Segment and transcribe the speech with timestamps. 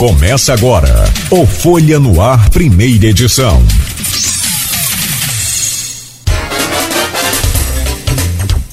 [0.00, 3.62] Começa agora o Folha no Ar, primeira edição.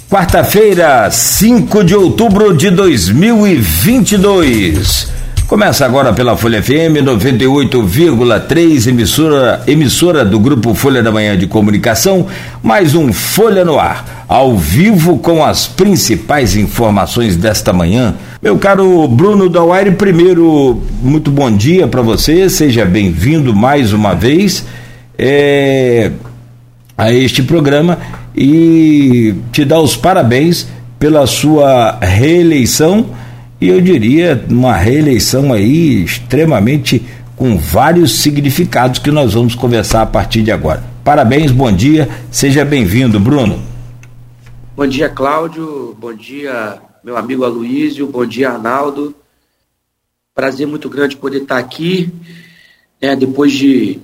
[0.10, 5.17] Quarta-feira, 5 de outubro de 2022.
[5.48, 12.28] Começa agora pela Folha FM 98,3, emissora, emissora do Grupo Folha da Manhã de Comunicação,
[12.62, 18.14] mais um Folha no Ar, ao vivo com as principais informações desta manhã.
[18.42, 24.66] Meu caro Bruno Dauaire, primeiro, muito bom dia para você, seja bem-vindo mais uma vez
[25.18, 26.12] é,
[26.98, 27.98] a este programa
[28.36, 30.68] e te dar os parabéns
[31.00, 33.06] pela sua reeleição
[33.60, 37.04] e eu diria uma reeleição aí extremamente
[37.36, 40.84] com vários significados que nós vamos conversar a partir de agora.
[41.04, 43.62] Parabéns, bom dia, seja bem-vindo, Bruno.
[44.76, 49.16] Bom dia, Cláudio, bom dia, meu amigo Aloísio, bom dia, Arnaldo.
[50.36, 52.12] Prazer muito grande poder estar aqui,
[53.02, 54.00] né, depois de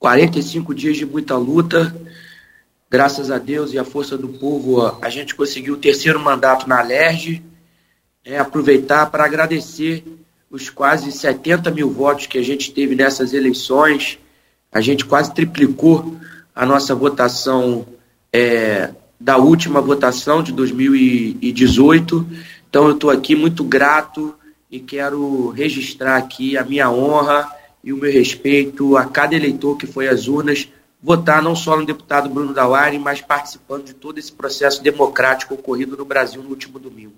[0.00, 1.94] 45 dias de muita luta,
[2.90, 6.82] graças a Deus e à força do povo, a gente conseguiu o terceiro mandato na
[6.82, 7.42] LERJ,
[8.24, 10.04] é, aproveitar para agradecer
[10.50, 14.18] os quase 70 mil votos que a gente teve nessas eleições.
[14.72, 16.16] A gente quase triplicou
[16.54, 17.86] a nossa votação
[18.32, 22.26] é, da última votação de 2018.
[22.68, 24.34] Então eu estou aqui muito grato
[24.70, 27.50] e quero registrar aqui a minha honra
[27.82, 30.68] e o meu respeito a cada eleitor que foi às urnas
[31.02, 35.96] votar não só no deputado Bruno Dauari, mas participando de todo esse processo democrático ocorrido
[35.96, 37.12] no Brasil no último domingo.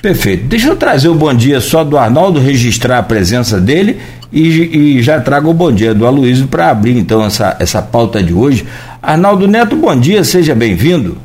[0.00, 0.44] Perfeito.
[0.44, 4.00] Deixa eu trazer o bom dia só do Arnaldo, registrar a presença dele
[4.32, 8.22] e, e já trago o bom dia do Aloysio para abrir então essa, essa pauta
[8.22, 8.66] de hoje.
[9.02, 11.18] Arnaldo Neto, bom dia, seja bem-vindo.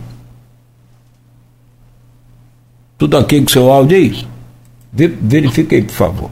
[2.97, 4.27] Tudo ok com seu áudio aí?
[4.91, 6.31] Verifique aí, por favor.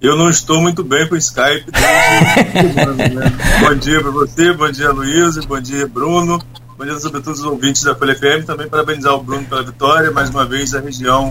[0.00, 1.66] Eu não estou muito bem com o Skype.
[1.72, 3.32] né?
[3.60, 6.40] bom dia para você, bom dia Luiz, bom dia Bruno,
[6.80, 8.46] Bom dia, sobretudo, os ouvintes da Folha FM.
[8.46, 10.10] Também parabenizar o Bruno pela vitória.
[10.10, 11.30] Mais uma vez, a região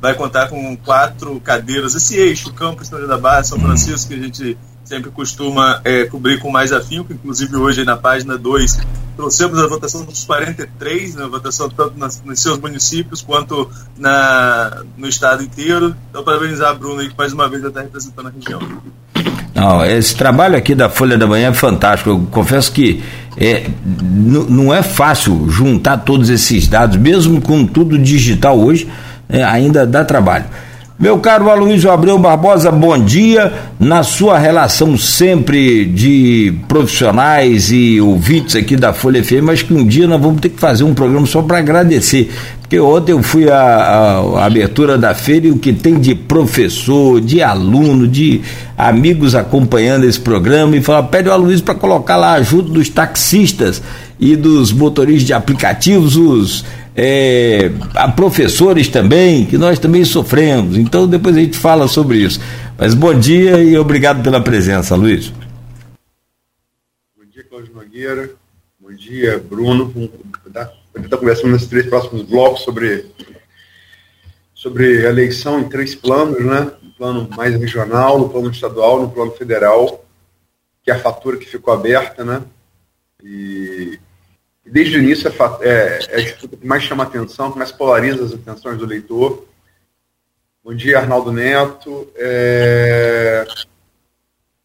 [0.00, 1.94] vai contar com quatro cadeiras.
[1.94, 4.58] Esse eixo, Campos, História da Barra, São Francisco, que a gente
[4.88, 7.12] sempre costuma é, cobrir com mais afinco.
[7.12, 8.78] Inclusive, hoje, na página 2,
[9.16, 14.82] trouxemos a votação dos 43, né, a votação tanto nas, nos seus municípios quanto na,
[14.96, 15.94] no estado inteiro.
[16.08, 18.60] Então, parabenizar a Bruno aí, que mais uma vez está representando a região.
[19.54, 22.10] Não, esse trabalho aqui da Folha da Manhã é fantástico.
[22.10, 23.02] Eu confesso que
[23.36, 28.88] é, não é fácil juntar todos esses dados, mesmo com tudo digital hoje,
[29.28, 30.46] é, ainda dá trabalho.
[31.00, 33.52] Meu caro Aloysio Abreu Barbosa, bom dia.
[33.78, 39.86] Na sua relação sempre de profissionais e ouvintes aqui da Folha FM, acho que um
[39.86, 42.32] dia nós vamos ter que fazer um programa só para agradecer.
[42.60, 47.40] Porque ontem eu fui à, abertura da feira e o que tem de professor, de
[47.40, 48.40] aluno, de
[48.76, 53.80] amigos acompanhando esse programa e falar, pede o Aloysio para colocar lá junto dos taxistas
[54.18, 56.64] e dos motoristas de aplicativos, os
[57.00, 60.76] é, a professores também, que nós também sofremos.
[60.76, 62.40] Então depois a gente fala sobre isso.
[62.76, 65.32] Mas bom dia e obrigado pela presença, Luiz.
[67.16, 68.30] Bom dia, Cláudio Nogueira.
[68.80, 69.92] Bom dia, Bruno.
[69.94, 70.10] Vamos
[71.04, 73.06] estar conversando nesses três próximos blocos sobre,
[74.52, 76.72] sobre a eleição em três planos, né?
[76.82, 80.04] No plano mais regional, no plano estadual, no plano federal,
[80.82, 82.42] que é a fatura que ficou aberta, né?
[83.22, 84.00] E
[84.70, 85.32] desde o início é,
[85.68, 89.46] é, é, a disputa que mais chama atenção, que mais polariza as atenções do leitor.
[90.62, 92.12] Bom dia, Arnaldo Neto.
[92.16, 93.46] É...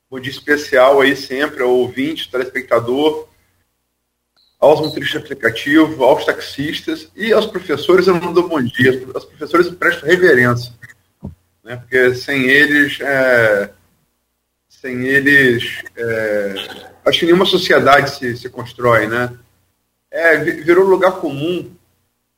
[0.09, 3.28] Bom dia especial aí sempre ao ouvinte, telespectador,
[4.59, 9.03] aos motoristas de aplicativo, aos taxistas e aos professores eu não dou bom dia.
[9.13, 10.72] Aos professores eu presto reverência.
[11.63, 11.78] Né?
[11.78, 13.72] Porque sem eles, é...
[14.68, 16.53] sem eles, é...
[17.06, 19.34] acho que nenhuma sociedade se, se constrói, né?
[20.16, 21.75] É, virou lugar comum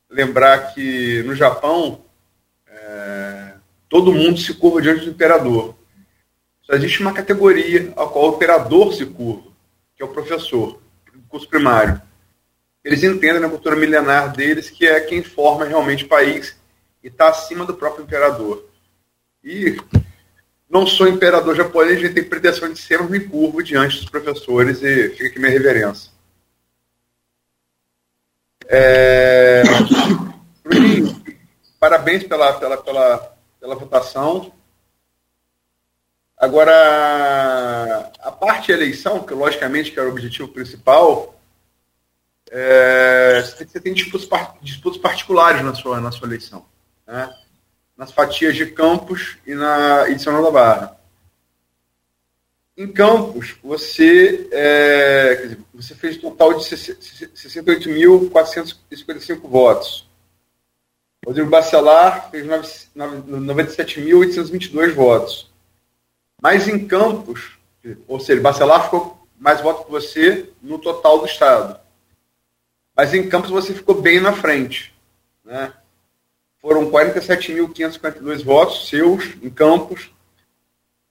[0.10, 2.06] lembrar que no Japão
[2.66, 3.52] é,
[3.90, 5.76] todo mundo se curva diante do imperador.
[6.62, 9.52] Só existe uma categoria a qual o imperador se curva,
[9.94, 10.80] que é o professor,
[11.14, 12.02] do curso primário.
[12.82, 16.56] Eles entendem na cultura milenar deles que é quem forma realmente o país
[17.04, 18.70] e está acima do próprio imperador.
[19.44, 19.76] E
[20.70, 24.82] não sou imperador japonês, a gente tem pretensão de sermos me curvo diante dos professores
[24.82, 26.15] e fica aqui minha reverência.
[28.68, 29.64] É...
[31.80, 34.52] Parabéns pela, pela, pela, pela votação.
[36.38, 41.40] Agora, a parte eleição, que logicamente que era o objetivo principal,
[42.52, 44.28] é, você tem disputas,
[44.62, 46.66] disputas particulares na sua, na sua eleição.
[47.08, 47.34] Né?
[47.98, 50.95] nas fatias de Campos e na edição da Barra.
[52.78, 60.06] Em Campos, você, é, dizer, você fez um total de 68.455 votos.
[61.26, 65.50] Rodrigo Bacelar fez 97.822 votos.
[66.42, 67.58] Mas em Campos,
[68.10, 71.80] ou seja, Bacelar ficou mais votos que você no total do Estado.
[72.94, 74.94] Mas em Campos você ficou bem na frente.
[75.46, 75.72] Né?
[76.60, 80.14] Foram 47.552 votos seus em Campos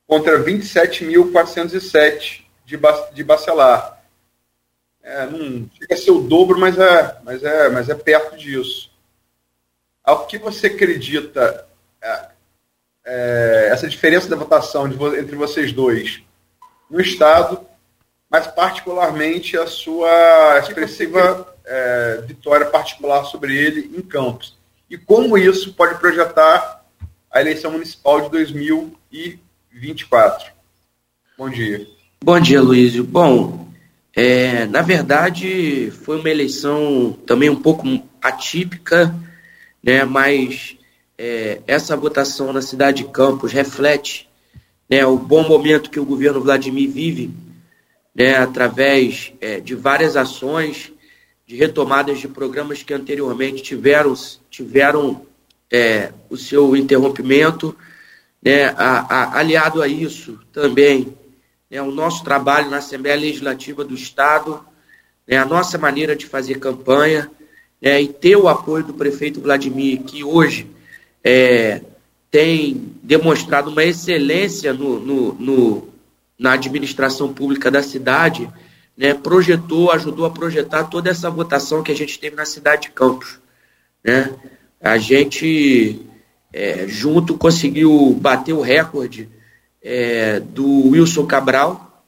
[0.06, 2.78] contra 27.407 de,
[3.12, 4.02] de Bacelar.
[5.02, 8.90] É, não chega a ser o dobro, mas é, mas é, mas é perto disso.
[10.02, 11.66] Ao que você acredita
[12.00, 12.28] é,
[13.04, 16.22] é, essa diferença da votação de, entre vocês dois
[16.90, 17.60] no Estado,
[18.30, 24.56] mas particularmente a sua expressiva é, vitória particular sobre ele em Campos?
[24.88, 26.84] E como isso pode projetar
[27.30, 29.43] a eleição municipal de 2020?
[29.74, 30.52] 24.
[31.36, 31.86] Bom dia.
[32.22, 33.02] Bom dia, Luísio.
[33.02, 33.68] Bom,
[34.14, 37.84] é, na verdade, foi uma eleição também um pouco
[38.22, 39.14] atípica,
[39.82, 40.76] né, mas
[41.18, 44.28] é, essa votação na cidade de Campos reflete
[44.88, 47.34] né, o bom momento que o governo Vladimir vive,
[48.14, 50.92] né, através é, de várias ações,
[51.46, 54.14] de retomadas de programas que anteriormente tiveram,
[54.48, 55.26] tiveram
[55.70, 57.76] é, o seu interrompimento
[58.44, 61.16] né, a, a, aliado a isso também,
[61.70, 64.62] né, o nosso trabalho na Assembleia Legislativa do Estado,
[65.26, 67.30] né, a nossa maneira de fazer campanha,
[67.80, 70.70] né, e ter o apoio do prefeito Vladimir, que hoje
[71.24, 71.80] é,
[72.30, 75.88] tem demonstrado uma excelência no, no, no,
[76.38, 78.50] na administração pública da cidade,
[78.96, 82.90] né, projetou, ajudou a projetar toda essa votação que a gente teve na cidade de
[82.90, 83.38] Campos.
[84.04, 84.30] Né?
[84.80, 86.06] A gente
[86.54, 89.28] é, junto conseguiu bater o recorde
[89.82, 92.04] é, do Wilson Cabral,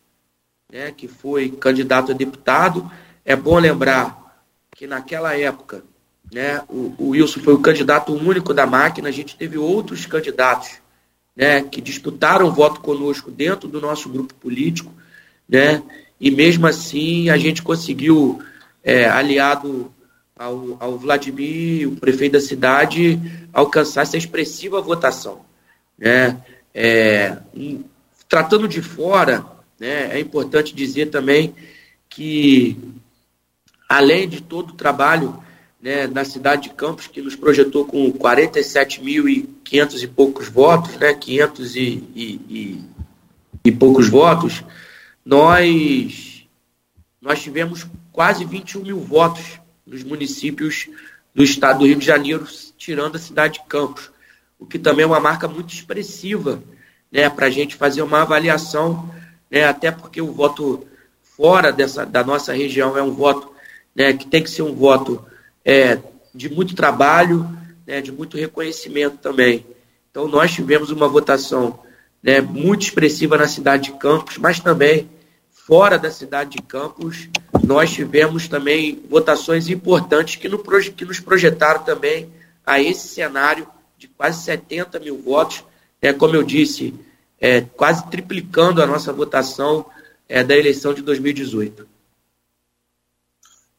[0.73, 2.89] né, que foi candidato a deputado.
[3.25, 4.41] É bom lembrar
[4.71, 5.83] que naquela época
[6.33, 10.79] né, o, o Wilson foi o candidato único da máquina, a gente teve outros candidatos
[11.35, 14.95] né, que disputaram voto conosco dentro do nosso grupo político,
[15.49, 15.83] né,
[16.21, 18.41] e mesmo assim a gente conseguiu,
[18.85, 19.93] é, aliado
[20.37, 23.19] ao, ao Vladimir, o prefeito da cidade,
[23.53, 25.41] alcançar essa expressiva votação.
[25.99, 26.41] Né?
[26.75, 27.39] É,
[28.29, 29.47] tratando de fora,
[29.81, 31.55] né, é importante dizer também
[32.09, 32.77] que,
[33.89, 35.43] além de todo o trabalho
[35.81, 41.77] né, na cidade de Campos, que nos projetou com 47.500 e poucos votos, né, 500
[41.77, 41.81] e,
[42.15, 42.85] e, e,
[43.65, 44.63] e poucos votos,
[45.25, 46.47] nós,
[47.23, 50.89] nós tivemos quase 21 mil votos nos municípios
[51.35, 52.47] do estado do Rio de Janeiro,
[52.77, 54.11] tirando a cidade de Campos,
[54.59, 56.63] o que também é uma marca muito expressiva
[57.13, 59.15] né, para a gente fazer uma avaliação,
[59.51, 60.87] né, até porque o voto
[61.23, 63.53] fora dessa, da nossa região é um voto
[63.95, 65.25] né, que tem que ser um voto
[65.65, 65.99] é,
[66.35, 67.49] de muito trabalho,
[67.87, 69.65] né, de muito reconhecimento também.
[70.11, 71.79] Então, nós tivemos uma votação
[72.23, 75.09] né, muito expressiva na cidade de Campos, mas também
[75.67, 77.29] fora da cidade de Campos,
[77.65, 82.31] nós tivemos também votações importantes que, no, que nos projetaram também
[82.65, 83.67] a esse cenário
[83.99, 85.65] de quase 70 mil votos,
[86.01, 86.95] é, como eu disse,
[87.41, 89.85] é, quase triplicando a nossa votação
[90.29, 91.89] é, da eleição de 2018.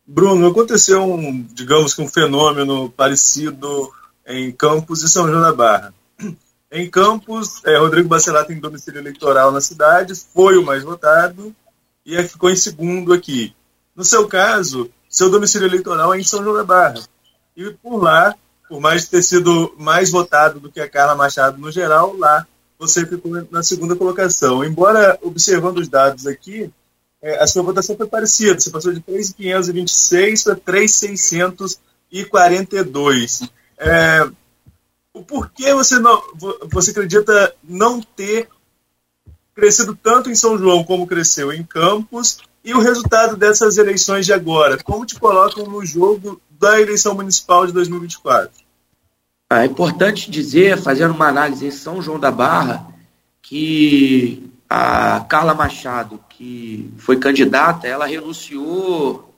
[0.06, 3.90] Bruno, aconteceu um, digamos que um fenômeno parecido
[4.26, 5.94] em Campos e São João da Barra.
[6.70, 11.56] Em Campos, é, Rodrigo Bacelar tem domicílio eleitoral na cidade, foi o mais votado,
[12.08, 13.54] e ficou em segundo aqui.
[13.94, 17.04] No seu caso, seu domicílio eleitoral é em São João da Barra.
[17.56, 18.34] E por lá,
[18.70, 22.48] por mais ter sido mais votado do que a Carla Machado no geral, lá
[22.80, 24.64] você ficou na segunda colocação.
[24.64, 26.72] Embora, observando os dados aqui,
[27.22, 28.58] é, a sua votação foi parecida.
[28.58, 33.50] Você passou de 3.526 para 3.642.
[33.80, 34.30] É,
[35.14, 36.24] o porquê você, não,
[36.70, 38.48] você acredita não ter
[39.58, 44.32] crescido tanto em São João como cresceu em Campos, e o resultado dessas eleições de
[44.32, 48.52] agora, como te colocam no jogo da eleição municipal de 2024?
[49.50, 52.88] É importante dizer, fazendo uma análise em São João da Barra,
[53.42, 59.34] que a Carla Machado, que foi candidata, ela renunciou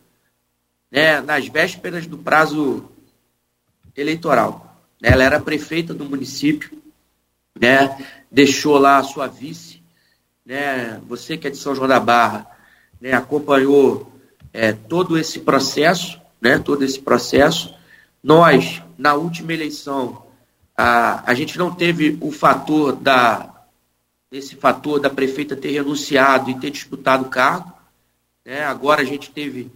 [0.91, 2.89] né, nas vésperas do prazo
[3.95, 4.75] eleitoral.
[5.01, 6.71] Ela era prefeita do município,
[7.57, 9.68] né, deixou lá a sua vice,
[10.49, 12.47] né, você que é de São João da Barra,
[12.99, 14.11] né, acompanhou
[14.51, 17.75] é, todo esse processo, né, todo esse processo.
[18.23, 20.25] Nós, na última eleição,
[20.75, 23.55] a, a gente não teve o fator da
[24.31, 27.71] esse fator da prefeita ter renunciado e ter disputado o cargo.
[28.45, 28.63] Né?
[28.63, 29.71] Agora a gente teve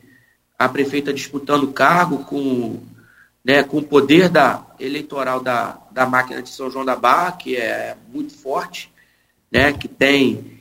[0.58, 2.84] a prefeita disputando o cargo com,
[3.44, 7.56] né, com o poder da, eleitoral da, da máquina de São João da Barra, que
[7.56, 8.92] é muito forte,
[9.52, 10.53] né, que, tem,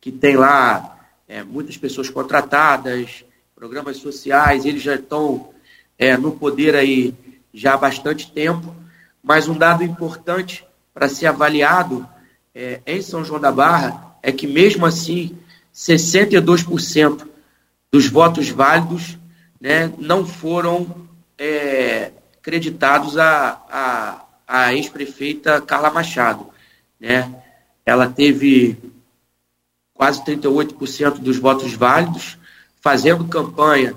[0.00, 3.24] que tem lá é, muitas pessoas contratadas,
[3.54, 5.50] programas sociais, eles já estão
[5.98, 7.14] é, no poder aí
[7.52, 8.74] já há bastante tempo,
[9.22, 10.64] mas um dado importante
[10.94, 12.08] para ser avaliado
[12.54, 15.36] é, em São João da Barra é que, mesmo assim,
[15.74, 17.26] 62%
[17.90, 19.18] dos votos válidos
[19.60, 22.12] né, não foram é,
[22.42, 26.46] creditados à, à, à ex-prefeita Carla Machado.
[27.00, 27.32] Né?
[27.84, 28.76] Ela teve
[29.98, 32.38] quase 38% dos votos válidos,
[32.80, 33.96] fazendo campanha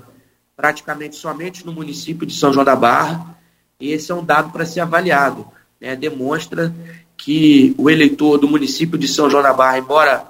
[0.56, 3.38] praticamente somente no município de São João da Barra,
[3.78, 5.46] e esse é um dado para ser avaliado.
[5.80, 5.94] Né?
[5.94, 6.74] Demonstra
[7.16, 10.26] que o eleitor do município de São João da Barra, embora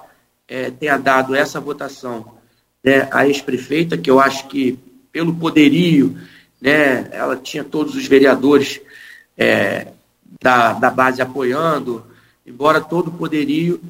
[0.47, 2.35] é, tenha dado essa votação
[2.83, 4.77] né, à ex-prefeita, que eu acho que
[5.11, 6.15] pelo poderio,
[6.61, 8.79] né, ela tinha todos os vereadores
[9.35, 9.87] é,
[10.39, 12.05] da, da base apoiando,
[12.45, 13.81] embora todo o poderio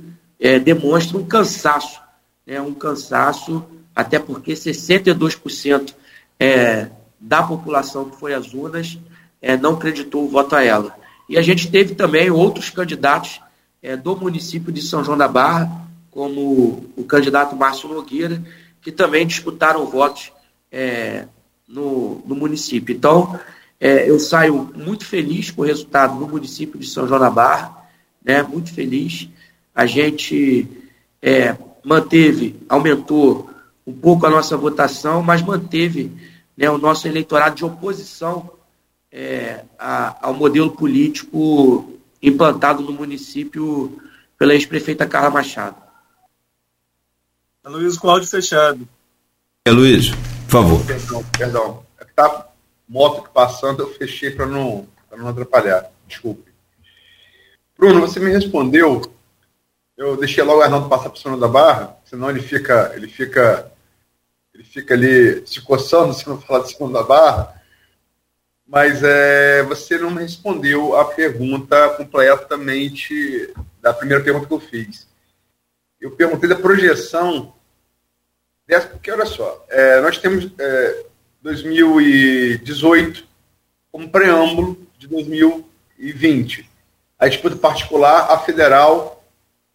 [0.43, 2.01] é, demonstre um cansaço,
[2.45, 3.63] né, um cansaço,
[3.95, 5.93] até porque 62%
[6.37, 8.99] é, da população que foi às urnas
[9.41, 10.93] é, não acreditou o voto a ela.
[11.29, 13.39] E a gente teve também outros candidatos
[13.81, 18.43] é, do município de São João da Barra, como o candidato Márcio Nogueira,
[18.81, 20.33] que também disputaram votos
[20.69, 21.25] é,
[21.65, 22.93] no, no, município.
[22.93, 23.39] Então,
[23.79, 27.87] é, eu saio muito feliz com o resultado no município de São João da Barra,
[28.21, 29.29] né, muito feliz.
[29.73, 30.67] A gente
[31.21, 33.49] é, manteve, aumentou
[33.85, 36.11] um pouco a nossa votação, mas manteve
[36.55, 38.51] né, o nosso eleitorado de oposição
[39.11, 44.01] é, a, ao modelo político implantado no município
[44.37, 45.75] pela ex-prefeita Carla Machado.
[47.65, 48.87] Luiz Cláudio Fechado.
[49.65, 50.85] É, Luiz, por favor.
[50.85, 51.85] Perdão, perdão.
[51.99, 52.47] É que tá
[52.87, 55.89] moto passando, eu fechei para não, não atrapalhar.
[56.07, 56.51] Desculpe.
[57.77, 59.01] Bruno, você me respondeu.
[60.03, 63.71] Eu deixei logo o Arnaldo passar por cima da barra, senão ele fica, ele fica
[64.53, 67.55] ele fica ali se coçando se não falar de segunda barra,
[68.67, 75.07] mas é, você não respondeu a pergunta completamente da primeira pergunta que eu fiz.
[76.01, 77.53] Eu perguntei da projeção
[78.67, 81.05] dessa, porque olha só, é, nós temos é,
[81.41, 83.25] 2018
[83.89, 86.69] como preâmbulo de 2020.
[87.17, 89.12] A disputa particular, a federal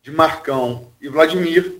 [0.02, 1.78] de Marcão e Vladimir,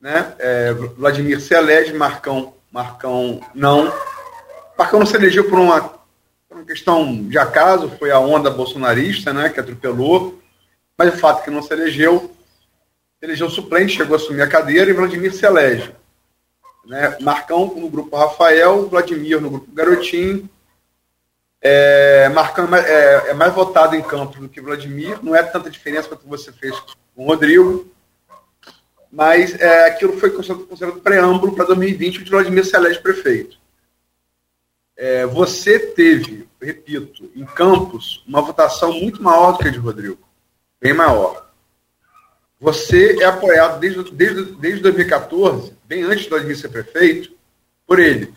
[0.00, 0.34] né?
[0.38, 3.92] É, Vladimir se elege, Marcão, Marcão não.
[4.78, 5.80] Marcão não se elegeu por uma,
[6.48, 10.40] por uma questão de acaso, foi a onda bolsonarista, né, que atropelou,
[10.96, 12.34] mas o fato é que não se elegeu,
[13.20, 15.94] elegeu suplente, chegou a assumir a cadeira e Vladimir se elege.
[16.86, 17.18] Né?
[17.20, 20.48] Marcão no grupo Rafael, Vladimir no grupo Garotinho.
[21.62, 26.08] É, Marcão é, é mais votado em campo do que Vladimir, não é tanta diferença
[26.08, 27.90] quanto você fez com o Rodrigo
[29.10, 33.58] mas é, aquilo foi considerado preâmbulo para 2020, o Vladimir se elege prefeito.
[34.96, 40.18] É, você teve, repito, em Campos, uma votação muito maior do que a de Rodrigo,
[40.80, 41.50] bem maior.
[42.60, 47.32] Você é apoiado desde, desde, desde 2014, bem antes do Vladimir ser prefeito,
[47.86, 48.32] por ele.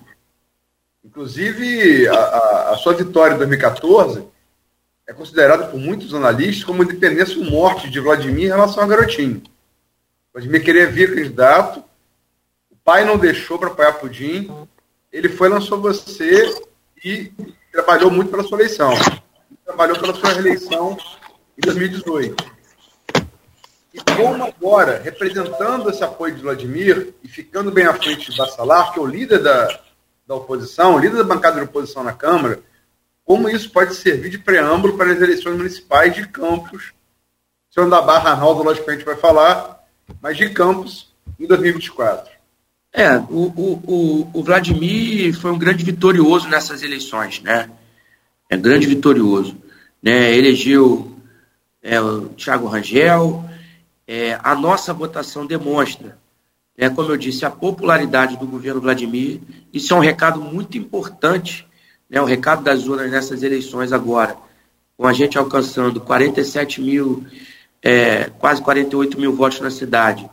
[1.03, 4.25] Inclusive, a, a, sua vitória em 2014
[5.05, 9.43] é considerada por muitos analistas como independência ou morte de Vladimir em relação a Garotinho.
[10.33, 11.83] Vladimir queria vir candidato,
[12.71, 14.49] o pai não deixou para apoiar Pudim,
[15.11, 16.55] ele foi, lançou você
[17.03, 17.33] e
[17.71, 18.93] trabalhou muito pela sua eleição.
[19.65, 20.97] Trabalhou pela sua reeleição
[21.57, 22.53] em 2018.
[23.93, 28.93] E como agora, representando esse apoio de Vladimir e ficando bem à frente de Bassalar,
[28.93, 29.67] que é o líder da,
[30.25, 32.61] da oposição, o líder da bancada de oposição na Câmara,
[33.25, 36.93] como isso pode servir de preâmbulo para as eleições municipais de Campos?
[37.69, 39.83] O senhor da Barra Arnaldo, logicamente, vai falar,
[40.21, 42.31] mas de Campos em 2024.
[42.91, 47.69] É, o, o, o, Vladimir foi um grande vitorioso nessas eleições, né?
[48.47, 49.57] É grande vitorioso.
[50.01, 50.35] Né?
[50.37, 51.17] Elegeu
[51.81, 53.43] é, o Thiago Rangel.
[54.07, 56.19] É, a nossa votação demonstra,
[56.77, 59.39] né, como eu disse, a popularidade do governo Vladimir.
[59.71, 61.67] Isso é um recado muito importante,
[62.09, 64.35] né, o recado das urnas nessas eleições agora,
[64.97, 67.25] com a gente alcançando 47 mil
[67.83, 70.29] é, quase 48 mil votos na cidade,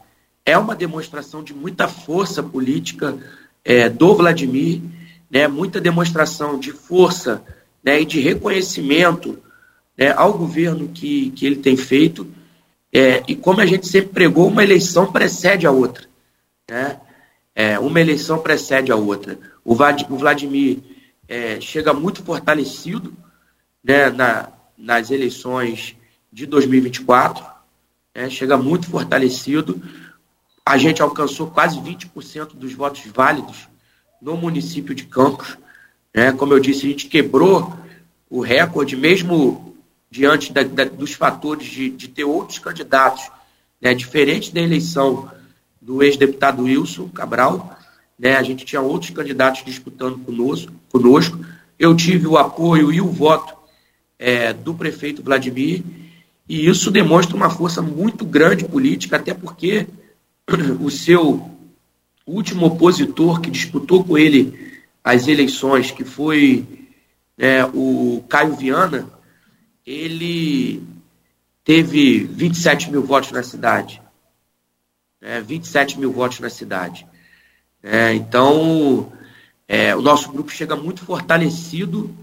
[0.47, 3.19] é uma demonstração de muita força política
[3.65, 4.81] é, do Vladimir,
[5.29, 7.43] né, muita demonstração de força
[7.83, 9.39] né, e de reconhecimento
[9.99, 12.27] né, ao governo que, que ele tem feito.
[12.93, 16.10] É, e como a gente sempre pregou, uma eleição precede a outra.
[16.71, 17.00] Né?
[17.53, 19.37] É, uma eleição precede a outra.
[19.65, 20.79] O, Vladimir
[21.29, 23.12] é, chega muito fortalecido
[23.83, 25.97] né, na, nas eleições
[26.33, 27.45] de 2024,
[28.15, 29.83] né, chega muito fortalecido.
[30.65, 33.69] A gente alcançou quase 20% dos votos válidos
[34.23, 35.59] no município de Campos.
[36.15, 36.31] Né?
[36.31, 37.77] Como eu disse, a gente quebrou
[38.31, 39.77] o recorde, mesmo
[40.09, 43.29] diante da, da, dos fatores de, de, ter outros candidatos,
[43.81, 45.29] né, diferente da eleição
[45.81, 47.79] do ex-deputado Wilson Cabral,
[48.19, 51.39] né, a gente tinha outros candidatos disputando conosco, conosco.
[51.79, 53.55] Eu tive o apoio e o voto
[54.19, 55.83] é, do prefeito Vladimir,
[56.47, 59.87] e isso demonstra uma força muito grande política, até porque
[60.81, 61.51] o seu
[62.27, 66.67] último opositor que disputou com ele as eleições, que foi
[67.39, 69.09] é, o Caio Viana,
[69.87, 70.83] ele
[71.65, 74.03] teve 27 mil votos na cidade.
[75.21, 77.07] É, 27 mil votos na cidade.
[77.83, 79.12] É, então,
[79.69, 82.15] é, o nosso grupo chega muito fortalecido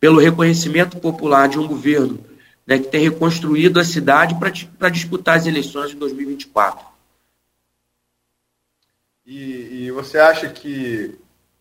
[0.00, 2.18] pelo reconhecimento popular de um governo
[2.66, 4.36] né, que tem reconstruído a cidade
[4.78, 6.86] para disputar as eleições de 2024.
[9.26, 11.14] E, e você acha que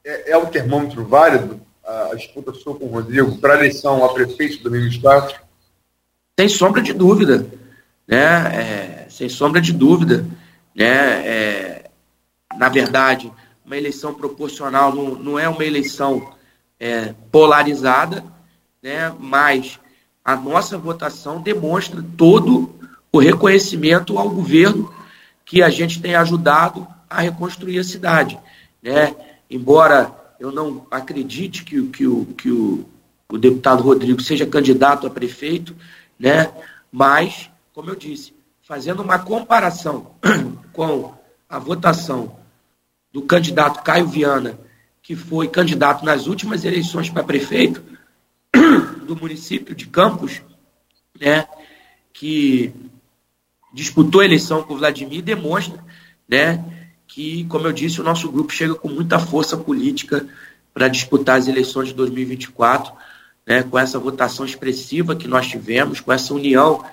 [0.03, 4.03] é, é um termômetro válido a, a disputa sua com o Rodrigo para a eleição
[4.03, 5.41] a prefeito de 2024?
[6.39, 7.47] Sem sombra de dúvida.
[8.07, 8.17] Né?
[8.17, 10.25] É, sem sombra de dúvida.
[10.75, 11.27] Né?
[11.27, 11.89] É,
[12.57, 13.31] na verdade,
[13.65, 16.33] uma eleição proporcional não, não é uma eleição
[16.79, 18.23] é, polarizada,
[18.81, 19.13] né?
[19.19, 19.79] mas
[20.23, 22.73] a nossa votação demonstra todo
[23.11, 24.93] o reconhecimento ao governo
[25.45, 28.39] que a gente tem ajudado a reconstruir a cidade.
[28.81, 29.15] Né?
[29.49, 32.85] Embora eu não acredite que, que, o, que o,
[33.29, 35.75] o deputado Rodrigo seja candidato a prefeito,
[36.19, 36.51] né?
[36.91, 38.32] mas, como eu disse,
[38.63, 40.15] fazendo uma comparação
[40.71, 41.13] com
[41.49, 42.39] a votação
[43.11, 44.57] do candidato Caio Viana,
[45.01, 47.83] que foi candidato nas últimas eleições para prefeito
[49.05, 50.41] do município de Campos,
[51.19, 51.45] né,
[52.13, 52.73] que
[53.73, 55.83] disputou a eleição com o Vladimir, demonstra
[56.27, 56.63] né,
[57.05, 60.25] que, como eu disse, o nosso grupo chega com muita força política
[60.73, 62.93] para disputar as eleições de 2024,
[63.45, 66.83] né, com essa votação expressiva que nós tivemos, com essa união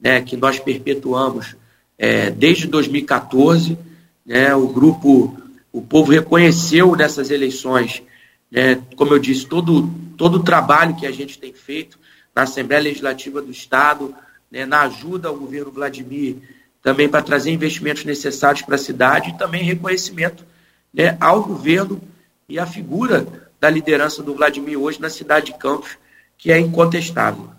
[0.00, 1.56] né, que nós perpetuamos
[1.96, 3.78] é, desde 2014.
[4.24, 5.36] Né, o grupo,
[5.72, 8.02] o povo reconheceu nessas eleições,
[8.50, 11.98] né, como eu disse, todo, todo o trabalho que a gente tem feito
[12.34, 14.14] na Assembleia Legislativa do Estado,
[14.50, 16.36] né, na ajuda ao governo Vladimir
[16.82, 20.44] também para trazer investimentos necessários para a cidade e também reconhecimento
[20.92, 22.00] né, ao governo
[22.48, 23.26] e à figura
[23.60, 25.98] da liderança do Vladimir hoje na cidade de Campos,
[26.36, 27.50] que é incontestável.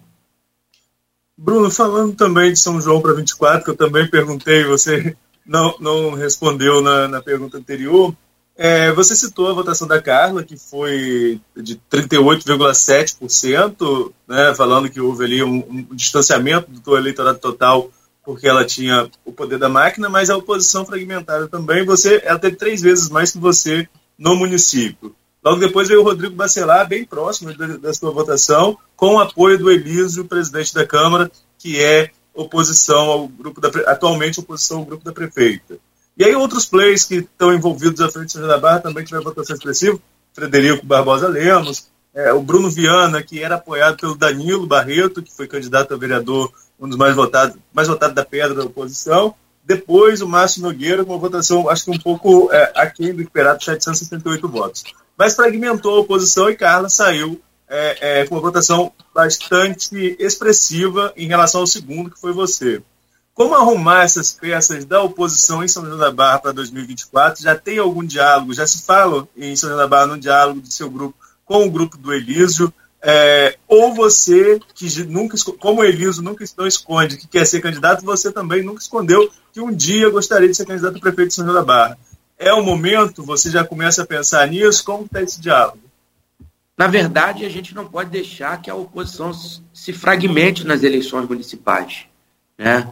[1.42, 6.14] Bruno, falando também de São João para 24, que eu também perguntei, você não, não
[6.14, 8.14] respondeu na, na pergunta anterior,
[8.58, 15.24] é, você citou a votação da Carla, que foi de 38,7%, né, falando que houve
[15.24, 17.90] ali um, um distanciamento do eleitorado total
[18.22, 21.86] porque ela tinha o poder da máquina, mas a oposição fragmentada também.
[21.86, 25.16] Você, ela teve três vezes mais que você no município.
[25.44, 29.72] Logo depois veio o Rodrigo Bacelar, bem próximo da, sua votação, com o apoio do
[29.72, 35.12] Elísio, presidente da Câmara, que é oposição ao grupo da atualmente oposição ao grupo da
[35.12, 35.78] prefeita.
[36.18, 39.56] E aí outros players que estão envolvidos à frente de da Barra também tiveram votação
[39.56, 39.98] expressiva,
[40.34, 45.48] Frederico Barbosa Lemos, é, o Bruno Viana, que era apoiado pelo Danilo Barreto, que foi
[45.48, 49.36] candidato a vereador um dos mais votados, mais votado da pedra da oposição.
[49.64, 53.64] Depois o Márcio Nogueira com uma votação, acho que um pouco é, aquém do esperado,
[53.64, 54.84] 778 votos.
[55.20, 61.28] Mas fragmentou a oposição e Carla saiu é, é, com uma votação bastante expressiva em
[61.28, 62.82] relação ao segundo, que foi você.
[63.34, 67.44] Como arrumar essas peças da oposição em São João da Barra para 2024?
[67.44, 68.54] Já tem algum diálogo?
[68.54, 71.70] Já se fala em São João da Barra no diálogo do seu grupo com o
[71.70, 72.74] grupo do Elísio?
[73.02, 78.06] É, ou você, que nunca, como o Eliso nunca não esconde que quer ser candidato,
[78.06, 81.44] você também nunca escondeu que um dia gostaria de ser candidato a prefeito de São
[81.44, 81.98] João da Barra.
[82.40, 84.84] É o momento, você já começa a pensar nisso?
[84.84, 85.78] Como está esse diálogo?
[86.78, 89.34] Na verdade, a gente não pode deixar que a oposição
[89.74, 92.06] se fragmente nas eleições municipais.
[92.58, 92.90] Né?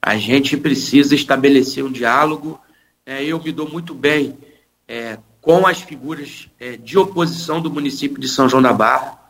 [0.00, 2.60] A gente precisa estabelecer um diálogo.
[3.04, 4.38] É, eu me dou muito bem
[4.86, 9.24] é, com as figuras é, de oposição do município de São João da Barra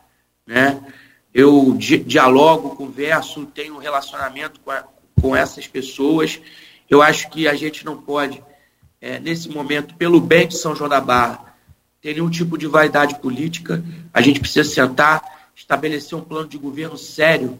[0.45, 0.81] né?
[1.33, 4.83] Eu di dialogo, converso, tenho um relacionamento com, a,
[5.19, 6.39] com essas pessoas.
[6.89, 8.41] Eu acho que a gente não pode,
[9.05, 11.55] é, nesse momento, pelo bem de São João da Barra,
[12.01, 13.85] ter nenhum tipo de vaidade política.
[14.11, 17.59] A gente precisa sentar, estabelecer um plano de governo sério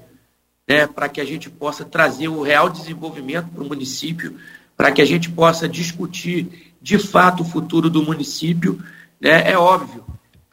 [0.67, 4.39] né, para que a gente possa trazer o real desenvolvimento para o município,
[4.75, 8.83] para que a gente possa discutir de fato o futuro do município.
[9.21, 9.51] Né?
[9.51, 10.03] É óbvio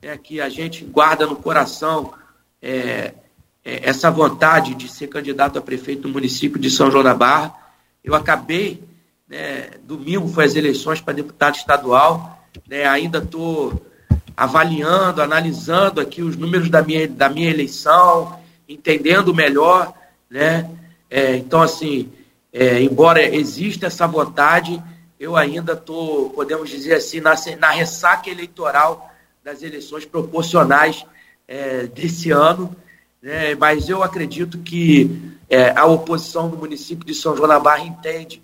[0.02, 2.12] né, que a gente guarda no coração
[2.60, 3.14] é,
[3.64, 7.54] é, essa vontade de ser candidato a prefeito do município de São João da Barra.
[8.04, 8.91] Eu acabei,
[9.32, 13.82] né, domingo foi as eleições para deputado estadual, né, ainda estou
[14.36, 19.94] avaliando, analisando aqui os números da minha, da minha eleição, entendendo melhor,
[20.28, 20.70] né?
[21.08, 22.12] É, então, assim,
[22.52, 24.82] é, embora exista essa vontade,
[25.18, 29.10] eu ainda estou, podemos dizer assim, na, na ressaca eleitoral
[29.42, 31.06] das eleições proporcionais
[31.48, 32.74] é, desse ano,
[33.22, 33.54] né?
[33.54, 38.42] mas eu acredito que é, a oposição do município de São João da Barra entende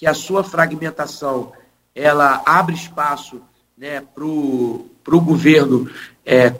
[0.00, 1.52] que a sua fragmentação
[1.94, 3.42] ela abre espaço
[3.76, 5.90] né, para o governo
[6.24, 6.54] é,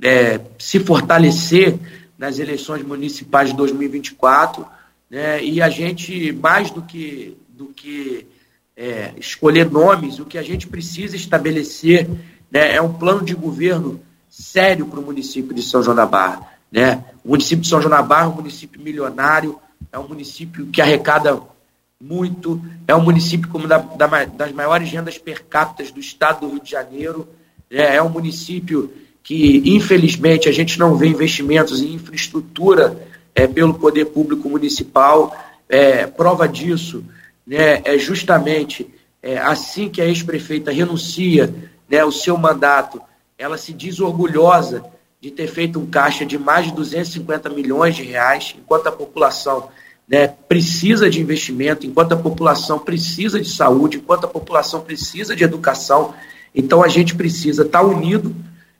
[0.00, 1.76] é, se fortalecer
[2.16, 4.64] nas eleições municipais de 2024,
[5.10, 8.24] né, e a gente, mais do que, do que
[8.76, 12.08] é, escolher nomes, o que a gente precisa estabelecer
[12.48, 16.52] né, é um plano de governo sério para o município de São João da Barra.
[16.70, 17.04] Né?
[17.24, 19.58] O município de São João da Barra é um município milionário,
[19.90, 21.42] é um município que arrecada
[22.00, 26.52] muito, é um município como da, da, das maiores rendas per capita do estado do
[26.52, 27.28] Rio de Janeiro,
[27.70, 32.96] é, é um município que, infelizmente, a gente não vê investimentos em infraestrutura
[33.34, 35.36] é, pelo poder público municipal.
[35.68, 37.04] É, prova disso
[37.44, 38.88] né, é justamente
[39.22, 41.52] é, assim que a ex-prefeita renuncia
[41.88, 43.00] né, o seu mandato,
[43.36, 44.84] ela se diz orgulhosa
[45.20, 49.68] de ter feito um caixa de mais de 250 milhões de reais, enquanto a população
[50.08, 55.42] né, precisa de investimento, enquanto a população precisa de saúde, enquanto a população precisa de
[55.42, 56.14] educação.
[56.54, 58.34] Então a gente precisa estar unido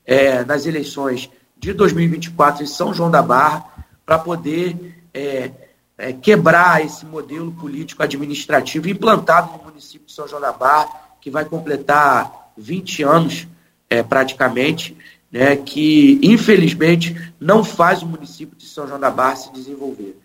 [0.05, 3.65] é, nas eleições de 2024 em São João da Barra
[4.05, 5.51] para poder é,
[5.99, 10.89] é, quebrar esse modelo político administrativo implantado no município de São João da Barra,
[11.21, 13.49] que vai completar 20 anos
[13.91, 14.97] é, praticamente,
[15.33, 20.17] né, que infelizmente não faz o município de São João da Barra se desenvolver.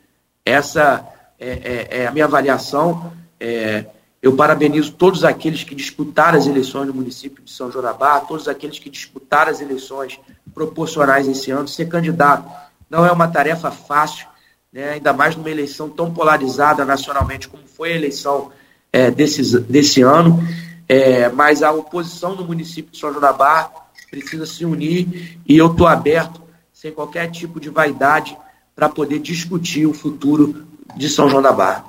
[0.45, 1.05] Essa
[1.39, 3.13] é, é, é a minha avaliação.
[3.39, 3.85] É,
[4.21, 8.77] eu parabenizo todos aqueles que disputaram as eleições no município de São Jorabá, todos aqueles
[8.77, 10.19] que disputaram as eleições
[10.53, 11.67] proporcionais esse ano.
[11.67, 12.47] Ser candidato
[12.87, 14.27] não é uma tarefa fácil,
[14.71, 18.51] né, ainda mais numa eleição tão polarizada nacionalmente como foi a eleição
[18.93, 20.39] é, desse, desse ano.
[20.87, 23.71] É, mas a oposição no município de São Jorabá
[24.11, 26.41] precisa se unir e eu estou aberto,
[26.73, 28.37] sem qualquer tipo de vaidade,
[28.81, 30.65] para poder discutir o futuro
[30.97, 31.85] de São João da Barra.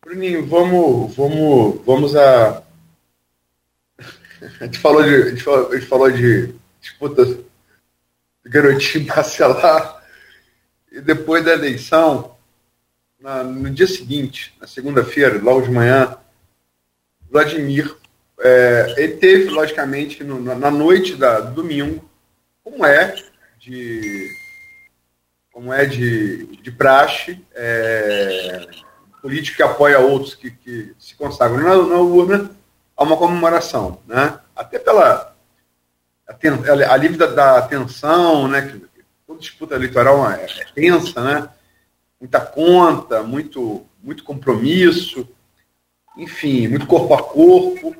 [0.00, 2.62] Bruninho, vamos, vamos, vamos a.
[4.60, 7.40] A gente falou de, a gente falou, a gente de disputa de
[8.44, 10.00] garotinho parcelar
[10.92, 12.36] e depois da eleição,
[13.18, 16.16] na, no dia seguinte, na segunda-feira, logo de manhã,
[17.28, 17.92] Vladimir,
[18.38, 22.08] é, ele teve, logicamente, no, na noite da, do domingo,
[22.62, 23.16] como é
[23.58, 24.28] de
[25.58, 28.64] como é de, de praxe, é,
[29.20, 32.52] político que apoia outros que, que se consagram na, na, urna,
[32.96, 34.38] a uma comemoração, né?
[34.54, 35.34] Até pela
[36.88, 38.62] alívio da, da tensão, né?
[38.62, 41.48] Que, toda disputa eleitoral é, é tensa, né?
[42.20, 45.28] Muita conta, muito, muito compromisso,
[46.16, 47.96] enfim, muito corpo a corpo.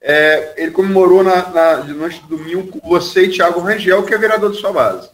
[0.00, 4.14] É, ele comemorou na, na, de noite de domingo com você e Thiago Rangel, que
[4.14, 5.12] é vereador de sua base.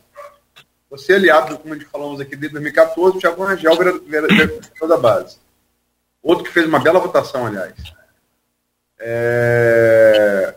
[0.91, 4.97] Você é aliado, como a gente falamos aqui, desde 2014, o Thiago Rangel, vereador da
[4.97, 5.39] base.
[6.21, 7.75] Outro que fez uma bela votação, aliás.
[8.99, 10.55] É...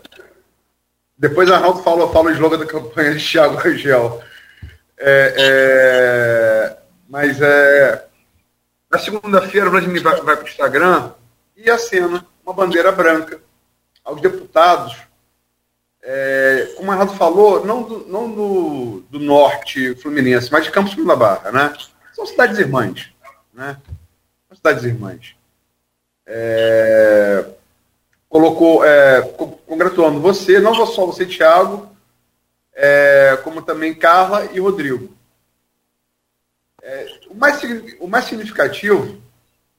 [1.16, 4.22] Depois Arnaldo fala, fala o slogan da campanha de Thiago Rangel.
[4.98, 6.76] É, é...
[7.08, 8.04] Mas é...
[8.90, 11.12] na segunda-feira o Vladimir vai, vai para o Instagram
[11.56, 13.40] e acena uma bandeira branca
[14.04, 14.96] aos deputados
[16.06, 20.94] é, como o Arnaldo falou, não, do, não do, do, norte fluminense, mas de Campos
[20.94, 21.74] da Barra, né?
[22.12, 23.10] São cidades irmãs,
[23.54, 23.78] né?
[24.46, 25.34] São cidades irmãs.
[26.26, 27.46] É,
[28.28, 29.22] colocou, é,
[29.66, 31.88] congratulando você, não só você, Thiago,
[32.74, 35.08] é, como também Carla e Rodrigo.
[36.82, 37.62] É, o, mais,
[37.98, 39.22] o mais significativo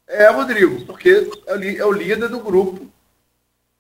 [0.08, 2.90] é Rodrigo, porque é o líder do grupo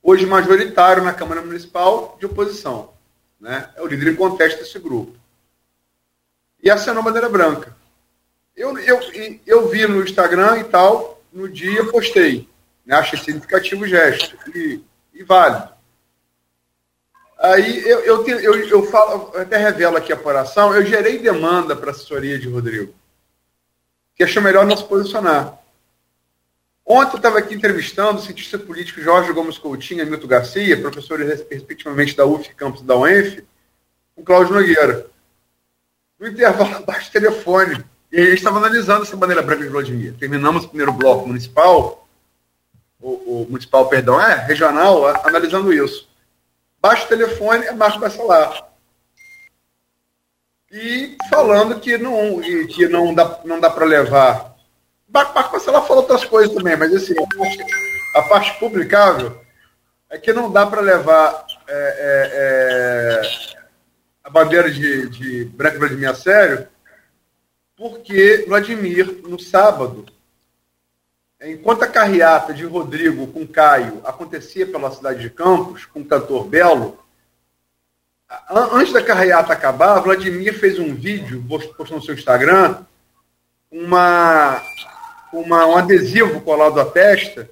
[0.05, 2.93] hoje majoritário na Câmara Municipal de oposição.
[3.39, 3.67] Né?
[3.75, 5.17] É o líder em conteste desse grupo.
[6.61, 7.75] E assinou a bandeira branca.
[8.55, 8.99] Eu, eu,
[9.47, 12.47] eu vi no Instagram e tal, no dia postei.
[12.85, 12.95] Né?
[12.95, 14.79] Achei significativo o gesto e,
[15.11, 15.69] e válido.
[17.39, 21.75] Aí eu, eu, eu, eu, falo, eu até revelo aqui a apuração, eu gerei demanda
[21.75, 22.93] para a assessoria de Rodrigo.
[24.15, 25.64] que achou melhor não se posicionar.
[26.87, 31.43] Ontem eu estava aqui entrevistando o cientista político Jorge Gomes Coutinho e Milton Garcia, professores
[31.49, 33.43] respectivamente da UF Campus da UENF,
[34.15, 35.07] com Cláudio Nogueira.
[36.19, 37.83] No intervalo, abaixo do telefone.
[38.11, 40.13] E a gente estava analisando essa bandeira branca de Vladimir.
[40.13, 42.07] Terminamos o primeiro bloco municipal,
[43.01, 46.07] o, o municipal, perdão, é, regional, analisando isso.
[46.79, 48.69] Baixo telefone é Marco Bacelar.
[50.71, 54.54] E falando que não, que não dá, não dá para levar
[55.15, 57.15] Marco ela falou outras coisas também, mas assim,
[58.15, 59.39] a parte publicável
[60.09, 63.57] é que não dá para levar é, é, é,
[64.23, 66.67] a bandeira de, de Branco Vladimir a sério,
[67.77, 70.05] porque Vladimir, no sábado,
[71.41, 76.45] enquanto a carreata de Rodrigo com Caio acontecia pela cidade de Campos, com o cantor
[76.45, 76.99] Belo,
[78.73, 82.83] antes da carreata acabar, Vladimir fez um vídeo, postou no seu Instagram,
[83.71, 84.61] uma
[85.39, 87.49] uma, um adesivo colado à testa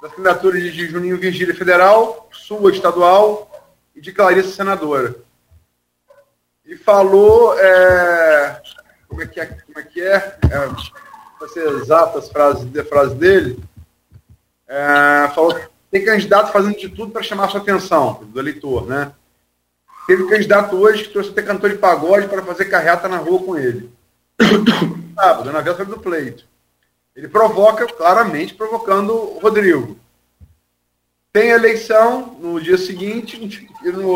[0.00, 3.50] da assinatura de Juninho Virgília Federal, sua estadual
[3.94, 5.16] e de Clarice Senadora.
[6.64, 7.58] E falou.
[7.58, 8.62] É,
[9.08, 9.46] como é que é?
[9.46, 10.14] Como é que é?
[10.14, 10.96] é
[11.38, 13.62] para ser exato as frases, a frase dele.
[14.68, 15.58] É, falou
[15.90, 19.12] tem candidato fazendo de tudo para chamar a sua atenção, do eleitor, né?
[20.06, 23.56] Teve candidato hoje que trouxe até cantor de pagode para fazer carreata na rua com
[23.56, 23.90] ele.
[25.14, 26.44] Sábado, na véspera do pleito.
[27.16, 29.98] Ele provoca, claramente, provocando o Rodrigo.
[31.32, 33.66] Tem eleição no dia seguinte,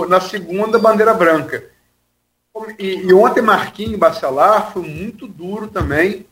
[0.07, 1.65] na segunda, bandeira branca.
[2.79, 6.27] E, e ontem Marquinhos Bacelar foi muito duro também,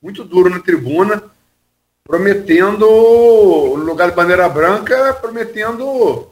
[0.00, 1.24] muito duro na tribuna,
[2.04, 6.30] prometendo, no lugar de bandeira branca, prometendo,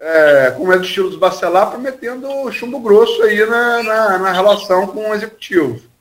[0.00, 4.88] é, como é do estilo dos Bacelar, prometendo chumbo grosso aí na, na, na relação
[4.88, 5.91] com o executivo.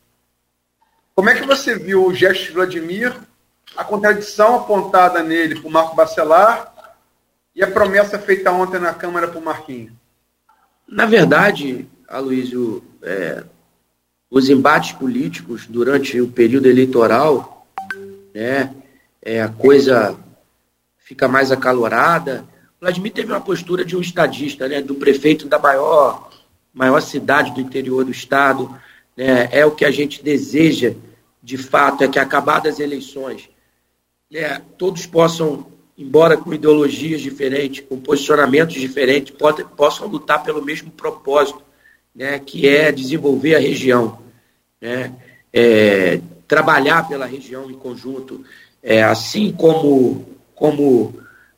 [1.16, 3.14] Como é que você viu o gesto de Vladimir,
[3.76, 6.74] a contradição apontada nele por Marco Bacelar
[7.56, 9.92] e a promessa feita ontem na Câmara por Marquinhos?
[10.88, 13.44] Na verdade, Aloysio, é,
[14.30, 17.68] os embates políticos durante o período eleitoral,
[18.34, 18.74] né,
[19.22, 20.18] é, a coisa
[20.98, 22.46] fica mais acalorada.
[22.80, 26.30] Vladimir teve uma postura de um estadista, né, do prefeito da maior,
[26.74, 28.74] maior cidade do interior do estado,
[29.16, 30.94] né, é o que a gente deseja,
[31.42, 33.50] de fato, é que acabadas as eleições,
[34.32, 39.34] né, todos possam, embora com ideologias diferentes, com posicionamentos diferentes,
[39.76, 41.62] possam lutar pelo mesmo propósito,
[42.16, 44.20] né, que é desenvolver a região,
[44.80, 45.14] né,
[45.54, 48.44] é, trabalhar pela região em conjunto,
[48.84, 51.14] é, assim como, como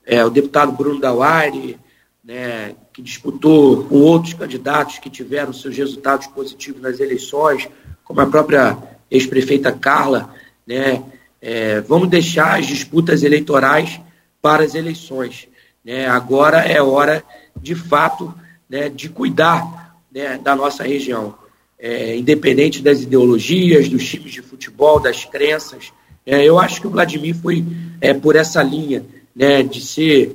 [0.06, 1.80] é, o deputado Bruno Dauari,
[2.24, 7.68] né, que disputou com outros candidatos que tiveram seus resultados positivos nas eleições,
[8.04, 8.78] como a própria
[9.12, 10.34] ex-prefeita Carla,
[10.66, 11.04] né,
[11.42, 14.00] é, vamos deixar as disputas eleitorais
[14.42, 15.50] para as eleições.
[15.84, 16.08] Né?
[16.08, 17.22] Agora é hora,
[17.62, 18.34] de fato,
[18.70, 21.36] né, de cuidar né, da nossa região.
[21.78, 25.92] É, independente das ideologias, dos times de futebol, das crenças.
[26.26, 27.66] É, eu acho que o Vladimir foi
[28.00, 29.06] é, por essa linha
[29.36, 30.34] né, de ser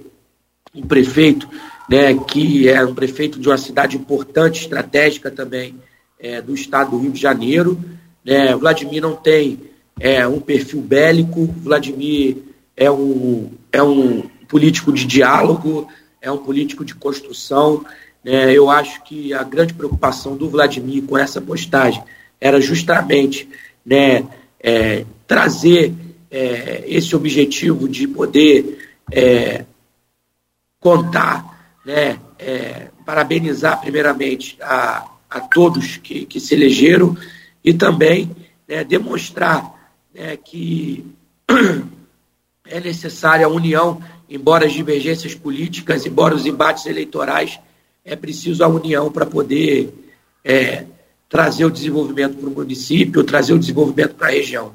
[0.74, 1.48] um prefeito
[1.88, 5.77] né, que é um prefeito de uma cidade importante, estratégica também,
[6.20, 7.83] é, do estado do Rio de Janeiro.
[8.24, 8.55] Né?
[8.55, 9.59] Vladimir não tem
[9.98, 12.37] é, um perfil bélico, Vladimir
[12.77, 15.88] é um, é um político de diálogo,
[16.20, 17.85] é um político de construção.
[18.22, 18.53] Né?
[18.53, 22.03] Eu acho que a grande preocupação do Vladimir com essa postagem
[22.40, 23.48] era justamente
[23.85, 24.27] né,
[24.61, 25.94] é, trazer
[26.31, 29.64] é, esse objetivo de poder é,
[30.79, 31.57] contar
[31.88, 37.16] né, é, parabenizar primeiramente a, a todos que, que se elegeram
[37.64, 38.31] e também
[38.68, 41.03] né, demonstrar né, que
[42.66, 47.59] é necessária a união, embora as divergências políticas, embora os embates eleitorais,
[48.05, 49.90] é preciso a união para poder
[50.44, 50.85] é,
[51.27, 54.74] trazer o desenvolvimento para o município, trazer o desenvolvimento para a região.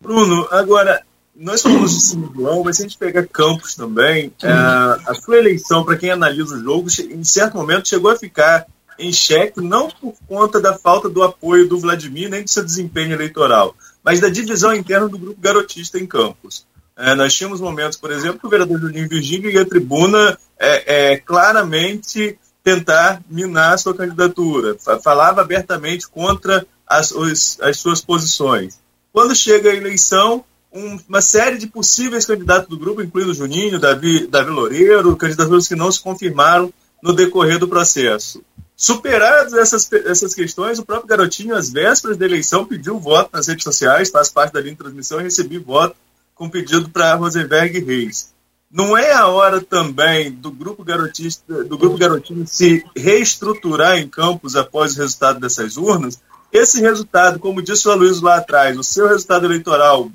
[0.00, 1.02] Bruno, agora,
[1.42, 5.38] nós falamos de São João, mas se a gente pegar Campos também, é, a sua
[5.38, 8.64] eleição, para quem analisa o jogo, em certo momento chegou a ficar
[8.96, 13.12] em xeque, não por conta da falta do apoio do Vladimir, nem de seu desempenho
[13.12, 13.74] eleitoral,
[14.04, 16.64] mas da divisão interna do grupo garotista em Campos.
[16.96, 21.12] É, nós tínhamos momentos, por exemplo, que o vereador Juninho Virgílio e a tribuna é,
[21.12, 28.78] é, claramente tentar minar a sua candidatura, falava abertamente contra as, os, as suas posições.
[29.12, 34.26] Quando chega a eleição, um, uma série de possíveis candidatos do grupo, incluindo Juninho, Davi,
[34.26, 38.42] Davi Loureiro, candidaturas que não se confirmaram no decorrer do processo.
[38.76, 43.64] Superadas essas, essas questões, o próprio garotinho, às vésperas da eleição, pediu voto nas redes
[43.64, 45.94] sociais, faz parte da linha de transmissão e recebi voto
[46.34, 48.32] com pedido para Rosenberg Reis.
[48.70, 54.56] Não é a hora também do grupo garotista, do grupo garotinho se reestruturar em campos
[54.56, 56.18] após o resultado dessas urnas?
[56.50, 60.10] Esse resultado, como disse o Luiz lá atrás, o seu resultado eleitoral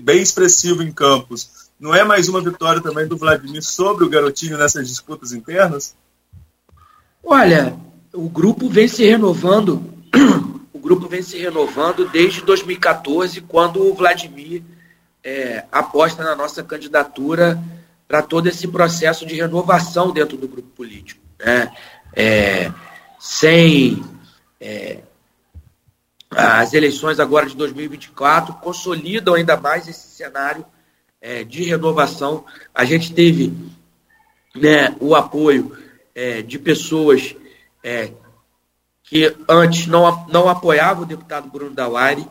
[0.00, 4.58] bem expressivo em campos, não é mais uma vitória também do Vladimir sobre o garotinho
[4.58, 5.94] nessas disputas internas?
[7.24, 7.76] Olha,
[8.12, 9.82] o grupo vem se renovando,
[10.72, 14.62] o grupo vem se renovando desde 2014, quando o Vladimir
[15.24, 17.62] é, aposta na nossa candidatura
[18.08, 21.20] para todo esse processo de renovação dentro do grupo político.
[21.38, 21.72] Né?
[22.14, 22.72] É,
[23.18, 24.04] sem
[24.60, 24.98] é,
[26.36, 30.64] as eleições agora de 2024 consolidam ainda mais esse cenário
[31.20, 32.44] é, de renovação.
[32.74, 33.52] A gente teve
[34.54, 35.76] né, o apoio
[36.14, 37.34] é, de pessoas
[37.82, 38.10] é,
[39.04, 42.26] que antes não, não apoiavam o deputado Bruno Dauari,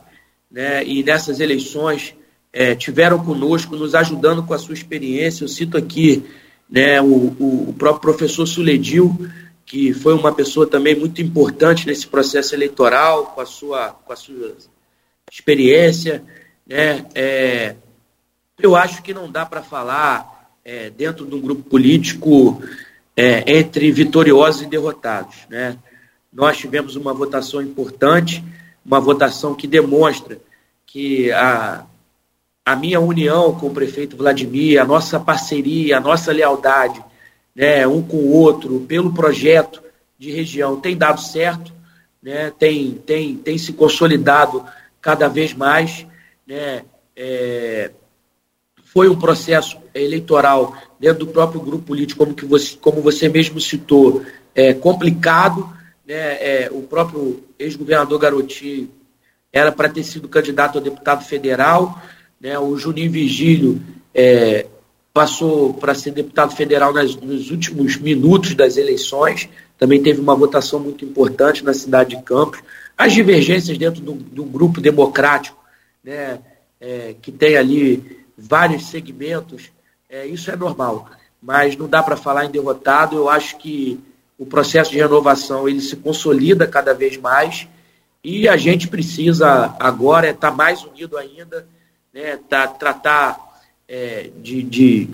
[0.50, 2.16] né, e nessas eleições
[2.52, 5.44] é, tiveram conosco, nos ajudando com a sua experiência.
[5.44, 6.26] Eu cito aqui
[6.70, 9.30] né, o, o, o próprio professor Suledil,
[9.72, 14.18] que foi uma pessoa também muito importante nesse processo eleitoral, com a sua, com a
[14.18, 14.54] sua
[15.32, 16.22] experiência.
[16.68, 17.76] Né, é,
[18.62, 22.62] eu acho que não dá para falar é, dentro de um grupo político
[23.16, 25.38] é, entre vitoriosos e derrotados.
[25.50, 25.78] Né?
[26.34, 28.44] Nós tivemos uma votação importante,
[28.86, 30.38] uma votação que demonstra
[30.86, 31.86] que a,
[32.66, 37.02] a minha união com o prefeito Vladimir, a nossa parceria, a nossa lealdade,
[37.56, 39.82] né, um com o outro, pelo projeto
[40.18, 41.74] de região, tem dado certo,
[42.22, 44.64] né, tem, tem, tem se consolidado
[45.02, 46.06] cada vez mais.
[46.48, 46.84] Né,
[47.16, 47.92] é,
[48.94, 53.60] foi um processo eleitoral dentro do próprio grupo político, como, que você, como você mesmo
[53.60, 55.68] citou, é, complicado.
[56.06, 56.16] Né?
[56.16, 58.90] É, o próprio ex-governador Garotinho
[59.52, 62.02] era para ter sido candidato a deputado federal,
[62.40, 62.58] né?
[62.60, 63.82] o Juninho Vigílio
[64.14, 64.66] é,
[65.14, 70.80] passou para ser deputado federal nas, nos últimos minutos das eleições, também teve uma votação
[70.80, 72.62] muito importante na cidade de Campos.
[72.98, 75.58] As divergências dentro do, do grupo democrático,
[76.04, 76.40] né?
[76.80, 79.72] É, que tem ali vários segmentos,
[80.10, 81.10] é, isso é normal.
[81.42, 83.16] Mas não dá para falar em derrotado.
[83.16, 84.00] Eu acho que
[84.38, 87.68] o processo de renovação ele se consolida cada vez mais
[88.24, 91.68] e a gente precisa agora estar tá mais unido ainda,
[92.14, 93.51] né, tá, tratar
[93.92, 95.10] é, de, de,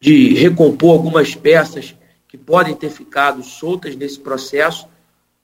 [0.00, 1.94] de recompor algumas peças
[2.26, 4.86] que podem ter ficado soltas nesse processo,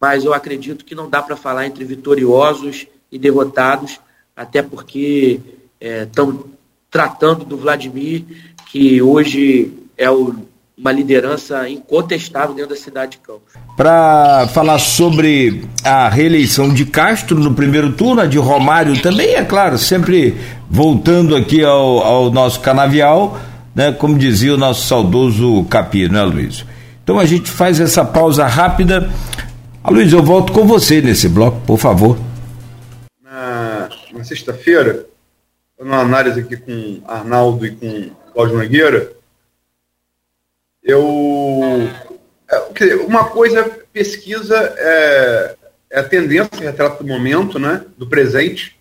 [0.01, 4.01] mas eu acredito que não dá para falar entre vitoriosos e derrotados,
[4.35, 5.39] até porque
[5.79, 6.55] estão é,
[6.91, 8.25] tratando do Vladimir,
[8.71, 10.35] que hoje é o,
[10.77, 13.53] uma liderança incontestável dentro da cidade de Campos.
[13.77, 19.45] Para falar sobre a reeleição de Castro no primeiro turno, a de Romário também, é
[19.45, 20.37] claro, sempre
[20.75, 23.39] voltando aqui ao, ao nosso canavial,
[23.73, 26.67] né, como dizia o nosso saudoso Capi, não é, Luiz?
[27.05, 29.09] Então a gente faz essa pausa rápida.
[29.85, 32.19] Ah, Luiz, eu volto com você nesse bloco, por favor.
[33.23, 35.07] Na, na sexta-feira,
[35.79, 39.13] uma análise aqui com Arnaldo e com Cláudio Nogueira,
[40.83, 41.89] eu.
[42.51, 45.55] É, uma coisa, pesquisa é,
[45.93, 48.74] é a tendência, retrato do momento, né, do presente.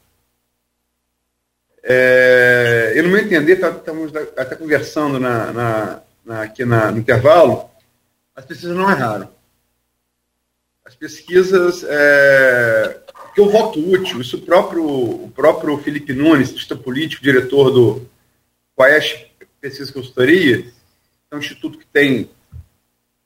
[1.83, 7.69] É, eu, no meu entender, tá, estamos até conversando na, na, na, aqui no intervalo,
[8.35, 9.29] as pesquisas não erraram.
[10.85, 13.01] As pesquisas é,
[13.33, 18.09] que o voto útil, isso o próprio, o próprio Felipe Nunes, cientista político, diretor do
[18.75, 19.25] Quaest
[19.59, 20.65] Pesquisa e Consultoria,
[21.31, 22.29] é um instituto que tem,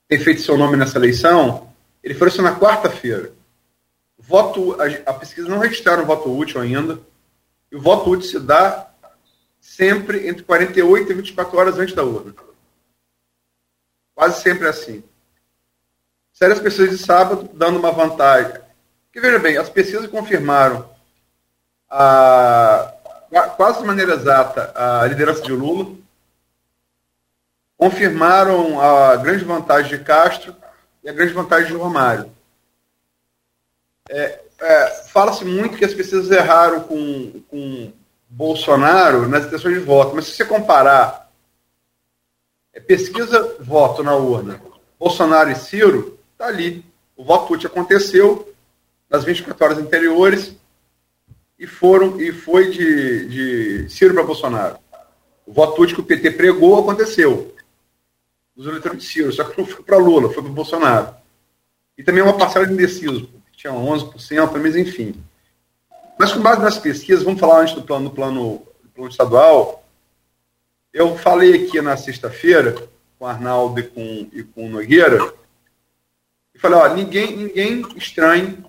[0.08, 1.70] tem feito seu nome nessa eleição,
[2.04, 3.32] ele falou isso na quarta-feira.
[4.18, 7.00] Voto, a, a, pesquisa não registraram voto útil ainda,
[7.72, 8.90] e o voto útil se dá
[9.60, 12.34] sempre entre 48 e 24 horas antes da urna.
[14.16, 15.04] Quase sempre é assim.
[16.34, 18.68] Sério, as pessoas de sábado dando uma vantagem
[19.18, 20.88] porque, veja bem, as pesquisas confirmaram
[21.90, 22.94] a,
[23.56, 25.96] quase de maneira exata a liderança de Lula,
[27.76, 30.56] confirmaram a grande vantagem de Castro
[31.04, 32.32] e a grande vantagem de Romário.
[34.10, 37.92] É, é, Fala-se muito que as pesquisas erraram com, com
[38.30, 41.32] Bolsonaro nas intenções de voto, mas se você comparar
[42.74, 44.62] é, pesquisa voto na urna,
[45.00, 46.86] Bolsonaro e Ciro, está ali.
[47.16, 48.54] O voto aconteceu,
[49.10, 50.56] nas 24 horas anteriores
[51.58, 53.28] e foram e foi de,
[53.86, 54.78] de Ciro para Bolsonaro.
[55.46, 57.56] O voto útil que o PT pregou aconteceu.
[58.56, 61.16] Os eleitores de Ciro, só que não foi para Lula, foi para Bolsonaro.
[61.98, 65.16] e também uma parcela de indeciso, tinha 11%, mas enfim.
[66.18, 69.84] Mas com base nas pesquisas, vamos falar antes do plano, do plano, do plano estadual,
[70.94, 72.74] eu falei aqui na sexta-feira
[73.18, 75.34] com o Arnaldo e com, e com o Nogueira,
[76.54, 78.64] e falei, ó, ninguém, ninguém estranhe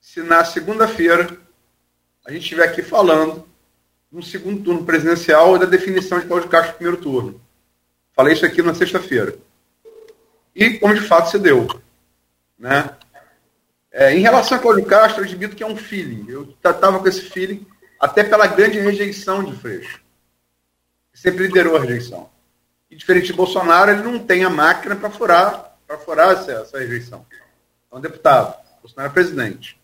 [0.00, 1.36] se na segunda-feira
[2.24, 3.46] a gente estiver aqui falando
[4.12, 7.40] no segundo turno presidencial da definição de Cláudio Castro no primeiro turno.
[8.12, 9.36] Falei isso aqui na sexta-feira.
[10.54, 11.66] E como de fato se deu.
[12.58, 12.96] Né?
[13.96, 16.26] É, em relação a Cláudio Castro, eu admito que é um feeling.
[16.28, 17.64] Eu estava com esse feeling
[18.00, 20.02] até pela grande rejeição de Freixo.
[21.12, 22.28] Sempre liderou a rejeição.
[22.90, 26.78] E diferente de Bolsonaro, ele não tem a máquina para furar, para furar essa, essa
[26.80, 27.24] rejeição.
[27.92, 28.56] É um deputado.
[28.82, 29.80] Bolsonaro é presidente.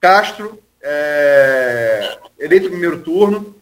[0.00, 3.54] Castro, é, eleito no primeiro turno,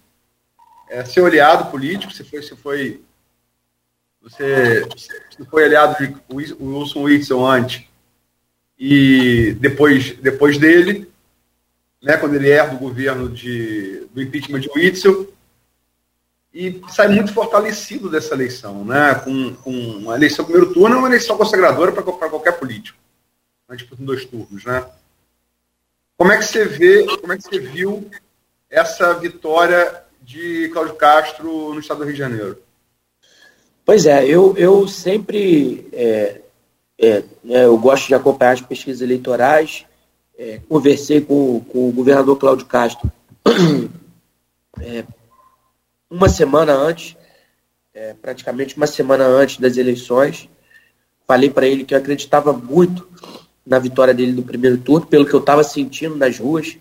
[0.89, 3.05] é, seu aliado político, você foi, você foi,
[4.23, 4.89] você,
[5.51, 6.17] foi aliado de
[6.59, 7.88] Wilson Whitson antes
[8.79, 11.11] e depois, depois dele,
[12.03, 15.33] né, quando ele herda o governo de, do impeachment de Witzel,
[16.55, 21.09] e sai muito fortalecido dessa eleição, né, com, com uma eleição primeiro turno é uma
[21.09, 22.99] eleição consagradora para qualquer político,
[23.69, 24.87] uma disputa em dois turnos, né.
[26.17, 28.09] Como é que você vê, como é que você viu
[28.71, 32.63] essa vitória de Cláudio Castro no estado do Rio de Janeiro?
[33.85, 36.43] Pois é, eu, eu sempre é,
[36.99, 39.87] é, né, eu gosto de acompanhar as pesquisas eleitorais.
[40.37, 43.11] É, conversei com, com, o governador Cláudio Castro
[44.81, 45.05] é,
[46.11, 47.17] uma semana antes,
[47.93, 50.49] é, praticamente uma semana antes das eleições.
[51.27, 53.07] Falei para ele que eu acreditava muito
[53.67, 56.79] na vitória dele no primeiro turno, pelo que eu estava sentindo nas ruas,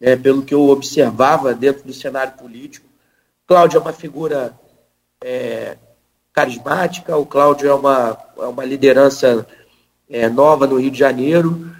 [0.00, 2.86] né, pelo que eu observava dentro do cenário político.
[3.46, 4.58] Cláudio é uma figura
[5.22, 5.76] é,
[6.34, 9.46] carismática, o Cláudio é uma, é uma liderança
[10.10, 11.70] é, nova no Rio de Janeiro.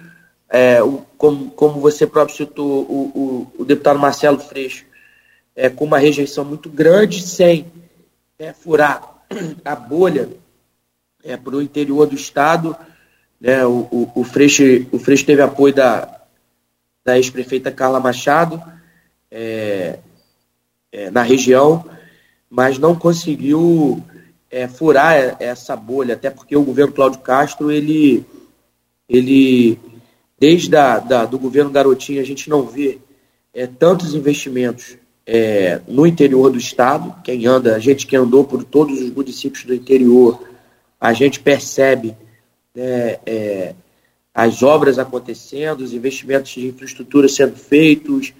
[0.49, 4.85] É, o, como, como você próprio citou, o, o, o deputado Marcelo Freixo,
[5.53, 7.69] é, com uma rejeição muito grande, sem
[8.39, 9.25] é, furar
[9.65, 10.29] a bolha
[11.21, 12.75] é, para o interior do Estado.
[13.41, 16.21] Né, o, o, o, Freixo, o Freixo teve apoio da,
[17.03, 18.63] da ex-prefeita Carla Machado
[19.29, 19.99] é,
[20.93, 21.83] é, na região,
[22.49, 24.01] mas não conseguiu
[24.55, 28.25] é, furar essa bolha, até porque o governo Cláudio Castro, ele,
[29.09, 29.77] ele
[30.39, 32.99] desde a, da, do governo Garotinho, a gente não vê
[33.53, 37.13] é, tantos investimentos é, no interior do estado.
[37.21, 40.41] Quem anda, a gente que andou por todos os municípios do interior,
[41.01, 42.15] a gente percebe
[42.73, 43.75] né, é,
[44.33, 48.33] as obras acontecendo, os investimentos de infraestrutura sendo feitos,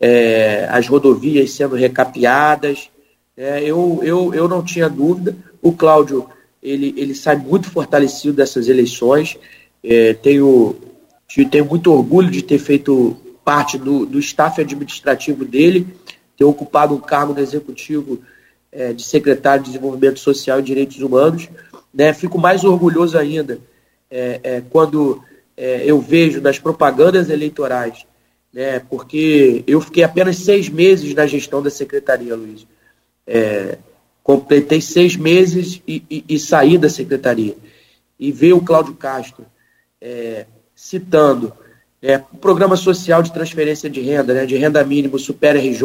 [0.00, 2.88] é, as rodovias sendo recapeadas.
[3.36, 5.36] É, eu, eu, eu não tinha dúvida.
[5.62, 6.28] O Cláudio
[6.62, 9.38] ele, ele sai muito fortalecido dessas eleições.
[9.82, 10.76] É, tenho,
[11.50, 15.86] tenho muito orgulho de ter feito parte do, do staff administrativo dele,
[16.36, 18.20] ter ocupado um cargo no executivo
[18.70, 21.48] é, de secretário de Desenvolvimento Social e Direitos Humanos.
[21.92, 22.12] Né?
[22.12, 23.58] Fico mais orgulhoso ainda
[24.10, 25.22] é, é, quando
[25.56, 28.06] é, eu vejo nas propagandas eleitorais,
[28.52, 28.80] né?
[28.80, 32.66] porque eu fiquei apenas seis meses na gestão da secretaria, Luiz.
[33.26, 33.78] É,
[34.28, 37.56] completei seis meses e, e, e, saí da secretaria.
[38.20, 39.46] E ver o Cláudio Castro
[39.98, 41.50] é, citando
[42.02, 45.80] é, o programa social de transferência de renda, né, de renda mínima, Super RJ,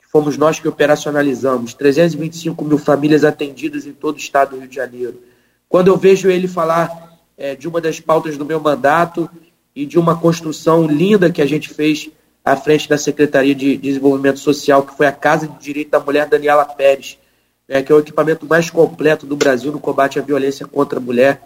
[0.00, 4.68] que fomos nós que operacionalizamos, 325 mil famílias atendidas em todo o estado do Rio
[4.68, 5.22] de Janeiro.
[5.68, 9.28] Quando eu vejo ele falar é, de uma das pautas do meu mandato
[9.76, 12.08] e de uma construção linda que a gente fez
[12.42, 16.26] à frente da Secretaria de Desenvolvimento Social, que foi a Casa de Direito da Mulher
[16.26, 17.18] Daniela Pérez,
[17.70, 21.00] né, que é o equipamento mais completo do Brasil no combate à violência contra a
[21.00, 21.40] mulher.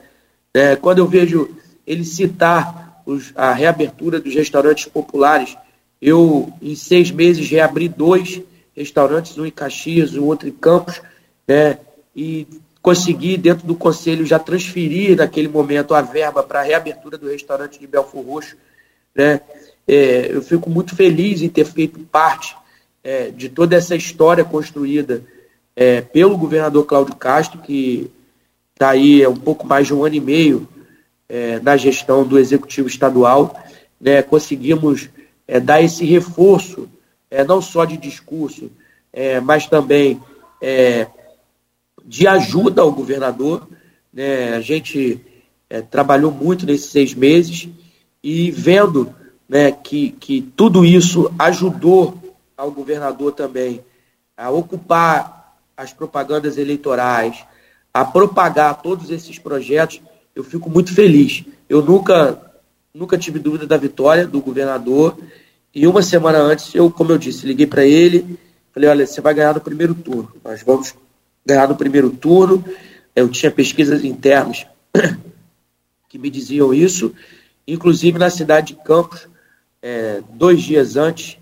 [0.54, 1.54] É, quando eu vejo
[1.86, 5.54] ele citar os, a reabertura dos restaurantes populares,
[6.00, 8.40] eu, em seis meses, reabri dois
[8.74, 11.02] restaurantes, um em Caxias, o outro em Campos,
[11.46, 11.78] né,
[12.16, 12.46] e
[12.80, 17.78] consegui, dentro do conselho, já transferir naquele momento a verba para a reabertura do restaurante
[17.78, 18.56] de Belfor Roxo.
[19.14, 19.42] Né.
[19.86, 22.56] É, eu fico muito feliz em ter feito parte
[23.02, 25.22] é, de toda essa história construída
[25.76, 28.10] é, pelo governador Cláudio Castro, que
[28.72, 30.68] está aí há um pouco mais de um ano e meio
[31.28, 33.54] é, na gestão do Executivo Estadual,
[34.00, 35.08] né, conseguimos
[35.48, 36.88] é, dar esse reforço,
[37.30, 38.70] é, não só de discurso,
[39.12, 40.20] é, mas também
[40.60, 41.06] é,
[42.04, 43.66] de ajuda ao governador.
[44.12, 45.20] Né, a gente
[45.90, 47.68] trabalhou muito nesses seis meses
[48.22, 49.12] e vendo
[49.48, 53.80] né, que, que tudo isso ajudou ao governador também
[54.36, 55.43] a ocupar
[55.76, 57.44] as propagandas eleitorais,
[57.92, 60.00] a propagar todos esses projetos,
[60.34, 61.44] eu fico muito feliz.
[61.68, 62.40] Eu nunca,
[62.92, 65.16] nunca tive dúvida da vitória do governador.
[65.74, 68.38] E uma semana antes, eu, como eu disse, liguei para ele,
[68.72, 70.32] falei, olha, você vai ganhar no primeiro turno.
[70.44, 70.94] Nós vamos
[71.46, 72.64] ganhar no primeiro turno.
[73.14, 74.66] Eu tinha pesquisas internas
[76.08, 77.14] que me diziam isso,
[77.66, 79.28] inclusive na cidade de Campos,
[79.82, 81.36] é, dois dias antes,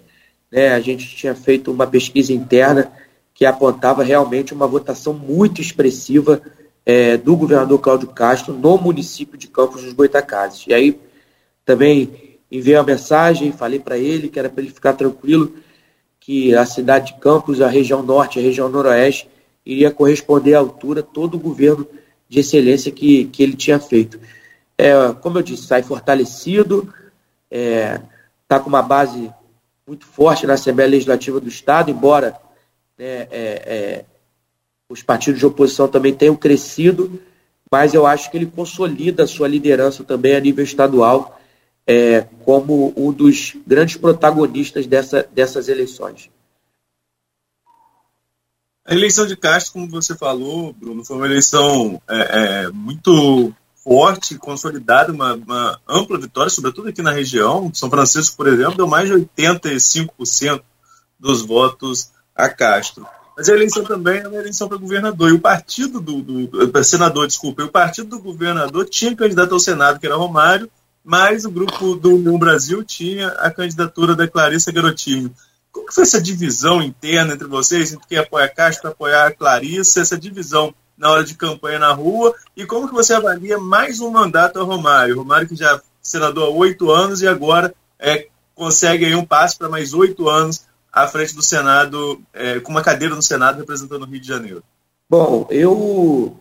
[0.51, 2.91] né, a gente tinha feito uma pesquisa interna
[3.35, 6.41] que apontava realmente uma votação muito expressiva
[6.85, 10.67] é, do governador Cláudio Castro no município de Campos dos Goitacazes.
[10.67, 11.01] E aí
[11.65, 15.55] também enviei uma mensagem, falei para ele que era para ele ficar tranquilo
[16.21, 19.29] que a cidade de Campos, a região norte, a região noroeste,
[19.65, 21.87] iria corresponder à altura todo o governo
[22.29, 24.21] de excelência que, que ele tinha feito.
[24.79, 26.93] É, como eu disse, sai fortalecido,
[27.51, 28.01] está é,
[28.49, 29.31] tá com uma base
[29.87, 32.37] muito forte na Assembleia Legislativa do Estado, embora
[32.99, 34.05] né, é, é,
[34.89, 37.21] os partidos de oposição também tenham crescido,
[37.71, 41.41] mas eu acho que ele consolida a sua liderança também a nível estadual
[41.87, 46.31] é, como um dos grandes protagonistas dessa, dessas eleições.
[48.85, 54.37] A eleição de Castro, como você falou, Bruno, foi uma eleição é, é, muito forte,
[54.37, 57.73] consolidada, uma, uma, ampla vitória, sobretudo aqui na região.
[57.73, 60.63] São Francisco, por exemplo, deu mais de 85%
[61.19, 62.11] dos votos
[62.45, 63.07] a Castro.
[63.37, 65.31] Mas a eleição também é uma eleição para governador.
[65.31, 69.61] E o partido do, do, do senador, desculpa, o partido do governador tinha candidato ao
[69.61, 70.71] Senado, que era Romário,
[71.05, 75.33] mas o grupo do União Brasil tinha a candidatura da Clarissa Garotinho.
[75.73, 80.01] Como foi essa divisão interna entre vocês, entre quem apoia a Castro, apoiar a Clarissa,
[80.01, 82.35] essa divisão na hora de campanha na rua?
[82.55, 85.17] E como que você avalia mais um mandato ao Romário?
[85.17, 89.57] Romário que já é senador há oito anos e agora é, consegue aí um passo
[89.57, 94.03] para mais oito anos à frente do Senado, é, com uma cadeira no Senado representando
[94.03, 94.63] o Rio de Janeiro.
[95.09, 96.37] Bom, eu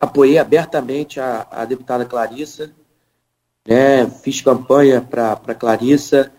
[0.00, 2.72] apoiei abertamente a, a deputada Clarissa,
[3.66, 6.32] né, fiz campanha para Clarissa.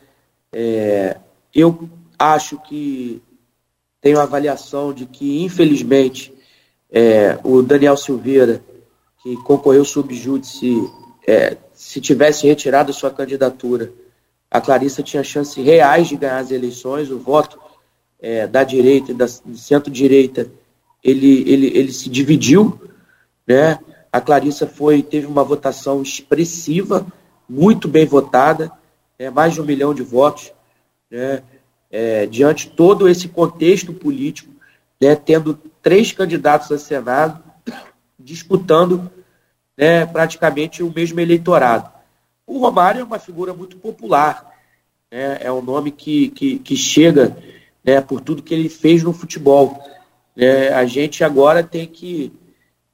[0.52, 1.18] É,
[1.54, 3.22] eu acho que
[4.02, 6.34] tenho a avaliação de que, infelizmente,
[6.92, 8.62] é, o Daniel Silveira,
[9.22, 10.76] que concorreu subjúdice,
[11.26, 13.92] é, se tivesse retirado sua candidatura,
[14.54, 17.10] a Clarissa tinha chances reais de ganhar as eleições.
[17.10, 17.60] O voto
[18.22, 20.48] é, da direita e da centro-direita
[21.04, 22.80] ele, ele, ele se dividiu.
[23.48, 23.80] Né?
[24.12, 27.04] A Clarissa foi, teve uma votação expressiva,
[27.50, 28.72] muito bem votada,
[29.18, 30.54] é, mais de um milhão de votos.
[31.10, 31.42] Né?
[31.90, 34.54] É, diante todo esse contexto político,
[35.02, 37.44] né, tendo três candidatos a Senado
[38.20, 39.12] disputando
[39.78, 41.93] né, praticamente o mesmo eleitorado.
[42.46, 44.54] O Romário é uma figura muito popular,
[45.12, 47.36] né, é um nome que, que, que chega
[47.84, 49.82] né, por tudo que ele fez no futebol.
[50.36, 52.34] É, a gente agora tem que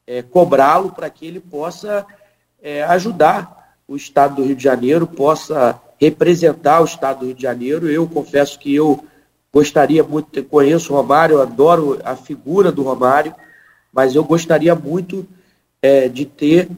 [0.05, 2.05] é, cobrá-lo para que ele possa
[2.61, 7.41] é, ajudar o Estado do Rio de Janeiro, possa representar o Estado do Rio de
[7.41, 7.89] Janeiro.
[7.89, 9.03] Eu confesso que eu
[9.51, 13.33] Gostaria muito, conheço o Romário, adoro a figura do Romário,
[13.91, 15.27] mas eu gostaria muito
[15.81, 16.69] é, de ter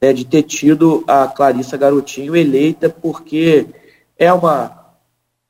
[0.00, 3.66] é, de ter tido a Clarissa Garotinho eleita, porque
[4.16, 4.94] é uma,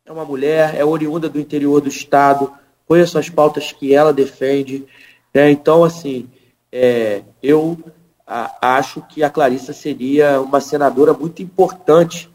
[0.05, 2.53] é uma mulher, é oriunda do interior do Estado,
[2.87, 4.87] conheço as pautas que ela defende.
[5.35, 5.51] Né?
[5.51, 6.29] Então, assim,
[6.73, 7.79] é, eu
[8.27, 12.31] a, acho que a Clarissa seria uma senadora muito importante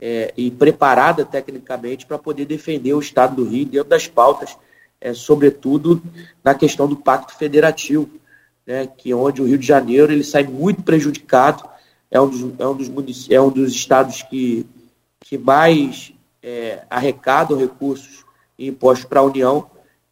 [0.00, 4.56] é, e preparada tecnicamente para poder defender o Estado do Rio dentro das pautas,
[5.00, 6.02] é, sobretudo
[6.42, 8.08] na questão do Pacto Federativo,
[8.66, 11.64] né, que é onde o Rio de Janeiro ele sai muito prejudicado,
[12.10, 14.66] é um dos, é um dos, é um dos estados que,
[15.20, 16.12] que mais
[16.42, 18.24] é, arrecadam recursos
[18.58, 19.66] e impostos para a União,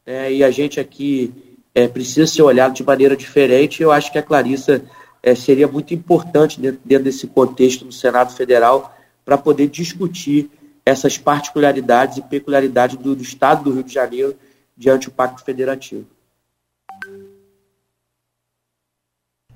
[0.04, 1.32] né, e a gente aqui
[1.74, 3.82] é, precisa ser olhado de maneira diferente.
[3.82, 4.82] Eu acho que a Clarissa
[5.22, 8.94] é, seria muito importante dentro, dentro desse contexto no Senado Federal
[9.24, 10.50] para poder discutir
[10.84, 14.36] essas particularidades e peculiaridades do, do, Estado do Rio de Janeiro
[14.76, 16.06] diante do Pacto Federativo.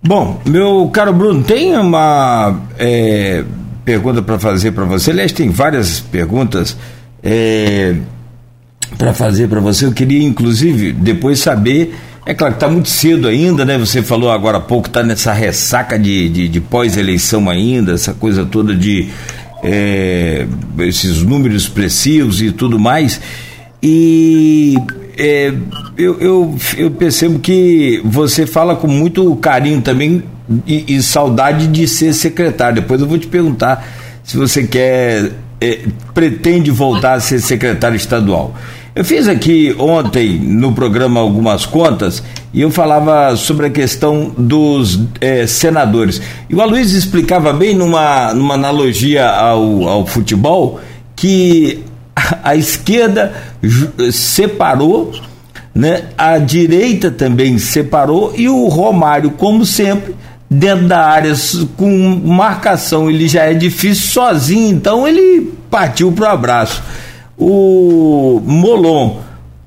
[0.06, 3.42] Bom, meu caro Bruno, tem uma é,
[3.84, 5.10] pergunta para fazer para você.
[5.10, 6.76] Aliás, tem várias perguntas
[7.20, 7.96] é,
[8.96, 9.84] para fazer para você.
[9.84, 11.96] Eu queria, inclusive, depois saber.
[12.24, 13.76] É claro que está muito cedo ainda, né?
[13.78, 18.44] Você falou agora há pouco, está nessa ressaca de, de, de pós-eleição ainda, essa coisa
[18.44, 19.08] toda de
[19.60, 20.46] é,
[20.78, 23.20] esses números expressivos e tudo mais.
[23.82, 24.76] E
[25.16, 25.52] é,
[25.96, 30.22] eu, eu, eu, percebo que você fala com muito carinho também
[30.66, 32.82] e, e, saudade de ser secretário.
[32.82, 33.86] Depois eu vou te perguntar
[34.22, 35.80] se você quer, é,
[36.12, 38.54] pretende voltar a ser secretário estadual.
[38.94, 45.00] Eu fiz aqui ontem no programa algumas contas e eu falava sobre a questão dos
[45.20, 46.20] é, senadores.
[46.48, 50.80] E o Aloysio explicava bem numa, numa analogia ao, ao futebol
[51.14, 51.84] que
[52.42, 53.32] a, esquerda
[54.12, 55.12] separou,
[55.74, 56.04] né?
[56.16, 60.14] a direita também separou e o Romário, como sempre,
[60.48, 61.32] dentro da área
[61.76, 66.82] com marcação, ele já é difícil sozinho, então ele partiu para o abraço.
[67.38, 69.18] O Molon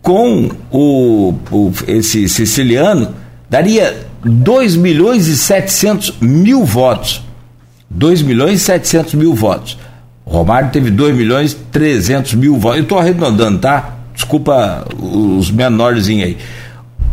[0.02, 3.14] com o, o, esse siciliano
[3.50, 7.24] daria 2 milhões e 700 mil votos.
[7.90, 9.78] 2 milhões e 700 mil votos.
[10.30, 12.78] Romário teve 2 milhões e 300 mil votos.
[12.78, 13.96] Eu estou arredondando, tá?
[14.14, 16.38] Desculpa os menorzinhos aí.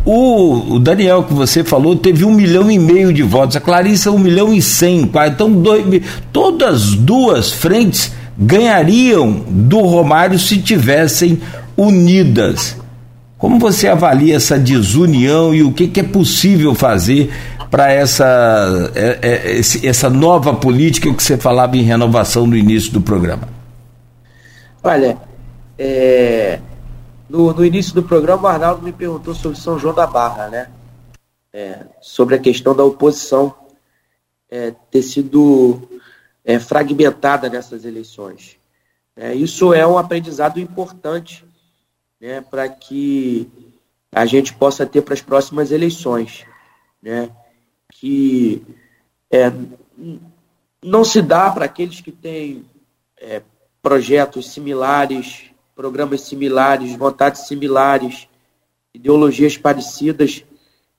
[0.04, 4.12] O, o, Daniel que você falou teve um milhão e meio de votos, a Clarissa
[4.12, 5.84] um milhão e cem, então dois,
[6.32, 11.40] todas duas frentes ganhariam do Romário se tivessem
[11.76, 12.76] unidas.
[13.38, 17.30] Como você avalia essa desunião e o que, que é possível fazer
[17.70, 23.00] para essa, é, é, essa nova política que você falava em renovação no início do
[23.00, 23.48] programa?
[24.82, 25.18] Olha,
[25.78, 26.60] é,
[27.28, 30.68] no, no, início do programa, o Arnaldo me perguntou sobre São João da Barra, né?
[31.52, 33.54] É, sobre a questão da oposição
[34.50, 35.88] é, ter sido
[36.44, 38.56] é, fragmentada nessas eleições.
[39.34, 41.42] Isso é um aprendizado importante
[42.20, 43.50] né, para que
[44.12, 46.44] a gente possa ter para as próximas eleições.
[47.02, 47.30] Né,
[47.92, 48.62] que
[49.30, 49.52] é,
[50.82, 52.64] não se dá para aqueles que têm
[53.18, 53.42] é,
[53.82, 58.28] projetos similares, programas similares, vontades similares,
[58.94, 60.44] ideologias parecidas,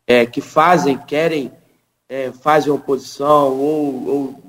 [0.06, 1.52] é, que fazem, querem,
[2.08, 4.44] é, fazem oposição ou, ou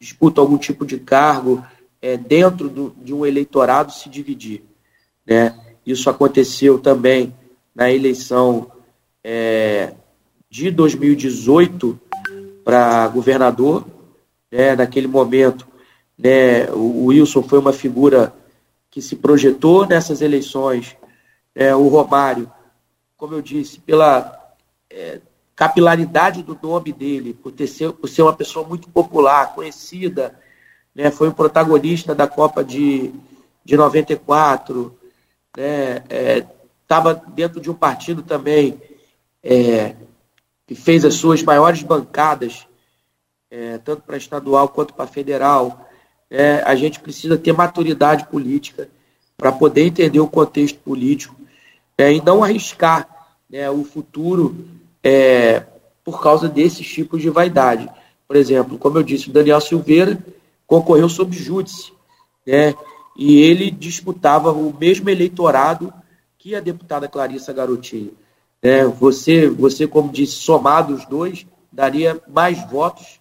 [0.00, 1.64] disputa algum tipo de cargo
[2.02, 4.62] é, dentro do, de um eleitorado se dividir.
[5.24, 5.58] Né?
[5.86, 7.34] Isso aconteceu também
[7.74, 8.70] na eleição
[9.22, 9.94] é,
[10.54, 12.00] de 2018
[12.64, 13.84] para governador.
[14.52, 14.76] Né?
[14.76, 15.66] Naquele momento,
[16.16, 18.32] né, o Wilson foi uma figura
[18.88, 20.96] que se projetou nessas eleições.
[21.56, 22.48] É, o Romário,
[23.16, 24.54] como eu disse, pela
[24.88, 25.20] é,
[25.56, 30.38] capilaridade do nome dele, por, ter ser, por ser uma pessoa muito popular, conhecida,
[30.94, 33.12] né, foi o protagonista da Copa de,
[33.64, 34.96] de 94,
[36.80, 38.80] estava né, é, dentro de um partido também
[39.42, 39.96] é,
[40.66, 42.66] que fez as suas maiores bancadas,
[43.50, 45.88] é, tanto para estadual quanto para federal.
[46.30, 48.88] É, a gente precisa ter maturidade política
[49.36, 51.36] para poder entender o contexto político
[51.98, 53.08] é, e não arriscar
[53.48, 54.66] né, o futuro
[55.02, 55.64] é,
[56.02, 57.88] por causa desses tipos de vaidade.
[58.26, 60.18] Por exemplo, como eu disse, o Daniel Silveira
[60.66, 61.92] concorreu sob júdice,
[62.46, 62.74] né?
[63.16, 65.92] E ele disputava o mesmo eleitorado
[66.36, 68.12] que a deputada Clarissa Garotinho.
[68.64, 68.86] Né?
[68.86, 73.20] Você, você, como disse, somado os dois, daria mais votos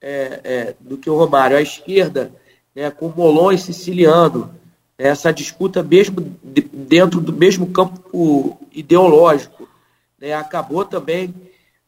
[0.00, 1.56] é, é, do que o Romário.
[1.56, 2.32] A esquerda,
[2.74, 4.52] né, com Molon e Siciliano,
[4.98, 9.68] essa disputa mesmo dentro do mesmo campo ideológico,
[10.18, 11.32] né, acabou também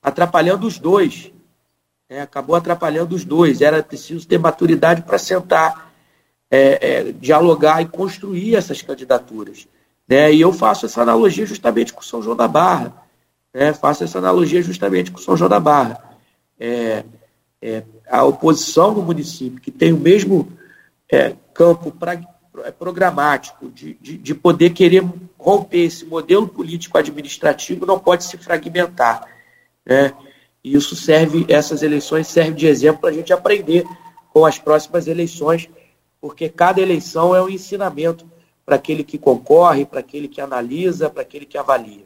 [0.00, 1.32] atrapalhando os dois.
[2.08, 3.62] Né, acabou atrapalhando os dois.
[3.62, 5.92] Era preciso ter maturidade para sentar,
[6.48, 9.66] é, é, dialogar e construir essas candidaturas.
[10.08, 10.32] Né?
[10.32, 12.94] E eu faço essa analogia justamente com São João da Barra.
[13.52, 13.72] Né?
[13.72, 15.98] Faço essa analogia justamente com São João da Barra.
[16.58, 17.04] É,
[17.60, 20.52] é a oposição no município, que tem o mesmo
[21.10, 22.20] é, campo pra,
[22.64, 25.04] é, programático, de, de, de, poder querer
[25.38, 29.26] romper esse modelo político-administrativo, não pode se fragmentar.
[29.84, 30.12] Né?
[30.62, 33.84] E isso serve, essas eleições servem de exemplo para a gente aprender
[34.32, 35.68] com as próximas eleições,
[36.20, 38.26] porque cada eleição é um ensinamento
[38.66, 42.04] para aquele que concorre, para aquele que analisa, para aquele que avalia.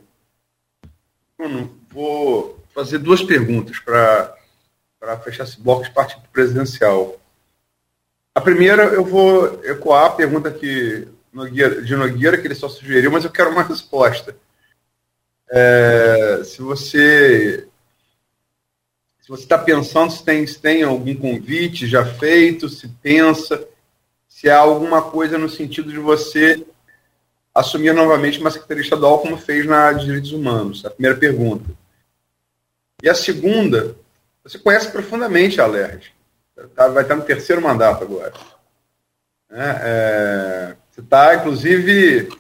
[1.39, 7.19] Bruno, vou fazer duas perguntas para fechar esse bloco de partido presidencial.
[8.35, 13.11] A primeira, eu vou ecoar a pergunta que Nogueira, de Nogueira, que ele só sugeriu,
[13.11, 14.37] mas eu quero uma resposta.
[15.51, 17.67] É, se você
[19.21, 23.65] se você está pensando se tem, se tem algum convite já feito, se pensa,
[24.41, 26.67] se há alguma coisa no sentido de você
[27.55, 30.83] assumir novamente uma secretaria estadual como fez na de Direitos Humanos.
[30.83, 31.69] A primeira pergunta.
[33.03, 33.95] E a segunda,
[34.43, 36.15] você conhece profundamente a Alerj.
[36.75, 38.33] Tá, vai estar no terceiro mandato agora.
[39.51, 42.31] É, é, você está, inclusive,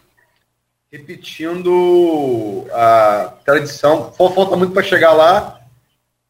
[0.90, 4.10] repetindo a tradição.
[4.10, 5.60] Falta muito para chegar lá,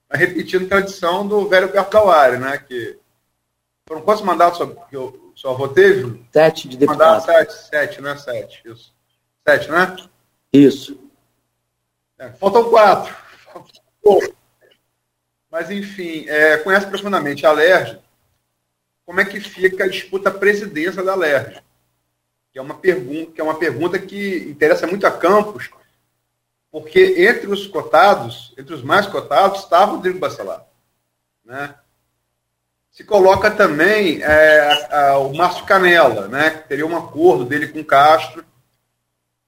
[0.08, 2.58] mas repetindo a tradição do velho Perto Dauari, né?
[2.58, 2.98] Que
[3.86, 4.58] foram quantos mandatos
[4.88, 6.22] que o seu avô teve?
[6.30, 7.20] Sete de deputado.
[7.20, 8.16] Mandato, sete, sete, né?
[8.16, 8.94] Sete, isso.
[9.46, 9.96] Sete, né?
[10.52, 11.00] Isso.
[12.18, 13.16] É, faltam quatro.
[15.50, 17.98] Mas, enfim, é, conhece profundamente a LERJ.
[19.06, 21.62] Como é que fica a disputa à presidência da LERJ?
[22.52, 25.70] Que é uma pergunta que, é uma pergunta que interessa muito a Campos,
[26.70, 30.66] porque entre os cotados, entre os mais cotados, está Rodrigo Bacelar.
[31.44, 31.74] Né?
[32.90, 34.60] Se coloca também é,
[34.90, 36.50] a, a, o Márcio Canela, né?
[36.50, 38.44] que teria um acordo dele com Castro,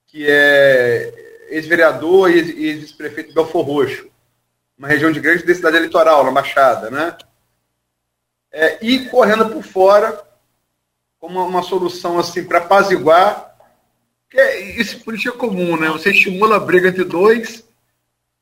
[0.07, 4.09] que é ex-vereador e ex-prefeito de Belfor Roxo,
[4.78, 6.90] uma região de grande densidade eleitoral, na Baixada.
[6.90, 7.16] Né?
[8.51, 10.22] É, e correndo por fora,
[11.18, 13.53] como uma, uma solução assim para apaziguar
[14.34, 15.88] é, isso política é comum, né?
[15.90, 17.64] Você estimula a briga entre dois,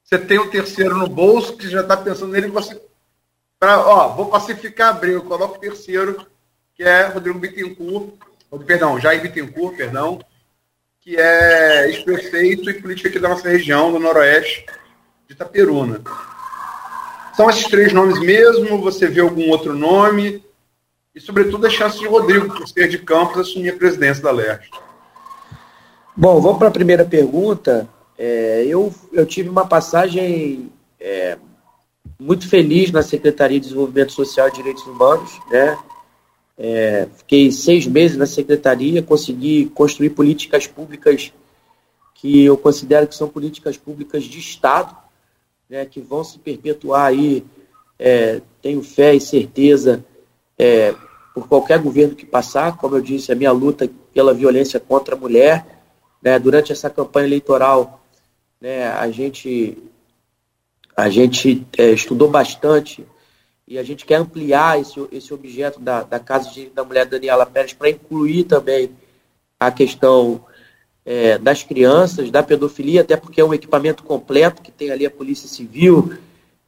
[0.03, 2.81] você tem o terceiro no bolso, que já está pensando nele, você.
[3.61, 6.27] Pra, ó, vou pacificar a briga, coloco o terceiro,
[6.75, 8.15] que é Rodrigo Bittencourt,
[8.67, 10.19] perdão, Jair Bittencourt, perdão,
[10.99, 14.65] que é ex-prefeito e político aqui da nossa região, do Noroeste,
[15.29, 16.01] de Itaperuna.
[17.37, 20.43] São esses três nomes mesmo, você vê algum outro nome,
[21.15, 24.71] e sobretudo a chance de Rodrigo, por ser de Campos, assumir a presidência da Leste.
[26.17, 27.87] Bom, vamos para a primeira pergunta.
[28.17, 31.37] É, eu, eu tive uma passagem é,
[32.21, 35.33] muito feliz na Secretaria de Desenvolvimento Social e Direitos Humanos.
[35.51, 35.79] Né?
[36.59, 41.33] É, fiquei seis meses na Secretaria, consegui construir políticas públicas
[42.15, 44.95] que eu considero que são políticas públicas de Estado,
[45.71, 47.43] né, que vão se perpetuar aí,
[47.99, 50.05] é, tenho fé e certeza,
[50.59, 50.95] é,
[51.35, 52.77] por qualquer governo que passar.
[52.77, 55.65] Como eu disse, a minha luta pela violência contra a mulher
[56.23, 58.05] né, durante essa campanha eleitoral,
[58.61, 59.79] né, a gente,
[60.97, 63.07] a gente é, estudou bastante
[63.67, 67.47] e a gente quer ampliar esse, esse objeto da, da Casa de, da Mulher Daniela
[67.47, 68.91] Pérez para incluir também
[69.59, 70.45] a questão
[71.05, 75.11] é, das crianças, da pedofilia, até porque é um equipamento completo que tem ali a
[75.11, 76.13] Polícia Civil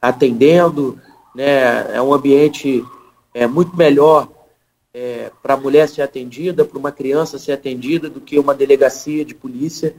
[0.01, 0.99] atendendo,
[1.33, 2.83] né, é um ambiente
[3.33, 4.29] é, muito melhor
[4.93, 9.25] é, para a mulher ser atendida, para uma criança ser atendida, do que uma delegacia
[9.25, 9.95] de polícia.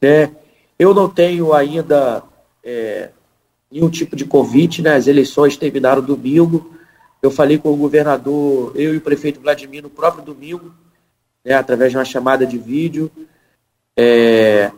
[0.00, 0.30] Né?
[0.78, 2.22] Eu não tenho ainda
[2.62, 3.10] é,
[3.70, 4.94] nenhum tipo de convite, né?
[4.94, 6.74] as eleições terminaram domingo.
[7.22, 10.72] Eu falei com o governador, eu e o prefeito Vladimir no próprio domingo,
[11.44, 13.10] né, através de uma chamada de vídeo.
[13.96, 14.70] É,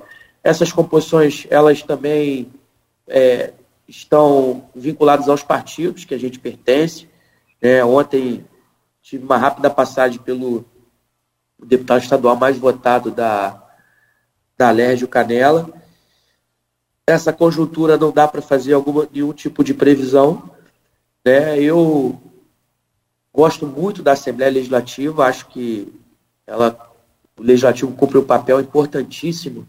[0.43, 2.51] essas composições, elas também
[3.07, 3.53] é,
[3.89, 7.09] estão vinculadas aos partidos que a gente pertence.
[7.61, 7.85] Né?
[7.85, 8.45] Ontem
[9.03, 10.65] tive uma rápida passagem pelo
[11.63, 13.63] deputado estadual mais votado da,
[14.57, 15.69] da Alérgio Canela.
[17.09, 20.51] Essa conjuntura não dá para fazer alguma, nenhum tipo de previsão.
[21.25, 21.61] Né?
[21.61, 22.21] Eu
[23.33, 25.93] gosto muito da Assembleia Legislativa, acho que
[26.47, 26.77] ela,
[27.39, 29.67] o Legislativo cumpre um papel importantíssimo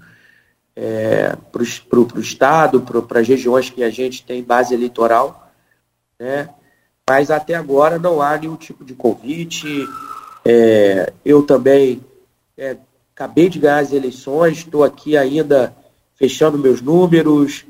[0.75, 5.51] é, para o Estado, para as regiões que a gente tem base eleitoral.
[6.19, 6.49] Né?
[7.09, 9.67] mas até agora não há nenhum tipo de convite.
[10.45, 12.05] É, eu também
[12.55, 12.77] é,
[13.15, 15.75] acabei de ganhar as eleições, estou aqui ainda
[16.19, 17.65] fechando meus números,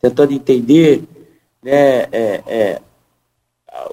[0.00, 1.02] tentando entender
[1.62, 2.82] né, é, é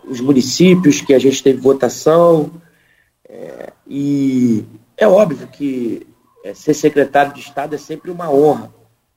[0.08, 2.52] os municípios que a gente teve votação.
[3.28, 4.64] É, e
[4.96, 6.06] é óbvio que
[6.44, 8.72] é, ser secretário de Estado é sempre uma honra.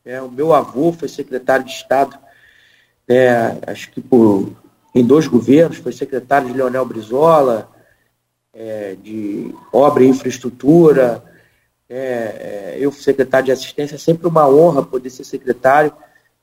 [0.05, 0.21] Né?
[0.23, 2.19] O meu avô foi secretário de Estado,
[3.07, 4.53] né, acho que por
[4.95, 7.69] em dois governos, foi secretário de Leonel Brizola,
[8.53, 11.23] é, de obra e infraestrutura,
[11.89, 15.93] é, é, eu secretário de assistência, é sempre uma honra poder ser secretário.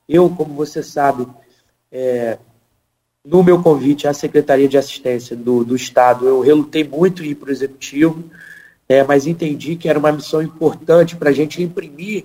[0.08, 1.26] Eu, como você sabe,
[1.90, 2.38] é,
[3.24, 7.34] no meu convite à Secretaria de Assistência do, do Estado, eu relutei muito em ir
[7.34, 8.24] para o Executivo,
[8.88, 12.24] é, mas entendi que era uma missão importante para a gente imprimir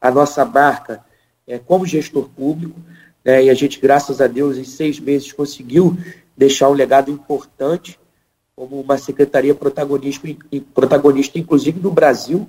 [0.00, 1.04] a nossa marca
[1.46, 2.78] é, como gestor público.
[3.24, 5.96] Né, e a gente, graças a Deus, em seis meses conseguiu
[6.36, 7.98] deixar um legado importante
[8.54, 10.28] como uma secretaria protagonista,
[10.74, 12.46] protagonista inclusive no Brasil.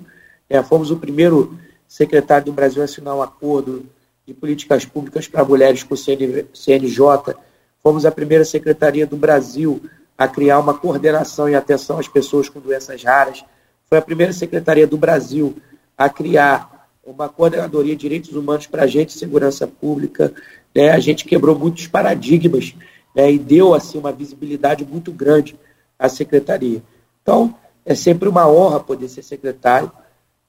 [0.48, 3.86] É, fomos o primeiro secretário do Brasil a assinar um acordo
[4.26, 7.34] de políticas públicas para mulheres com o CNJ.
[7.82, 9.82] Fomos a primeira secretaria do Brasil
[10.16, 13.44] a criar uma coordenação e atenção às pessoas com doenças raras.
[13.88, 15.56] Foi a primeira secretaria do Brasil
[15.96, 20.32] a criar uma coordenadoria de direitos humanos para agentes de segurança pública.
[20.74, 20.90] Né?
[20.90, 22.74] A gente quebrou muitos paradigmas
[23.14, 23.30] né?
[23.30, 25.58] e deu assim uma visibilidade muito grande
[25.98, 26.82] à secretaria.
[27.22, 29.90] Então, é sempre uma honra poder ser secretário,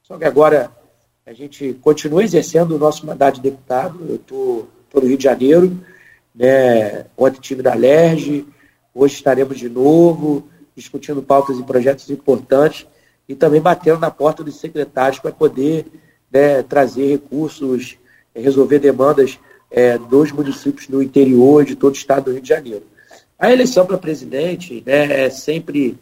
[0.07, 0.69] só que agora
[1.25, 4.05] a gente continua exercendo o nosso mandato de deputado.
[4.07, 5.83] Eu estou no Rio de Janeiro,
[6.33, 7.05] né?
[7.17, 8.45] ontem tive da LERJ,
[8.93, 12.85] hoje estaremos de novo discutindo pautas e projetos importantes
[13.27, 15.87] e também batendo na porta dos secretários para poder
[16.31, 17.97] né, trazer recursos,
[18.35, 19.39] resolver demandas
[19.71, 22.83] é, dos municípios do interior de todo o estado do Rio de Janeiro.
[23.39, 25.97] A eleição para presidente né, é, sempre,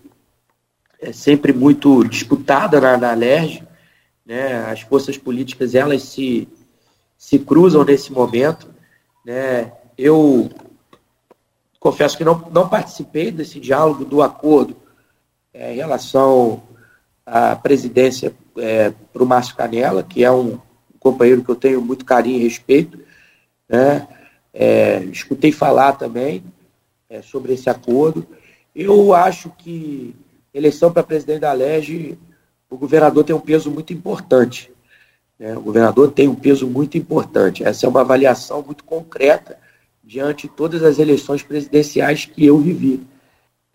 [1.00, 3.64] é sempre muito disputada na, na LERJ,
[4.26, 6.48] né, as forças políticas elas se,
[7.18, 8.74] se cruzam nesse momento.
[9.26, 10.50] Né, eu
[11.80, 14.76] confesso que não, não participei desse diálogo do acordo
[15.54, 16.64] é, em relação
[17.26, 20.60] à presidência é, para o Márcio Canela, que é um
[21.00, 22.98] companheiro que eu tenho muito carinho e respeito.
[23.68, 24.08] Né?
[24.54, 26.44] É, escutei falar também
[27.10, 28.26] é, sobre esse acordo.
[28.76, 30.16] Eu acho que
[30.54, 32.18] eleição para presidente da LEGE,
[32.74, 34.72] o governador tem um peso muito importante.
[35.38, 35.56] Né?
[35.56, 37.64] O governador tem um peso muito importante.
[37.64, 39.60] Essa é uma avaliação muito concreta
[40.04, 43.06] diante de todas as eleições presidenciais que eu vivi.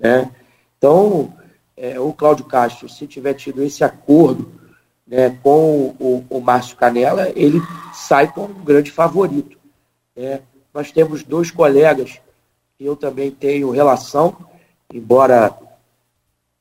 [0.01, 0.29] Né?
[0.77, 1.33] Então,
[1.77, 4.51] é, o Cláudio Castro, se tiver tido esse acordo
[5.07, 7.63] né, com o, o Márcio Canela, ele
[7.95, 9.57] sai como um grande favorito.
[10.17, 10.41] Né?
[10.75, 12.21] Nós temos dois colegas
[12.77, 14.37] que eu também tenho relação,
[14.93, 15.57] embora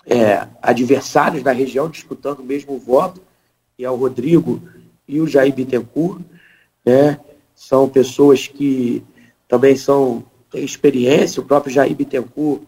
[0.08, 3.22] é, adversários da região, disputando o mesmo voto,
[3.76, 4.62] que é o Rodrigo
[5.08, 6.22] e o Jair Bittencourt.
[6.86, 7.20] Né?
[7.54, 9.04] São pessoas que
[9.48, 12.62] também são, têm experiência, o próprio Jair Bittencourt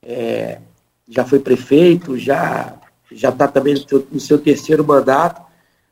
[0.00, 0.60] é,
[1.08, 2.78] já foi prefeito, já
[3.10, 5.40] já está também no seu, no seu, terceiro mandato,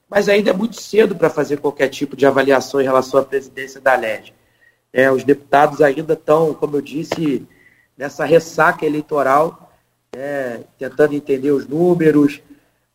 [0.08, 3.80] mas ainda é muito cedo para fazer qualquer tipo de avaliação em relação à presidência
[3.80, 4.34] da LERJ.
[4.92, 7.46] É, os deputados ainda estão, como eu disse,
[7.96, 9.71] nessa ressaca eleitoral,
[10.14, 12.40] é, tentando entender os números,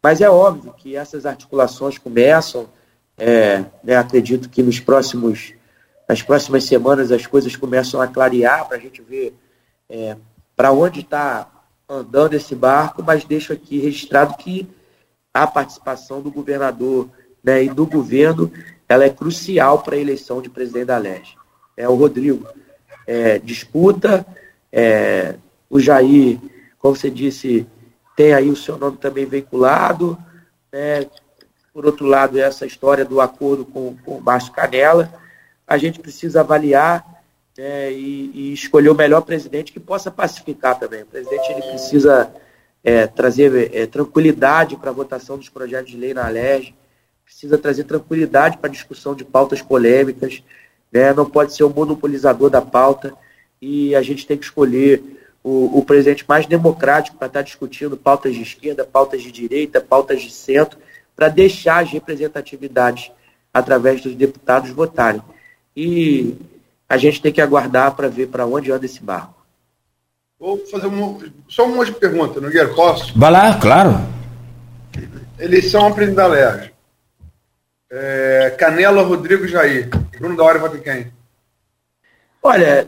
[0.02, 2.70] mas é óbvio que essas articulações começam.
[3.18, 5.54] É, né, acredito que nos próximos,
[6.08, 9.36] nas próximas semanas as coisas começam a clarear para a gente ver
[9.90, 10.16] é,
[10.56, 11.50] para onde está
[11.90, 14.70] andando esse barco, mas deixo aqui registrado que
[15.34, 17.10] a participação do governador
[17.44, 18.52] né, e do governo
[18.88, 21.38] ela é crucial para a eleição de presidente da Leste
[21.78, 22.48] é o Rodrigo.
[23.06, 24.26] É, disputa,
[24.72, 25.36] é,
[25.70, 26.40] o Jair,
[26.80, 27.68] como você disse,
[28.16, 30.18] tem aí o seu nome também vinculado.
[30.72, 31.08] Né?
[31.74, 35.14] Por outro lado, essa história do acordo com, com o Márcio Canela.
[35.68, 37.06] A gente precisa avaliar
[37.58, 41.04] é, e, e, escolher o melhor presidente que possa pacificar também.
[41.04, 42.32] O presidente ele precisa
[42.84, 46.74] é, trazer é, tranquilidade para a votação dos projetos de lei na LERJ,
[47.26, 50.42] precisa trazer tranquilidade para a discussão de pautas polêmicas,
[50.92, 51.14] né?
[51.14, 53.14] não pode ser o monopolizador da pauta
[53.62, 55.04] e a gente tem que escolher
[55.44, 60.22] o, o presidente mais democrático para estar discutindo pautas de esquerda, pautas de direita, pautas
[60.22, 60.78] de centro,
[61.16, 63.12] para deixar as representatividades
[63.54, 65.22] através dos deputados votarem.
[65.76, 66.36] E
[66.88, 69.36] a gente tem que aguardar para ver para onde anda esse barco.
[70.40, 71.18] Vou fazer uma,
[71.48, 73.18] só uma pergunta, Nogueira, posso?
[73.18, 74.00] Vai lá, claro.
[75.40, 76.72] Eleição a presidente da LERJ.
[77.90, 79.90] É, Canela, Rodrigo Jair.
[80.20, 81.12] Bruno da Hora vota quem?
[82.44, 82.88] Olha,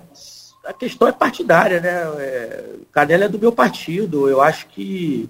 [0.66, 1.90] a questão é partidária, né?
[2.24, 4.30] É, Canela é do meu partido.
[4.30, 5.30] Eu acho que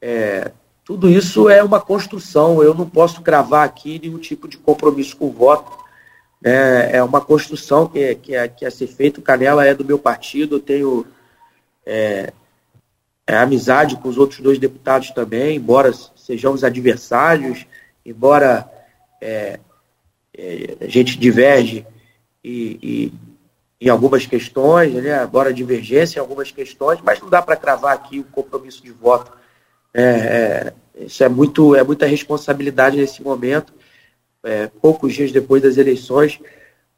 [0.00, 0.52] é,
[0.84, 2.62] tudo isso é uma construção.
[2.62, 5.76] Eu não posso cravar aqui nenhum tipo de compromisso com o voto.
[6.44, 9.20] É, é uma construção que, é, que, é, que é ser feita.
[9.20, 10.56] Canela é do meu partido.
[10.56, 11.06] Eu tenho
[11.86, 12.32] é,
[13.26, 17.66] é, amizade com os outros dois deputados também, embora sejamos adversários,
[18.04, 18.70] embora
[19.20, 19.60] é,
[20.36, 21.86] é, a gente diverge
[22.42, 23.12] e, e,
[23.80, 28.18] em algumas questões, né, agora divergência em algumas questões, mas não dá para cravar aqui
[28.18, 29.32] o compromisso de voto.
[29.94, 33.72] É, é, isso é, muito, é muita responsabilidade nesse momento,
[34.42, 36.40] é, poucos dias depois das eleições,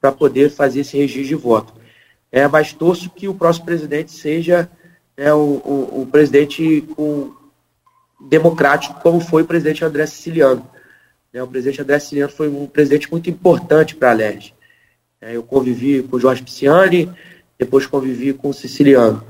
[0.01, 1.75] para poder fazer esse registro de voto.
[2.33, 4.71] É, mas torço que o próximo presidente seja
[5.17, 5.27] né,
[6.11, 7.35] presidente com,
[8.21, 10.67] democrático, como foi o presidente André Siciliano.
[11.33, 11.43] Né?
[11.43, 14.55] O presidente André Siciliano foi um presidente muito importante para a LERJ.
[15.21, 17.13] É, eu convivi com o Jorge Pisciani,
[17.59, 19.23] depois convivi com o Siciliano.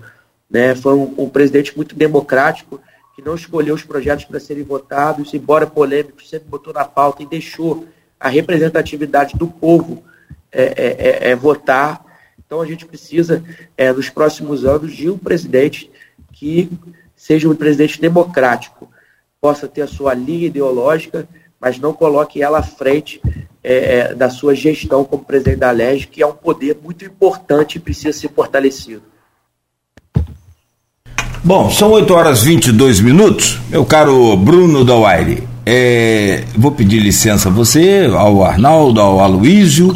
[0.49, 0.74] Né?
[0.74, 2.80] Foi um, um presidente muito democrático,
[3.16, 7.26] que não escolheu os projetos para serem votados, embora polêmico, sempre botou na pauta e
[7.26, 7.88] deixou
[8.20, 10.05] a representatividade do povo
[10.53, 12.05] é, é, é, é votar.
[12.47, 13.43] Então a gente precisa,
[13.76, 15.91] é, nos próximos anos, de um presidente
[16.32, 16.70] que
[17.16, 18.88] seja um presidente democrático,
[19.41, 21.28] possa ter a sua linha ideológica,
[21.61, 23.21] mas não coloque ela à frente
[23.63, 27.77] é, é, da sua gestão como presidente da LEG, que é um poder muito importante
[27.77, 29.03] e precisa ser fortalecido.
[31.45, 33.59] Bom, são 8 horas e 22 minutos.
[33.69, 39.95] Meu caro Bruno Dauaire, é, vou pedir licença a você, ao Arnaldo, ao Aloísio.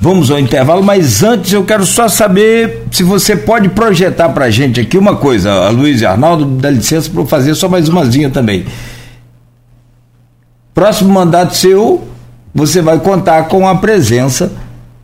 [0.00, 4.50] Vamos ao intervalo, mas antes eu quero só saber se você pode projetar para a
[4.50, 5.50] gente aqui uma coisa.
[5.66, 8.64] Aloísio e Arnaldo, dá licença para eu fazer só mais umazinha também
[10.78, 12.06] próximo mandato seu,
[12.54, 14.52] você vai contar com a presença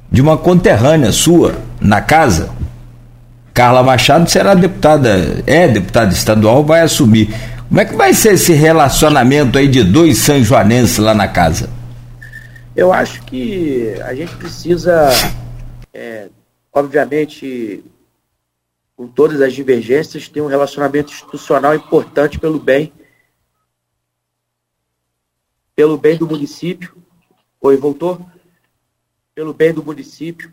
[0.09, 2.51] de uma conterrânea sua na casa.
[3.53, 7.35] Carla Machado será deputada, é deputada estadual, vai assumir.
[7.69, 11.69] Como é que vai ser esse relacionamento aí de dois sanjoanenses lá na casa?
[12.77, 15.11] Eu acho que a gente precisa,
[15.93, 16.29] é,
[16.73, 17.85] obviamente,
[18.97, 22.93] com todas as divergências, ter um relacionamento institucional importante pelo bem,
[25.75, 26.97] pelo bem do município.
[27.61, 28.25] Oi, voltou?
[29.35, 30.53] Pelo bem do município,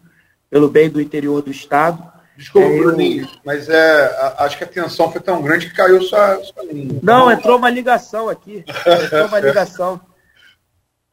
[0.49, 2.11] pelo bem do interior do estado.
[2.36, 6.01] Desculpa, é, Bruninho, mas é, a, acho que a tensão foi tão grande que caiu
[6.01, 6.99] sua, sua linha.
[7.03, 8.63] Não, entrou uma ligação aqui.
[9.03, 10.01] Entrou uma ligação.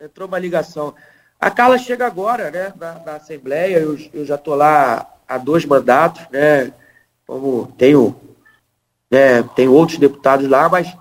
[0.01, 0.95] Entrou uma ligação.
[1.39, 5.65] A Carla chega agora, né, na, na Assembleia, eu, eu já estou lá há dois
[5.65, 6.73] mandatos, né,
[7.27, 8.19] como tenho,
[9.11, 10.97] né, tenho outros deputados lá, mas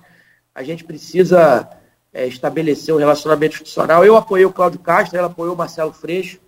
[0.53, 1.67] a gente precisa
[2.13, 4.05] é, estabelecer um relacionamento institucional.
[4.05, 6.39] Eu apoiei o Cláudio Castro, ela apoiou o Marcelo Freixo,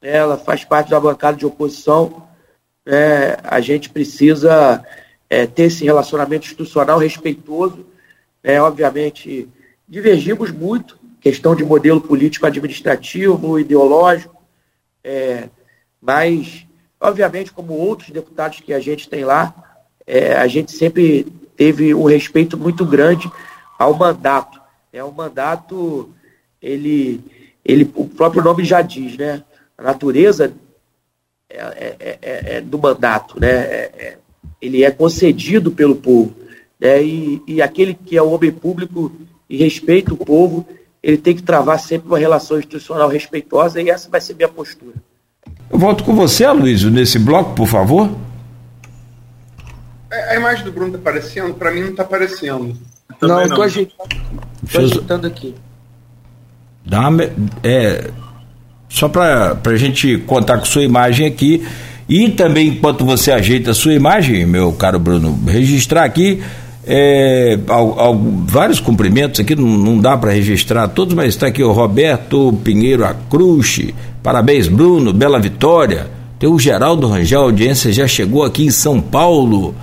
[0.00, 2.28] né, ela faz parte da bancada de oposição.
[2.84, 4.84] É, a gente precisa
[5.30, 7.86] é, ter esse relacionamento institucional respeitoso.
[8.42, 9.48] É, obviamente,
[9.88, 14.42] divergimos muito, questão de modelo político-administrativo, ideológico,
[15.04, 15.48] é,
[16.00, 16.66] mas,
[17.00, 19.54] obviamente, como outros deputados que a gente tem lá,
[20.04, 21.24] é, a gente sempre
[21.56, 23.30] teve um respeito muito grande
[23.78, 24.61] ao mandato.
[24.92, 26.10] É, o mandato,
[26.60, 27.20] ele,
[27.64, 29.42] ele, o próprio nome já diz, né?
[29.76, 30.52] A natureza
[31.48, 34.14] é, é, é, é do mandato, né?
[34.60, 36.34] ele é concedido pelo povo.
[36.78, 37.02] Né?
[37.02, 39.10] E, e aquele que é o homem público
[39.50, 40.66] e respeita o povo,
[41.02, 44.94] ele tem que travar sempre uma relação institucional respeitosa e essa vai ser minha postura.
[45.70, 48.08] Eu volto com você, Luiz, nesse bloco, por favor.
[50.10, 51.54] A imagem do Bruno está aparecendo?
[51.54, 52.76] Para mim não está aparecendo.
[53.22, 54.08] Não, estou ajeitando,
[54.74, 55.54] ajeitando aqui.
[56.84, 57.24] Dá uma,
[57.62, 58.10] é,
[58.88, 61.64] só para a gente contar com sua imagem aqui.
[62.08, 66.42] E também, enquanto você ajeita a sua imagem, meu caro Bruno, registrar aqui
[66.84, 71.62] é, ao, ao, vários cumprimentos aqui, não, não dá para registrar todos, mas está aqui
[71.62, 76.08] o Roberto Pinheiro Acruche, parabéns Bruno, bela vitória.
[76.38, 79.74] Tem o Geraldo Rangel, a audiência já chegou aqui em São Paulo.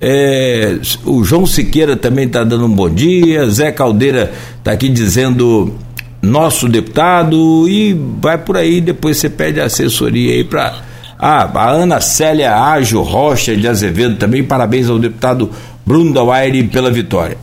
[0.00, 3.46] É, o João Siqueira também está dando um bom dia.
[3.50, 5.74] Zé Caldeira está aqui dizendo
[6.22, 8.80] nosso deputado e vai por aí.
[8.80, 10.88] Depois você pede assessoria aí para.
[11.18, 14.42] Ah, a Ana Célia Ágio Rocha de Azevedo também.
[14.42, 15.50] Parabéns ao deputado
[15.84, 17.36] Bruno Dawaire pela vitória.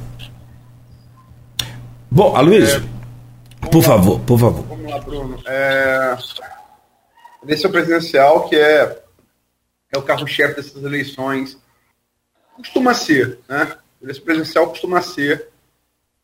[2.09, 2.83] Bom, Aloysio,
[3.61, 4.65] é, por lá, favor, por favor.
[4.67, 5.37] Vamos lá, Bruno.
[5.45, 6.17] É,
[7.43, 8.97] eleição presidencial, que é,
[9.93, 11.57] é o carro-chefe dessas eleições,
[12.57, 13.77] costuma ser, né?
[14.01, 15.47] Eleição presidencial costuma ser,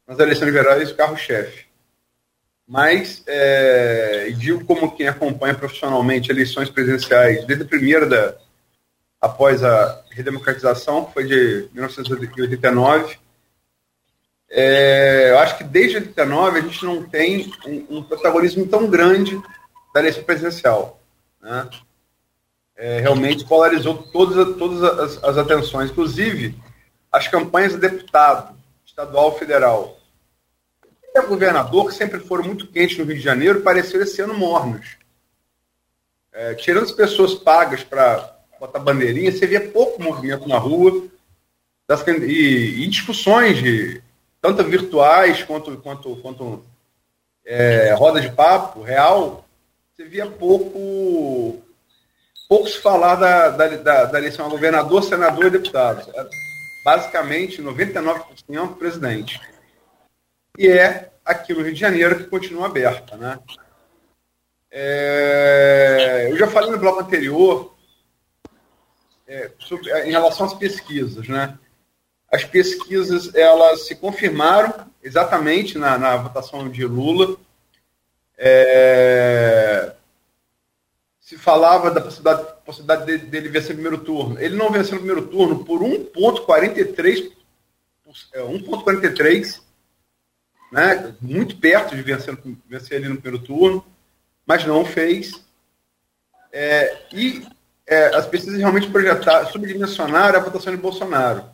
[0.08, 1.66] nas eleições gerais, o carro-chefe.
[2.68, 8.36] Mas, é, digo como quem acompanha profissionalmente eleições presidenciais, desde a primeira da,
[9.24, 13.18] após a redemocratização, que foi de 1989.
[14.50, 19.42] É, eu acho que desde 89 a gente não tem um, um protagonismo tão grande
[19.94, 21.02] da eleição presidencial.
[21.42, 21.70] Né?
[22.76, 26.57] É, realmente polarizou todas, todas as, as, atenções, inclusive
[27.11, 29.97] as campanhas de deputado, estadual, federal.
[31.15, 34.97] O governador, que sempre foram muito quentes no Rio de Janeiro, pareceu esse ano mornos.
[36.32, 41.07] É, tirando as pessoas pagas para botar bandeirinha, você via pouco movimento na rua
[41.88, 44.01] das, e, e discussões de
[44.41, 46.65] tanto virtuais quanto, quanto, quanto
[47.45, 49.45] é, roda de papo real,
[49.93, 51.61] você via pouco
[52.54, 56.08] pouco se falar da, da, da, da eleição a governador, senador e deputado.
[56.14, 56.30] É,
[56.86, 59.41] basicamente, 99% presidente.
[60.56, 63.18] E é aqui no Rio de Janeiro que continua aberta.
[63.18, 63.39] Né?
[64.70, 67.76] É, eu já falei no bloco anterior
[69.28, 71.58] é, sobre, é, em relação às pesquisas, né?
[72.32, 77.36] As pesquisas elas se confirmaram exatamente na, na votação de Lula.
[78.38, 79.95] É,
[81.24, 84.38] se falava da possibilidade, possibilidade dele, dele vencer no primeiro turno.
[84.41, 87.32] Ele não venceu no primeiro turno por 1,43,
[88.36, 89.61] 1,43,
[90.74, 91.15] é, né?
[91.21, 93.86] muito perto de vencer, vencer ele no primeiro turno,
[94.45, 95.41] mas não fez.
[96.51, 97.47] É, e
[97.88, 101.45] é, as pesquisas realmente projetaram, subdimensionaram a votação de Bolsonaro.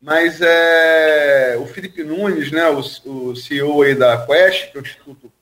[0.00, 4.84] Mas é, o Felipe Nunes, né, o, o CEO aí da Quest, que é o
[4.84, 5.32] Instituto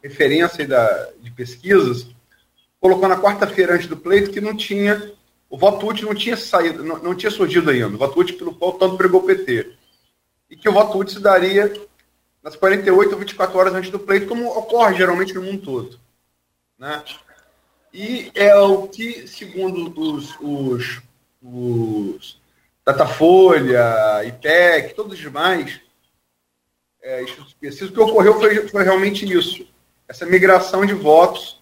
[0.00, 2.06] Referência da, de Pesquisas,
[2.80, 5.12] colocou na quarta-feira antes do pleito que não tinha,
[5.50, 8.54] o voto útil não tinha saído, não, não tinha surgido ainda, o voto útil pelo
[8.54, 9.72] qual tanto pregou o PT.
[10.50, 11.72] E que o voto útil se daria
[12.42, 16.00] nas 48 ou 24 horas antes do pleito, como ocorre geralmente no mundo todo.
[16.78, 17.02] Né?
[17.92, 21.02] E é o que, segundo os, os,
[21.42, 22.40] os
[22.84, 25.80] Datafolha, IPEC, todos os demais
[27.02, 29.66] é, institutos o que ocorreu foi, foi realmente isso.
[30.06, 31.57] Essa migração de votos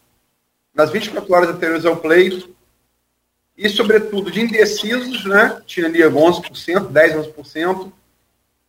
[0.76, 2.54] nas 24 horas anteriores ao pleito
[3.56, 5.62] e, sobretudo, de indecisos, né?
[5.66, 7.92] tinha ali 11%, 10%, 11%,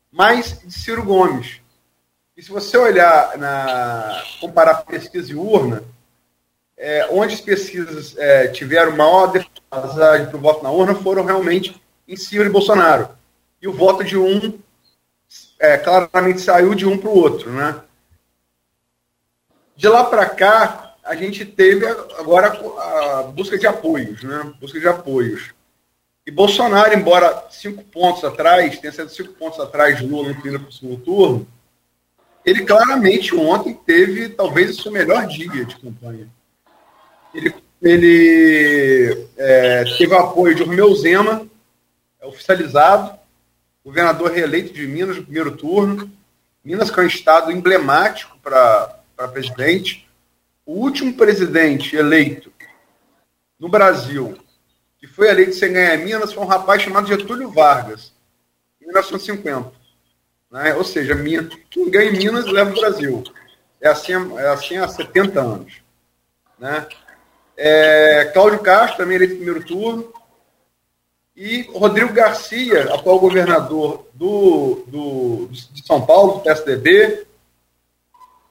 [0.10, 1.60] mais de Ciro Gomes.
[2.38, 5.84] E se você olhar, na comparar pesquisa e urna,
[6.78, 11.82] é, onde as pesquisas é, tiveram maior defasagem para o voto na urna foram realmente
[12.08, 13.10] em Ciro e Bolsonaro.
[13.62, 14.58] E o voto de um
[15.60, 17.52] é, claramente saiu de um para o outro.
[17.52, 17.82] Né?
[19.76, 24.54] De lá para cá, a gente teve agora a busca de apoios, né?
[24.60, 25.54] busca de apoios.
[26.26, 30.72] E Bolsonaro, embora cinco pontos atrás, tenha sido cinco pontos atrás de Lula no primeiro
[30.72, 31.48] segundo turno,
[32.46, 36.28] ele claramente ontem teve talvez o seu melhor dia de campanha.
[37.34, 41.48] Ele, ele é, teve o apoio de Romeu Zema,
[42.20, 43.18] é oficializado,
[43.84, 46.12] governador reeleito de Minas no primeiro turno.
[46.64, 49.02] Minas, que é um estado emblemático para
[49.32, 50.07] presidente.
[50.68, 52.52] O último presidente eleito
[53.58, 54.38] no Brasil
[55.00, 58.12] que foi eleito sem ganhar Minas foi um rapaz chamado Getúlio Vargas,
[58.82, 59.72] em 1950.
[60.52, 60.76] Né?
[60.76, 61.16] Ou seja,
[61.70, 63.24] quem ganha em Minas leva o Brasil.
[63.80, 65.74] É assim, é assim há 70 anos.
[66.60, 66.86] Né?
[67.56, 70.14] É, Cláudio Castro, também eleito no primeiro turno.
[71.36, 77.27] E Rodrigo Garcia, atual governador do, do, de São Paulo, do PSDB,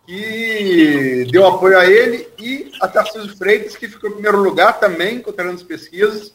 [0.06, 5.16] que deu apoio a ele, e a Tarcísio Freitas, que ficou em primeiro lugar também,
[5.16, 6.32] encontrando as pesquisas,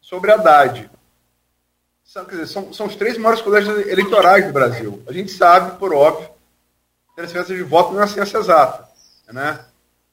[0.00, 0.90] sobre a Haddad.
[2.02, 5.02] São, dizer, são, são os três maiores colégios eleitorais do Brasil.
[5.06, 6.28] A gente sabe, por óbvio,
[7.14, 8.88] transferência de voto não é ciência exata.
[9.28, 9.64] Né?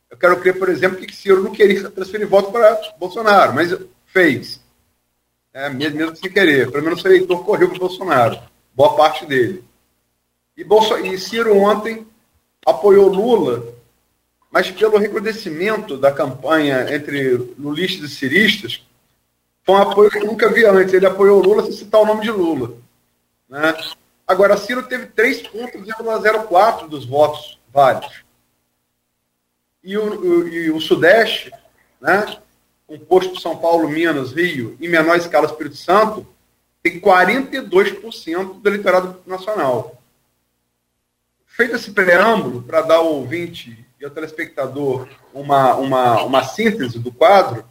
[0.10, 3.76] Eu quero crer, por exemplo, que Ciro não queria transferir voto para Bolsonaro, mas
[4.08, 4.60] fez.
[5.54, 6.72] É, mesmo, sem querer.
[6.72, 8.40] Pelo menos o eleitor correu para Bolsonaro.
[8.74, 9.64] Boa parte dele.
[10.56, 12.08] E, Bolso, e Ciro ontem
[12.66, 13.64] apoiou Lula,
[14.52, 18.84] mas pelo recrudescimento da campanha entre lulistas e ciristas,
[19.64, 20.94] foi um apoio que nunca vi antes.
[20.94, 22.74] Ele apoiou Lula sem citar o nome de Lula.
[23.48, 23.76] Né?
[24.28, 28.24] Agora, Ciro teve 3,04 dos votos válidos.
[29.84, 31.52] E o, e o Sudeste,
[32.00, 32.38] né,
[32.86, 36.28] composto por São Paulo, Minas, Rio, em menor escala Espírito Santo,
[36.84, 40.01] tem 42% do eleitorado nacional.
[41.62, 47.12] Feito esse preâmbulo, para dar ao ouvinte e ao telespectador uma, uma, uma síntese do
[47.12, 47.64] quadro,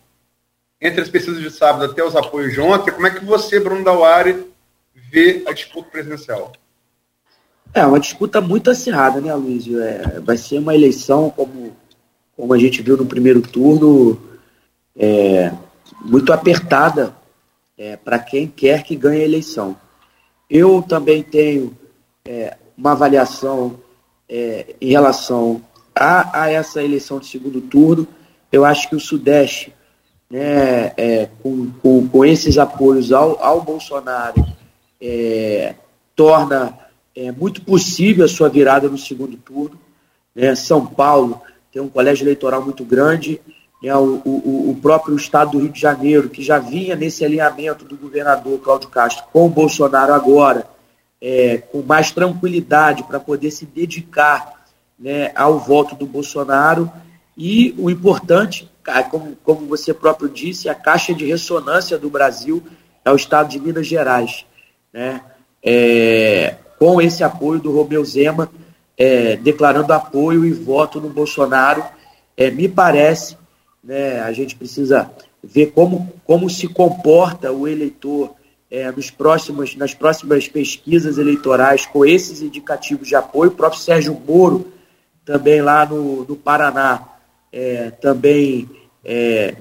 [0.81, 3.83] entre as pesquisas de sábado até os apoios de ontem, como é que você, Bruno
[3.83, 4.47] Dauari,
[4.95, 6.53] vê a disputa presidencial?
[7.75, 9.67] É uma disputa muito acirrada, né, Luiz?
[9.67, 11.77] É, vai ser uma eleição, como,
[12.37, 14.23] como a gente viu no primeiro turno,
[14.97, 15.53] é,
[16.01, 17.13] muito apertada
[17.77, 19.77] é, para quem quer que ganhe a eleição.
[20.49, 21.77] Eu também tenho
[22.25, 23.79] é, uma avaliação
[24.27, 25.63] é, em relação
[25.95, 28.09] a, a, essa eleição de segundo turno.
[28.51, 29.73] Eu acho que o Sudeste,
[30.31, 34.45] né, é, com, com, com, esses apoios ao, ao Bolsonaro,
[35.01, 35.75] é,
[36.17, 36.79] torna
[37.37, 39.79] muito possível a sua virada no segundo turno.
[40.35, 40.55] Né?
[40.55, 43.41] São Paulo tem um colégio eleitoral muito grande,
[43.83, 47.85] né, o, o, o, próprio estado do Rio de Janeiro, que já vinha nesse alinhamento
[47.85, 50.67] do governador Cláudio Castro com o Bolsonaro agora,
[51.21, 54.65] é, com mais tranquilidade para poder se dedicar
[54.99, 56.91] né, ao voto do Bolsonaro.
[57.37, 58.71] E o importante,
[59.11, 62.63] como, como você próprio disse, a caixa de ressonância do Brasil
[63.05, 64.45] é o estado de Minas Gerais.
[64.93, 65.21] Né?
[65.63, 68.51] É, com esse apoio do Romeu Zema,
[68.97, 71.85] é, declarando apoio e voto no Bolsonaro,
[72.37, 73.37] é, me parece
[73.83, 74.21] né?
[74.21, 75.11] A gente precisa
[75.43, 78.35] ver como, como se comporta o eleitor
[78.71, 83.51] é, nos próximos, nas próximas pesquisas eleitorais com esses indicativos de apoio.
[83.51, 84.73] O próprio Sérgio Moro,
[85.25, 87.03] também lá no, no Paraná,
[87.53, 88.71] é, também
[89.05, 89.57] é,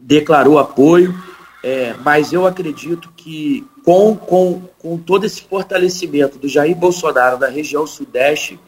[0.00, 1.14] declarou apoio,
[1.62, 7.48] é, mas eu acredito que com, com, com todo esse fortalecimento do Jair Bolsonaro na
[7.48, 8.58] região sudeste,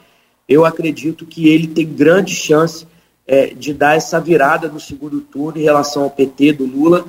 [0.49, 2.87] eu acredito que ele tem grande chance
[3.27, 7.05] é, de dar essa virada no segundo turno em relação ao PT do Lula,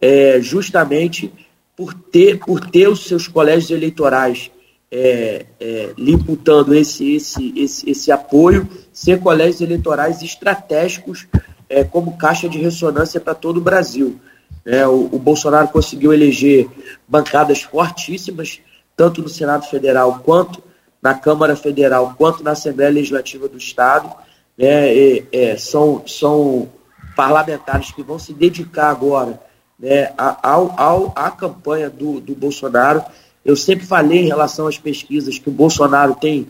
[0.00, 1.32] é, justamente
[1.80, 4.50] por ter, por ter os seus colégios eleitorais
[4.92, 11.26] é, é, lhe imputando esse, esse, esse, esse apoio, ser colégios eleitorais estratégicos
[11.70, 14.20] é, como caixa de ressonância para todo o Brasil.
[14.66, 16.68] É, o, o, Bolsonaro conseguiu eleger
[17.08, 18.60] bancadas fortíssimas,
[18.94, 20.62] tanto no Senado Federal quanto
[21.00, 24.14] na Câmara Federal quanto na Assembleia Legislativa do Estado.
[24.58, 26.68] É, é, são, são
[27.16, 29.40] parlamentares que vão se dedicar agora
[29.80, 33.02] né, ao, à campanha do, do Bolsonaro.
[33.44, 36.48] Eu sempre falei em relação às pesquisas que o Bolsonaro tem,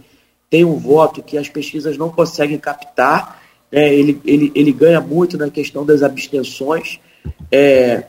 [0.51, 3.41] tem um voto que as pesquisas não conseguem captar.
[3.71, 6.99] Né, ele, ele, ele ganha muito na questão das abstenções.
[7.53, 8.05] É,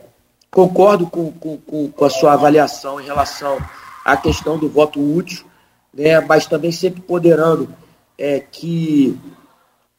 [0.49, 1.57] concordo com, com,
[1.89, 3.59] com, a sua avaliação em relação
[4.03, 5.45] à questão do voto útil,
[5.93, 7.69] né, mas também sempre ponderando
[8.17, 9.17] é, que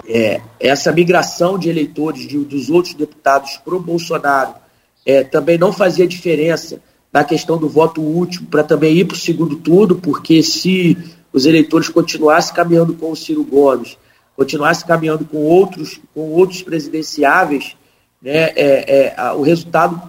[0.07, 4.62] é, essa migração de eleitores de, dos outros deputados para o Bolsonaro
[5.05, 6.81] é, também não fazia diferença
[7.13, 10.97] na questão do voto útil para também ir para o segundo turno, porque se
[11.33, 13.99] os eleitores continuassem caminhando com o Ciro Gomes,
[14.37, 17.77] continuassem caminhando com outros, com outros presidenciáveis,
[18.21, 20.01] né, é, é, o resultado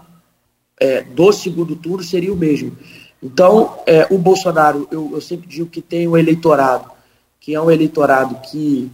[0.79, 2.77] é, do segundo turno seria o mesmo.
[3.21, 6.91] Então, é, o Bolsonaro, eu, eu, sempre digo que tem um eleitorado,
[7.39, 8.91] que é um eleitorado que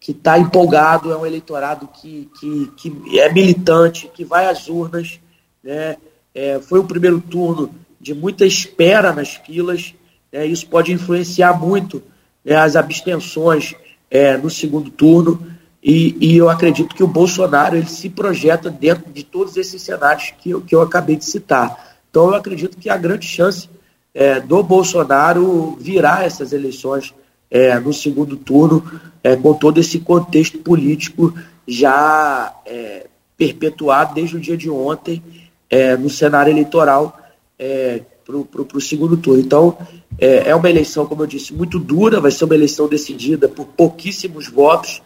[0.00, 5.20] que está empolgado, é um eleitorado que, que, que é militante, que vai às urnas,
[5.62, 5.96] né?
[6.34, 9.94] É, foi o primeiro turno de muita espera nas filas,
[10.32, 10.46] né?
[10.46, 12.02] isso pode influenciar muito
[12.44, 13.74] né, as abstenções
[14.10, 15.44] é, no segundo turno,
[15.82, 20.34] e, e, eu acredito que o Bolsonaro ele se projeta dentro de todos esses cenários
[20.38, 21.96] que eu, que eu acabei de citar.
[22.10, 23.66] Então eu acredito que a grande chance
[24.12, 27.14] é, do Bolsonaro virar essas eleições
[27.50, 28.84] é, no segundo turno,
[29.24, 31.32] é, com todo esse contexto político
[31.66, 33.06] já é,
[33.38, 35.22] perpetuado desde o dia de ontem
[35.70, 37.16] é, no cenário eleitoral
[37.58, 39.40] é, para o segundo turno.
[39.40, 39.78] Então,
[40.18, 43.66] é, é uma eleição, como eu disse, muito dura, vai ser uma eleição decidida por
[43.66, 45.00] pouquíssimos votos,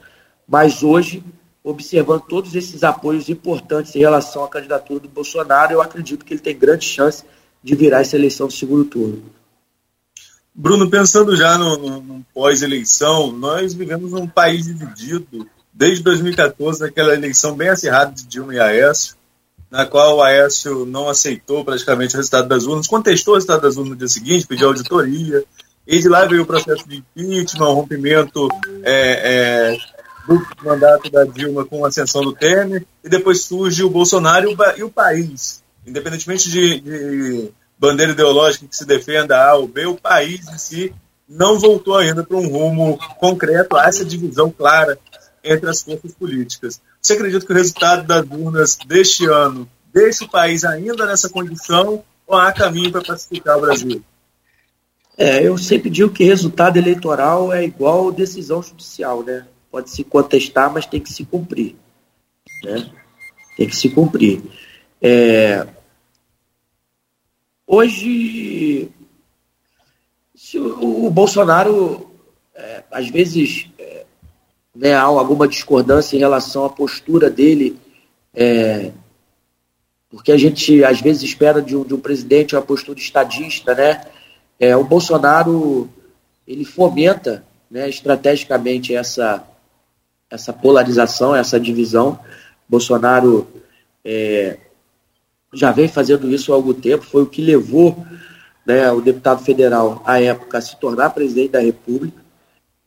[0.48, 1.22] mas hoje,
[1.62, 6.40] observando todos esses apoios importantes em relação à candidatura do Bolsonaro, eu acredito que ele
[6.40, 7.22] tem grande chance
[7.62, 9.22] de virar essa eleição do segundo turno.
[10.54, 17.12] Bruno, pensando já no, no, no pós-eleição, nós vivemos num país dividido desde 2014, naquela
[17.12, 19.16] eleição bem acirrada de Dilma e Aécio,
[19.74, 23.76] na qual o Aécio não aceitou praticamente o resultado das urnas, contestou o resultado das
[23.76, 25.42] urnas no dia seguinte, pediu auditoria,
[25.84, 28.48] e de lá veio o processo de impeachment, o rompimento
[28.84, 29.76] é, é,
[30.28, 34.54] do mandato da Dilma com a ascensão do Temer, e depois surge o Bolsonaro e
[34.54, 35.60] o, e o país.
[35.84, 40.94] Independentemente de, de, bandeira ideológica que se defenda A ou B, o país em si
[41.28, 44.96] não voltou ainda para um rumo concreto a essa divisão clara
[45.42, 46.80] entre as forças políticas.
[47.04, 52.02] Você acredita que o resultado das urnas deste ano deixa o país ainda nessa condição
[52.26, 54.02] ou há caminho para pacificar o Brasil?
[55.18, 59.46] É, eu sempre digo que resultado eleitoral é igual decisão judicial, né?
[59.70, 61.76] Pode se contestar, mas tem que se cumprir.
[62.62, 62.90] Né?
[63.58, 64.42] Tem que se cumprir.
[65.02, 65.66] É...
[67.66, 68.88] Hoje,
[70.34, 72.10] se o, o Bolsonaro,
[72.54, 73.68] é, às vezes,
[74.74, 77.78] né, há alguma discordância em relação à postura dele,
[78.34, 78.90] é,
[80.10, 84.04] porque a gente às vezes espera de um, de um presidente uma postura estadista, né?
[84.58, 85.88] É, o Bolsonaro
[86.46, 89.42] ele fomenta né, estrategicamente essa,
[90.30, 92.18] essa polarização, essa divisão.
[92.68, 93.46] Bolsonaro
[94.04, 94.58] é,
[95.52, 98.04] já vem fazendo isso há algum tempo, foi o que levou
[98.66, 102.22] né, o deputado federal à época a se tornar presidente da República.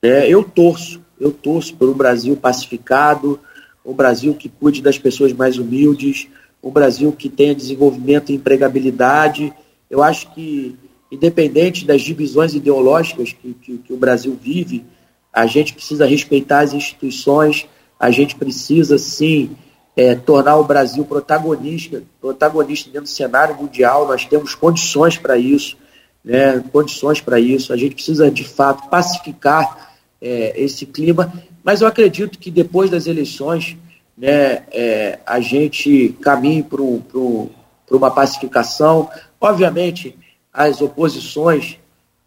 [0.01, 3.39] É, eu torço eu torço por um Brasil pacificado,
[3.85, 6.27] um Brasil que cuide das pessoas mais humildes,
[6.61, 9.53] um Brasil que tenha desenvolvimento e empregabilidade.
[9.89, 10.76] Eu acho que,
[11.11, 14.84] independente das divisões ideológicas que, que, que o Brasil vive,
[15.31, 17.68] a gente precisa respeitar as instituições,
[17.99, 19.52] a gente precisa, sim,
[19.95, 24.07] é, tornar o Brasil protagonista, protagonista dentro do cenário mundial.
[24.07, 25.77] Nós temos condições para isso,
[26.23, 27.72] né, condições para isso.
[27.72, 29.86] A gente precisa, de fato, pacificar
[30.22, 31.31] é, esse clima,
[31.64, 33.77] mas eu acredito que depois das eleições
[34.18, 39.10] né, é, a gente caminhe para uma pacificação.
[39.39, 40.18] Obviamente,
[40.52, 41.77] as oposições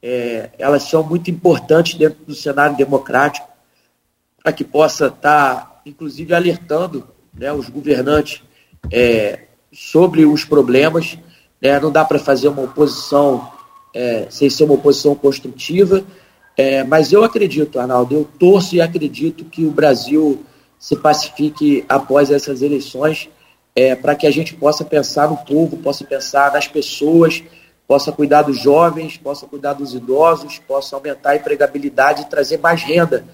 [0.03, 3.49] é, elas são muito importantes dentro do cenário democrático
[4.43, 8.43] para que possa estar, inclusive, alertando né, os governantes
[8.91, 11.19] é, sobre os problemas.
[11.61, 13.51] Né, não dá para fazer uma oposição
[13.93, 16.05] é, sem ser uma oposição construtiva,
[16.61, 20.45] é, mas eu acredito, Arnaldo, eu torço e acredito que o Brasil
[20.78, 23.31] se pacifique após essas eleições,
[23.74, 27.43] é, para que a gente possa pensar no povo, possa pensar nas pessoas,
[27.89, 32.82] possa cuidar dos jovens, possa cuidar dos idosos, possa aumentar a empregabilidade e trazer mais
[32.82, 33.24] renda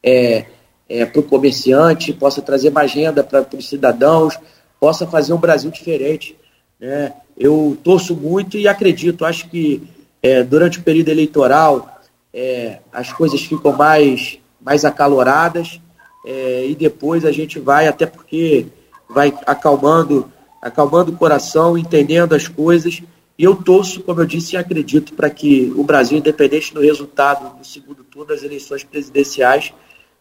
[0.00, 0.44] é,
[0.88, 4.38] é, para o comerciante, possa trazer mais renda para os cidadãos,
[4.78, 6.36] possa fazer um Brasil diferente.
[6.78, 7.12] Né?
[7.36, 9.82] Eu torço muito e acredito, acho que
[10.22, 11.95] é, durante o período eleitoral
[12.36, 15.80] é, as coisas ficam mais, mais acaloradas
[16.26, 18.66] é, e depois a gente vai, até porque
[19.08, 20.30] vai acalmando,
[20.60, 23.02] acalmando o coração, entendendo as coisas.
[23.38, 27.56] E eu torço, como eu disse, e acredito para que o Brasil, independente do resultado
[27.56, 29.72] do segundo turno das eleições presidenciais,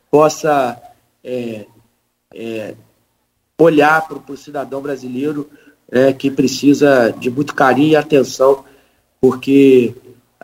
[0.10, 0.82] possa
[1.22, 1.66] é,
[2.34, 2.76] é,
[3.60, 5.50] olhar para o cidadão brasileiro
[5.92, 8.64] é, que precisa de muito carinho e atenção,
[9.20, 9.94] porque,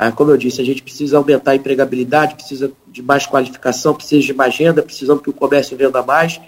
[0.01, 4.25] é, como eu disse, a gente precisa aumentar a empregabilidade, precisa de mais qualificação, precisa
[4.25, 6.41] de mais renda, precisamos que o comércio venda mais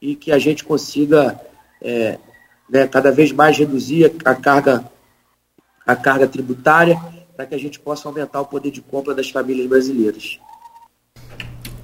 [0.00, 1.38] e que a gente consiga
[1.82, 2.16] é,
[2.66, 4.86] né, cada vez mais reduzir a carga,
[5.86, 6.98] a carga tributária
[7.36, 10.38] para que a gente possa aumentar o poder de compra das famílias brasileiras.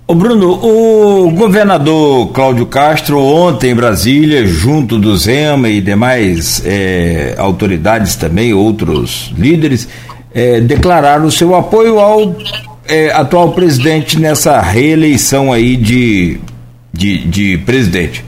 [0.07, 7.35] Ô Bruno, o governador Cláudio Castro, ontem em Brasília, junto do Zema e demais é,
[7.37, 9.87] autoridades também, outros líderes,
[10.35, 10.62] é,
[11.24, 12.36] o seu apoio ao
[12.86, 16.39] é, atual presidente nessa reeleição aí de,
[16.93, 18.24] de, de presidente.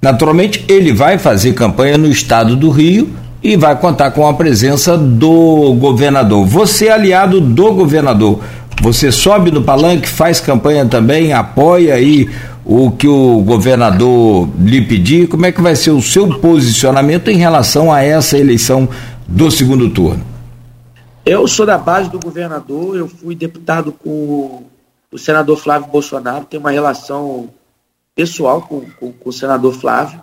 [0.00, 3.10] Naturalmente, ele vai fazer campanha no estado do Rio
[3.42, 6.46] e vai contar com a presença do governador.
[6.46, 8.40] Você, aliado do governador,
[8.82, 12.28] você sobe no palanque, faz campanha também, apoia aí
[12.64, 15.28] o que o governador lhe pedir.
[15.28, 18.88] Como é que vai ser o seu posicionamento em relação a essa eleição
[19.26, 20.35] do segundo turno?
[21.26, 24.64] Eu sou da base do governador, eu fui deputado com
[25.10, 27.52] o senador Flávio Bolsonaro, tenho uma relação
[28.14, 30.22] pessoal com, com, com o senador Flávio.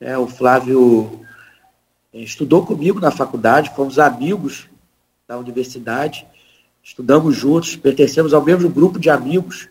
[0.00, 1.20] É, o Flávio
[2.12, 4.66] é, estudou comigo na faculdade, fomos amigos
[5.26, 6.26] da universidade
[6.88, 9.68] estudamos juntos, pertencemos ao mesmo grupo de amigos,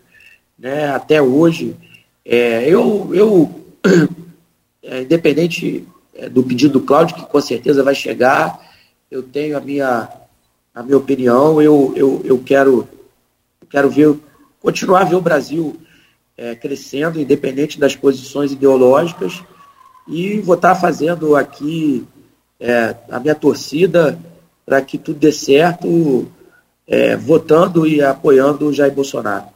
[0.56, 1.76] né, até hoje.
[2.24, 3.64] É, eu, eu
[4.82, 5.84] é, independente
[6.14, 8.60] é, do pedido do Cláudio, que com certeza vai chegar,
[9.10, 10.08] eu tenho a minha,
[10.78, 12.88] a minha opinião, eu, eu, eu quero,
[13.68, 14.16] quero ver,
[14.62, 15.76] continuar a ver o Brasil
[16.36, 19.42] é, crescendo, independente das posições ideológicas,
[20.06, 22.06] e vou estar fazendo aqui
[22.60, 24.16] é, a minha torcida
[24.64, 26.30] para que tudo dê certo
[26.86, 29.46] é, votando e apoiando o Jair Bolsonaro.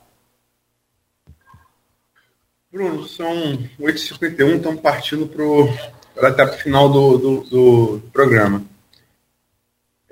[2.72, 3.32] Bruno, são
[3.80, 8.71] 8h51, estamos partindo para a etapa final do, do, do programa.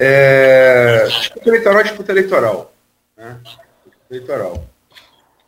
[0.02, 2.72] É, disputa eleitoral é disputa eleitoral.
[3.14, 3.38] Né?
[4.10, 4.66] Eleitoral.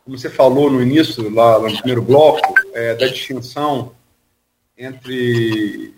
[0.05, 3.95] Como você falou no início, lá, no primeiro bloco, é, da distinção
[4.77, 5.95] entre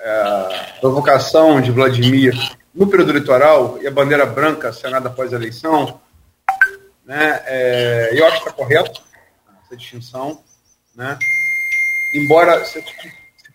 [0.00, 2.34] é, a provocação de Vladimir
[2.74, 6.00] no período eleitoral e a bandeira branca assinada após a eleição,
[7.04, 9.02] né, é, eu acho que está correto
[9.66, 10.42] essa distinção.
[10.94, 11.18] Né?
[12.14, 12.82] Embora você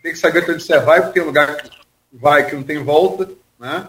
[0.04, 1.70] tem que saber onde você vai, porque tem lugar que
[2.14, 3.28] vai que não tem volta,
[3.60, 3.88] né?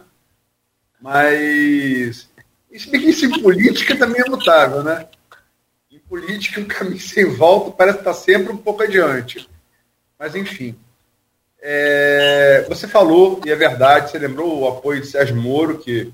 [1.00, 2.28] Mas
[2.70, 5.06] isso bem que isso em política também é mutável, né?
[5.90, 9.48] Em política, um caminho sem volta parece estar sempre um pouco adiante.
[10.18, 10.76] Mas, enfim.
[11.60, 16.12] É, você falou, e é verdade, você lembrou o apoio de Sérgio Moro, que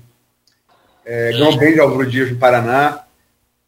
[1.05, 3.03] é, ganhou bem de Álvaro Dias no Paraná.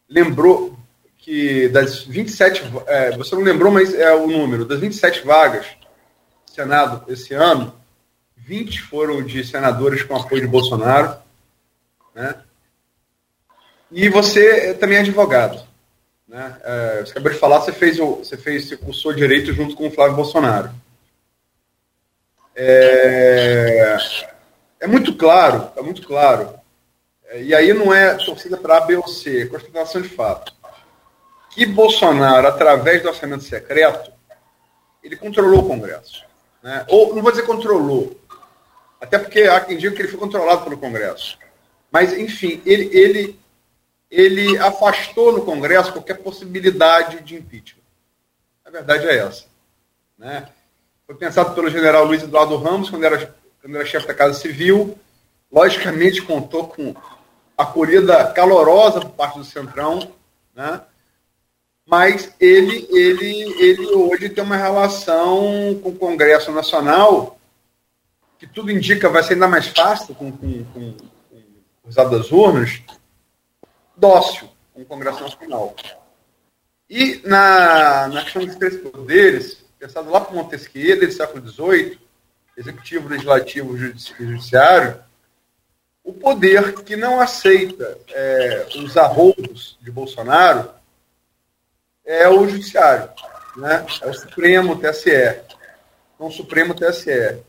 [0.08, 0.76] Lembrou
[1.18, 5.66] que das 27, é, você não lembrou, mas é o número, das 27 vagas
[6.46, 7.74] do Senado esse ano,
[8.36, 11.16] 20 foram de senadores com apoio de Bolsonaro.
[12.14, 12.34] Né?
[13.90, 15.66] E você também é advogado.
[16.28, 16.56] Né?
[16.64, 19.90] É, você acabou de falar, você fez, você fez, você cursou direito junto com o
[19.90, 20.70] Flávio Bolsonaro.
[22.54, 23.96] É,
[24.80, 26.54] é muito claro, é muito claro.
[27.28, 30.54] É, e aí não é torcida para A, B ou C, é constatação de fato.
[31.50, 34.12] Que Bolsonaro, através do orçamento secreto,
[35.02, 36.24] ele controlou o Congresso.
[36.62, 36.84] Né?
[36.88, 38.18] Ou, não vou dizer controlou,
[39.00, 41.38] até porque há quem diga que ele foi controlado pelo Congresso.
[41.90, 43.40] Mas, enfim, ele, ele,
[44.10, 47.82] ele afastou no Congresso qualquer possibilidade de impeachment.
[48.64, 49.44] A verdade é essa.
[50.18, 50.48] Né?
[51.06, 54.98] Foi pensado pelo general Luiz Eduardo Ramos, quando era, quando era chefe da Casa Civil.
[55.52, 56.94] Logicamente, contou com
[57.56, 60.12] acolhida calorosa por parte do Centrão,
[60.54, 60.80] né?
[61.86, 67.38] mas ele, ele, ele hoje tem uma relação com o Congresso Nacional
[68.38, 72.30] que tudo indica vai ser ainda mais fácil com, com, com, com o resultado das
[72.32, 72.82] urnas,
[73.96, 75.74] dócil com o Congresso Nacional.
[76.88, 81.98] E na, na questão dos três poderes, pensado lá para Montesquieu, desde o século XVIII,
[82.56, 84.98] executivo, legislativo e judiciário,
[86.04, 90.70] o poder que não aceita é, os arroubos de Bolsonaro
[92.04, 93.10] é o judiciário,
[93.56, 93.84] né?
[94.00, 95.10] é o Supremo TSE.
[96.14, 97.42] Então, o Supremo TSE.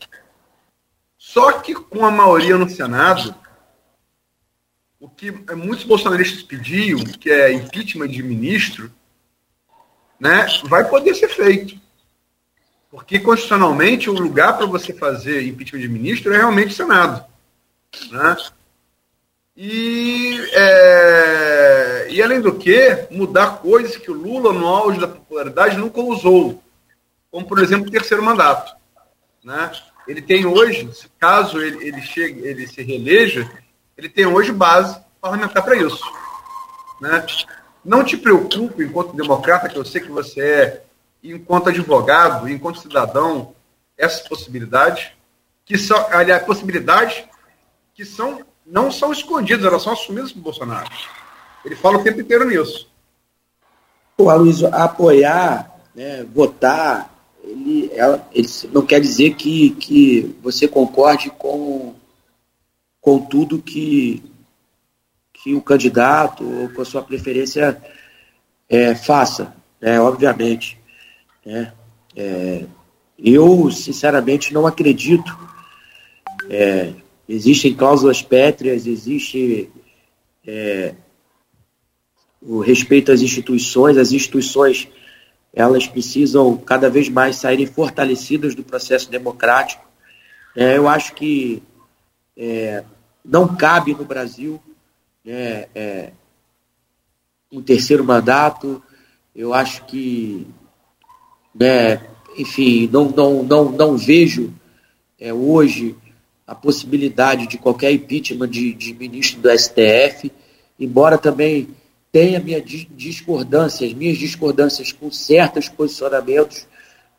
[1.38, 3.32] Só que com a maioria no Senado,
[4.98, 8.92] o que muitos bolsonaristas pediam, que é impeachment de ministro,
[10.18, 11.80] né, vai poder ser feito.
[12.90, 17.24] Porque, constitucionalmente, o lugar para você fazer impeachment de ministro é realmente o Senado.
[18.10, 18.36] Né?
[19.56, 25.76] E, é, e, além do que, mudar coisas que o Lula, no auge da popularidade,
[25.76, 26.60] nunca usou.
[27.30, 28.76] Como, por exemplo, o terceiro mandato.
[29.44, 29.70] Né?
[30.08, 33.48] Ele tem hoje, caso ele, ele chegue, ele se reeleja,
[33.96, 36.02] ele tem hoje base parlamentar para isso.
[36.98, 37.26] Né?
[37.84, 40.82] Não te preocupe, enquanto democrata, que eu sei que você é,
[41.22, 43.54] enquanto advogado, enquanto cidadão,
[43.98, 45.10] essas possibilidades,
[45.64, 47.24] que são, aliás, possibilidades
[47.92, 50.88] que são, não são escondidas, elas são assumidas por Bolsonaro.
[51.64, 52.90] Ele fala o tempo inteiro nisso.
[54.16, 57.17] O Aloysio, apoiar, né, votar,
[57.48, 61.94] ele, ela, ele não quer dizer que, que você concorde com,
[63.00, 64.22] com tudo que,
[65.32, 67.80] que o candidato ou com a sua preferência
[68.68, 70.78] é, faça, né, obviamente.
[71.44, 71.72] Né?
[72.14, 72.64] É,
[73.18, 75.36] eu, sinceramente, não acredito.
[76.50, 76.92] É,
[77.28, 79.70] existem cláusulas pétreas, existe
[80.46, 80.94] é,
[82.42, 84.88] o respeito às instituições, as instituições
[85.52, 89.84] elas precisam cada vez mais saírem fortalecidas do processo democrático.
[90.54, 91.62] É, eu acho que
[92.36, 92.84] é,
[93.24, 94.60] não cabe no Brasil
[95.24, 96.12] né, é,
[97.50, 98.82] um terceiro mandato.
[99.34, 100.46] Eu acho que,
[101.54, 102.02] né,
[102.36, 104.52] enfim, não, não, não, não vejo
[105.18, 105.96] é, hoje
[106.46, 110.32] a possibilidade de qualquer impeachment de, de ministro do STF,
[110.80, 111.68] embora também
[112.10, 116.66] tenha minha discordância, as minhas discordâncias com certos posicionamentos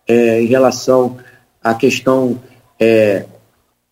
[0.08, 1.18] é, em relação
[1.64, 2.42] à questão,
[2.80, 3.26] é,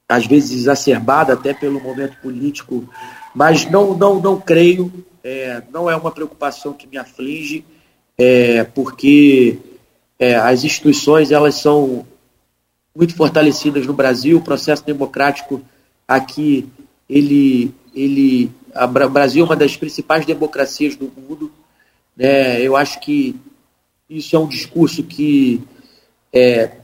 [0.10, 2.88] às vezes exacerbada até pelo momento político,
[3.36, 4.92] mas não, não, não creio,
[5.24, 7.64] é, não é uma preocupação que me aflige,
[8.18, 9.60] é, porque
[10.18, 12.06] é, as instituições elas são
[12.96, 15.62] muito fortalecidas no Brasil, o processo democrático
[16.08, 16.68] aqui
[17.08, 21.52] ele, ele o Brasil é uma das principais democracias do mundo.
[22.16, 22.62] Né?
[22.62, 23.36] Eu acho que
[24.10, 25.62] isso é um discurso que
[26.34, 26.78] é,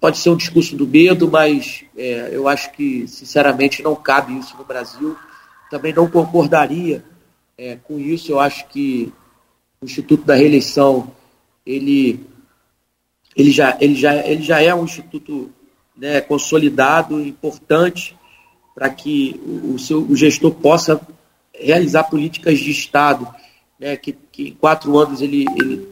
[0.00, 4.56] pode ser um discurso do medo, mas é, eu acho que, sinceramente, não cabe isso
[4.56, 5.16] no Brasil.
[5.70, 7.04] Também não concordaria
[7.56, 8.32] é, com isso.
[8.32, 9.12] Eu acho que
[9.80, 11.10] o Instituto da Reeleição
[11.64, 12.26] ele,
[13.36, 15.50] ele, já, ele, já, ele já é um instituto
[15.96, 18.16] né, consolidado, importante,
[18.74, 21.00] para que o, seu, o gestor possa
[21.54, 23.28] realizar políticas de Estado,
[23.78, 25.88] né, que, que em quatro anos ele, ele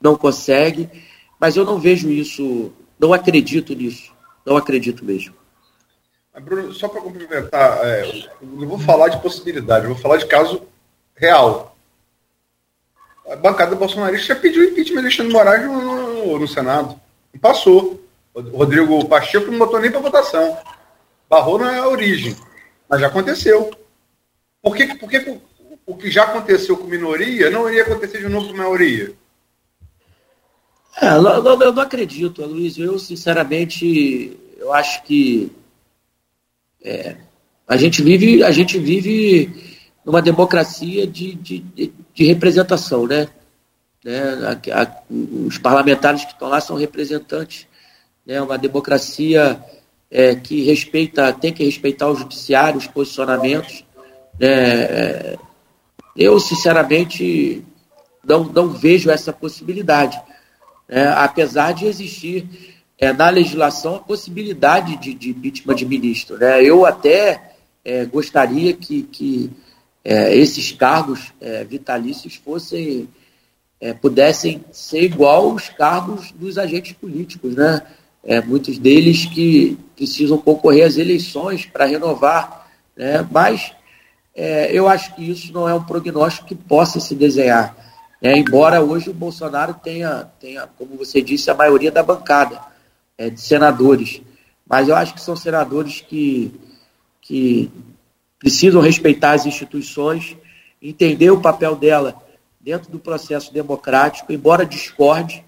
[0.00, 0.88] não consegue,
[1.40, 4.12] mas eu não vejo isso, não acredito nisso,
[4.46, 5.34] não acredito mesmo.
[6.40, 10.62] Bruno, só para complementar, é, não vou falar de possibilidade, vou falar de caso
[11.14, 11.76] real.
[13.30, 16.98] A bancada bolsonarista já pediu impeachment de Alexandre Moraes no, no, no Senado.
[17.32, 18.02] E passou.
[18.34, 20.56] O Rodrigo Pacheco não botou nem para votação.
[21.32, 22.36] Barrou na origem.
[22.86, 23.70] Mas já aconteceu.
[24.60, 25.40] Por que, por que
[25.86, 29.14] o que já aconteceu com minoria não iria acontecer de novo com maioria?
[31.00, 32.76] É, eu, eu, eu, não acredito, Luiz.
[32.76, 35.50] Eu, sinceramente, eu acho que
[36.84, 37.16] é,
[37.66, 41.60] a, gente vive, a gente vive numa democracia de, de,
[42.12, 43.26] de representação, né?
[44.04, 44.20] né?
[44.70, 45.02] A, a,
[45.46, 47.66] os parlamentares que estão lá são representantes,
[48.26, 48.38] né?
[48.42, 49.58] Uma democracia
[50.12, 53.82] é, que respeita, tem que respeitar o judiciário, os posicionamentos.
[54.38, 55.38] É,
[56.14, 57.64] eu, sinceramente,
[58.22, 60.20] não, não vejo essa possibilidade.
[60.86, 62.46] É, apesar de existir
[62.98, 66.36] é, na legislação a possibilidade de, de impeachment de ministro.
[66.36, 66.62] Né?
[66.62, 69.50] Eu até é, gostaria que, que
[70.04, 71.32] é, esses cargos
[71.68, 73.08] vitalícios fossem
[74.00, 77.82] pudessem ser igual aos cargos dos agentes políticos, né?
[78.40, 83.26] Muitos deles que precisam concorrer às eleições para renovar, né?
[83.30, 83.72] mas
[84.34, 87.76] é, eu acho que isso não é um prognóstico que possa se desenhar.
[88.20, 92.60] É, embora hoje o Bolsonaro tenha, tenha, como você disse, a maioria da bancada
[93.18, 94.22] é, de senadores.
[94.68, 96.54] Mas eu acho que são senadores que,
[97.20, 97.70] que
[98.38, 100.36] precisam respeitar as instituições,
[100.80, 102.16] entender o papel dela
[102.60, 105.44] dentro do processo democrático, embora discorde,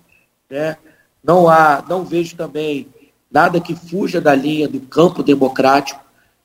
[0.51, 0.77] né?
[1.25, 2.87] Não há, não vejo também
[3.31, 6.01] nada que fuja da linha do campo democrático,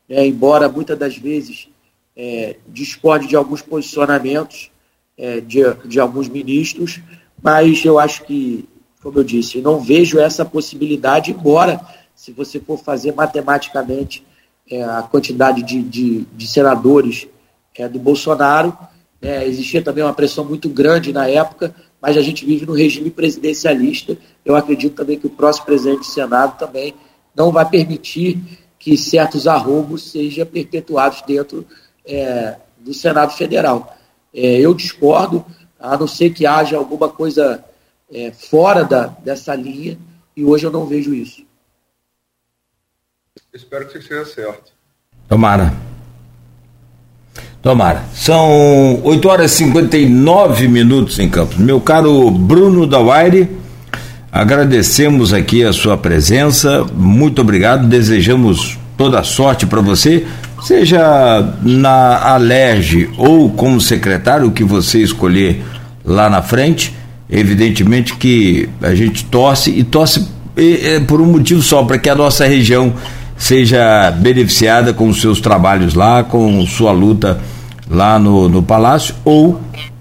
[0.08, 0.26] né?
[0.26, 1.68] embora muitas das vezes
[2.16, 4.72] é, discorde de alguns posicionamentos
[5.18, 7.02] é, de, de alguns ministros,
[7.42, 8.68] mas eu acho que,
[9.04, 11.80] como eu disse, não vejo essa possibilidade, embora,
[12.16, 14.26] se você for fazer matematicamente
[14.70, 17.28] é, a quantidade de, de, de senadores
[17.76, 18.78] é, do Bolsonaro.
[19.22, 23.10] É, existia também uma pressão muito grande na época, mas a gente vive no regime
[23.10, 24.18] presidencialista.
[24.46, 26.94] Eu acredito também que o próximo presidente do Senado também
[27.36, 28.42] não vai permitir
[28.78, 31.66] que certos arroubos sejam perpetuados dentro
[32.06, 33.96] é, do Senado Federal.
[34.34, 35.46] É, eu discordo,
[35.80, 37.64] a não ser que haja alguma coisa
[38.12, 39.98] é, fora da, dessa linha,
[40.36, 41.44] e hoje eu não vejo isso.
[43.54, 44.72] Espero que seja certo.
[45.28, 45.74] Tomara.
[47.62, 48.04] Tomara.
[48.14, 51.58] São 8 horas e 59 minutos em Campos.
[51.58, 53.50] Meu caro Bruno Dawaire,
[54.32, 56.86] agradecemos aqui a sua presença.
[56.96, 57.86] Muito obrigado.
[57.86, 60.26] Desejamos toda sorte para você,
[60.64, 65.62] seja na Alerj ou como secretário, o que você escolher
[66.06, 66.96] lá na frente.
[67.30, 72.16] Evidentemente que a gente torce e torce é, por um motivo só, para que a
[72.16, 72.94] nossa região
[73.40, 77.40] seja beneficiada com os seus trabalhos lá, com sua luta
[77.90, 79.60] lá no, no Palácio ou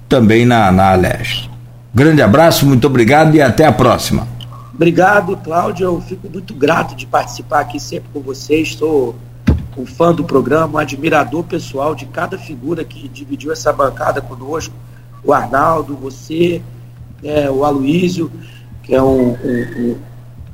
[0.08, 1.48] também na, na Aleste.
[1.94, 4.26] Grande abraço, muito obrigado e até a próxima.
[4.74, 5.84] Obrigado, Cláudio.
[5.84, 8.74] Eu fico muito grato de participar aqui sempre com vocês.
[8.74, 9.16] Sou
[9.76, 14.74] um fã do programa, um admirador pessoal de cada figura que dividiu essa bancada conosco.
[15.24, 16.60] O Arnaldo, você,
[17.22, 18.30] é, o Aloísio,
[18.82, 19.96] que é um, um,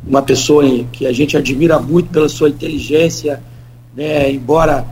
[0.07, 3.43] uma pessoa que a gente admira muito pela sua inteligência,
[3.95, 4.87] né, embora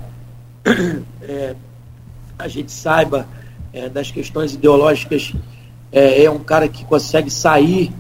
[1.23, 1.55] é,
[2.39, 3.27] a gente saiba
[3.73, 5.33] é, das questões ideológicas,
[5.91, 7.93] é, é, um cara que consegue sair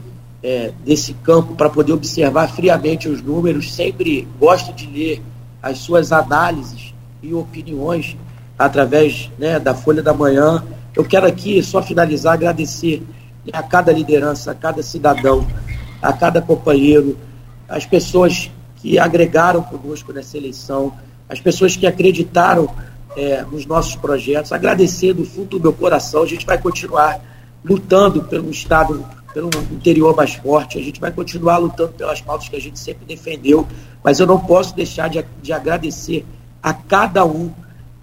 [0.42, 5.22] é, desse campo para poder observar friamente os números, sempre gosta de ler
[5.62, 8.16] as suas análises e opiniões
[8.58, 10.64] através né, da Folha da Manhã.
[10.94, 13.02] Eu quero aqui só finalizar, agradecer
[13.44, 15.46] né, a cada liderança, a cada cidadão
[16.02, 17.16] a cada companheiro,
[17.68, 20.92] as pessoas que agregaram conosco nessa eleição,
[21.28, 22.68] as pessoas que acreditaram
[23.16, 26.22] é, nos nossos projetos, agradecer do fundo do meu coração.
[26.22, 27.20] A gente vai continuar
[27.64, 32.56] lutando pelo Estado, pelo interior mais forte, a gente vai continuar lutando pelas pautas que
[32.56, 33.66] a gente sempre defendeu,
[34.02, 36.26] mas eu não posso deixar de, de agradecer
[36.62, 37.50] a cada um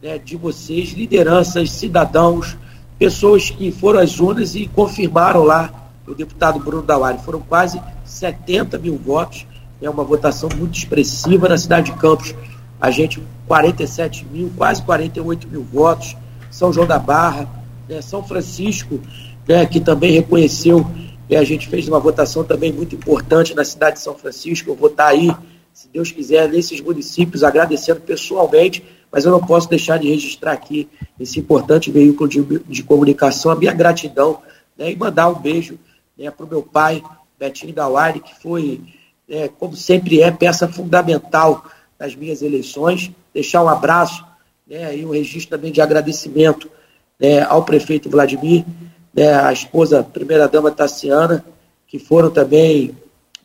[0.01, 2.57] né, de vocês, lideranças, cidadãos,
[2.97, 7.19] pessoas que foram às urnas e confirmaram lá o deputado Bruno Dauari.
[7.23, 9.45] Foram quase 70 mil votos,
[9.81, 12.33] é uma votação muito expressiva na cidade de Campos.
[12.81, 16.17] A gente, 47 mil, quase 48 mil votos.
[16.49, 17.47] São João da Barra,
[17.87, 18.99] né, São Francisco,
[19.47, 20.85] né, que também reconheceu,
[21.29, 24.69] né, a gente fez uma votação também muito importante na cidade de São Francisco.
[24.69, 25.31] Eu vou estar aí,
[25.73, 30.89] se Deus quiser, nesses municípios, agradecendo pessoalmente, mas eu não posso deixar de registrar aqui
[31.19, 34.39] esse importante veículo de, de comunicação, a minha gratidão
[34.77, 35.77] né, e mandar um beijo
[36.19, 37.01] né, para o meu pai,
[37.39, 38.81] Betinho Dauari, que foi,
[39.29, 41.63] é, como sempre é, peça fundamental
[41.97, 43.09] nas minhas eleições.
[43.33, 44.25] Deixar um abraço
[44.67, 46.69] né, e um registro também de agradecimento
[47.17, 48.65] né, ao prefeito Vladimir,
[49.13, 51.45] né, à esposa, primeira-dama Tassiana,
[51.87, 52.95] que foram também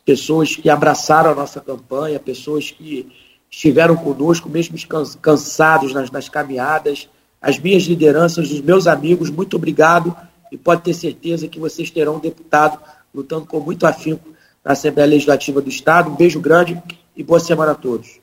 [0.03, 3.09] pessoas que abraçaram a nossa campanha, pessoas que
[3.49, 4.77] estiveram conosco, mesmo
[5.21, 7.07] cansados nas, nas caminhadas,
[7.41, 10.15] as minhas lideranças, os meus amigos, muito obrigado
[10.51, 12.77] e pode ter certeza que vocês terão um deputado
[13.13, 14.29] lutando com muito afinco
[14.63, 16.09] na Assembleia Legislativa do Estado.
[16.09, 16.81] Um beijo grande
[17.15, 18.19] e boa semana a todos.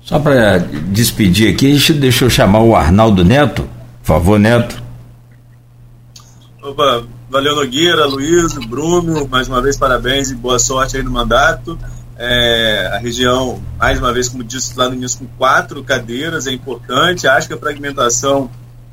[0.00, 3.68] Só para despedir aqui, deixa eu chamar o Arnaldo Neto.
[4.00, 4.82] Por favor, Neto.
[6.60, 11.78] Opa, valeu Nogueira, Luiz, Bruno, mais uma vez parabéns e boa sorte aí no mandato.
[12.16, 16.52] É, a região, mais uma vez, como disse lá no início, com quatro cadeiras é
[16.52, 17.26] importante.
[17.26, 18.50] Acho que a fragmentação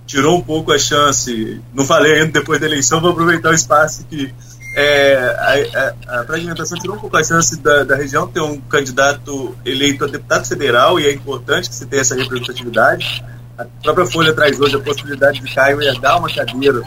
[0.09, 1.61] tirou um pouco a chance.
[1.71, 4.33] Não falei ainda depois da eleição, vou aproveitar o espaço que
[4.75, 8.59] é, a, a, a, fragmentação tirou um pouco a chance da, da, região ter um
[8.59, 13.23] candidato eleito a deputado federal e é importante que se tenha essa representatividade.
[13.57, 16.81] A própria Folha traz hoje a possibilidade de Caio herdar uma cadeira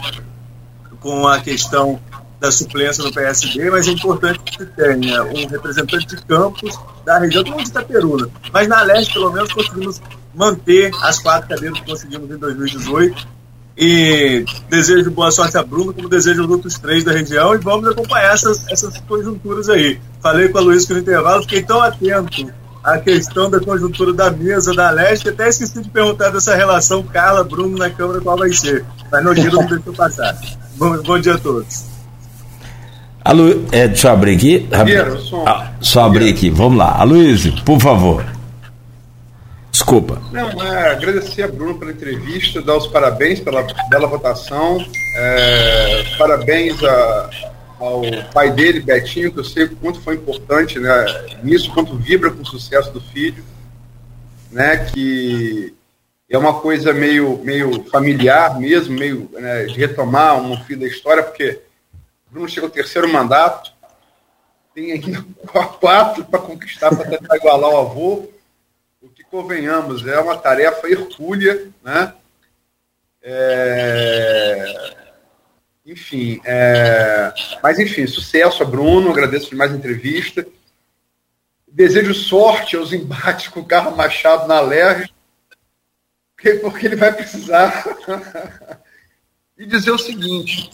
[0.99, 1.99] com a questão
[2.43, 7.41] da suplência no PSD, mas é importante que tenha um representante de campos da região,
[7.41, 8.29] como de Itaperuna.
[8.51, 10.01] Mas na leste, pelo menos, conseguimos
[10.35, 13.27] manter as quatro cadeiras que conseguimos em 2018.
[13.77, 17.87] E desejo boa sorte a Bruno, como desejo aos outros três da região, e vamos
[17.87, 19.97] acompanhar essas, essas conjunturas aí.
[20.21, 22.51] Falei com a Luiz que no intervalo, fiquei tão atento
[22.83, 27.77] à questão da conjuntura da mesa da Leste, até esqueci de perguntar dessa relação Carla-Bruno
[27.77, 28.85] na Câmara qual vai ser.
[29.09, 30.37] Mas no giro não deixou passar.
[30.75, 31.92] Bom, bom dia a todos.
[33.23, 33.65] Alu...
[33.71, 34.67] É, deixa eu abrir aqui.
[35.45, 36.99] Ah, só abrir aqui, vamos lá.
[36.99, 38.25] Aloysio, por favor.
[39.71, 40.21] Desculpa.
[40.31, 44.77] Não, é, agradecer a Bruno pela entrevista, dar os parabéns pela bela votação,
[45.15, 47.29] é, parabéns a,
[47.79, 51.05] ao pai dele, Betinho, que eu sei o quanto foi importante né,
[51.41, 53.43] nisso, quanto vibra com o sucesso do filho,
[54.51, 55.73] né, que
[56.29, 61.23] é uma coisa meio, meio familiar mesmo, meio né, de retomar um fio da história,
[61.23, 61.59] porque
[62.33, 63.71] Bruno chega ao terceiro mandato,
[64.73, 65.23] tem ainda
[65.79, 68.27] quatro para conquistar para tentar igualar o avô.
[68.99, 72.13] O que convenhamos, é uma tarefa hercúlea, né?
[73.21, 74.95] É...
[75.85, 77.31] Enfim, é...
[77.61, 80.45] mas enfim, sucesso a Bruno, agradeço demais a entrevista.
[81.67, 85.13] Desejo sorte aos embates com o Carlos Machado na Lerge,
[86.61, 87.83] porque ele vai precisar.
[89.57, 90.69] e dizer o seguinte: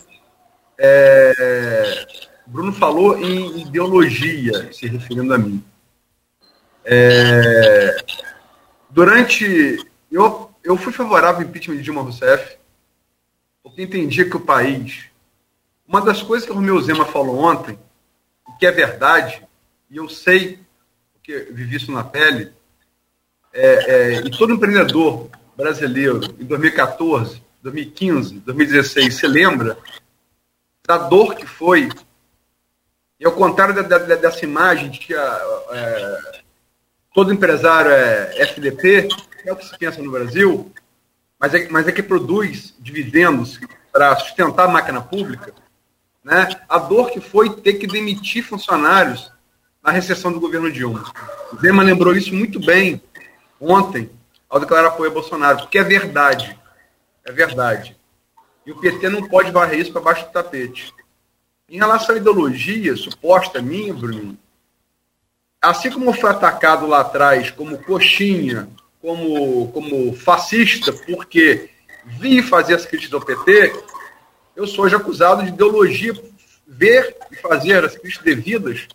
[0.82, 2.08] é,
[2.48, 5.64] Bruno falou em ideologia, se referindo a mim.
[6.86, 7.98] É,
[8.90, 9.86] durante.
[10.10, 12.58] Eu, eu fui favorável ao impeachment de Dilma Rousseff,
[13.62, 15.06] porque entendia que o país.
[15.86, 17.78] Uma das coisas que o Romeu Zema falou ontem,
[18.60, 19.44] que é verdade,
[19.90, 20.60] e eu sei,
[21.14, 22.52] porque vivi isso na pele,
[23.52, 29.78] é, é, e todo empreendedor brasileiro, em 2014, 2015, 2016, se lembra
[30.90, 31.88] da dor que foi
[33.20, 35.42] e ao contrário da, da, dessa imagem de que a,
[35.72, 36.42] é,
[37.14, 39.08] todo empresário é FDP,
[39.46, 40.74] é o que se pensa no Brasil,
[41.40, 43.60] mas é, mas é que produz dividendos
[43.92, 45.54] para sustentar a máquina pública,
[46.24, 46.50] né?
[46.68, 49.32] a dor que foi ter que demitir funcionários
[49.84, 51.04] na recessão do governo Dilma.
[51.62, 53.00] Zema lembrou isso muito bem
[53.62, 54.10] ontem,
[54.50, 56.60] ao declarar apoio a Bolsonaro, porque é verdade.
[57.24, 57.99] É verdade.
[58.70, 60.94] E o PT não pode varrer isso para baixo do tapete.
[61.68, 64.38] Em relação à ideologia suposta minha, Bruno,
[65.60, 68.70] assim como foi atacado lá atrás como coxinha,
[69.02, 71.72] como, como fascista, porque
[72.06, 73.74] vi fazer as críticas ao PT,
[74.56, 76.14] eu sou hoje acusado de ideologia
[76.68, 78.88] ver e fazer as críticas devidas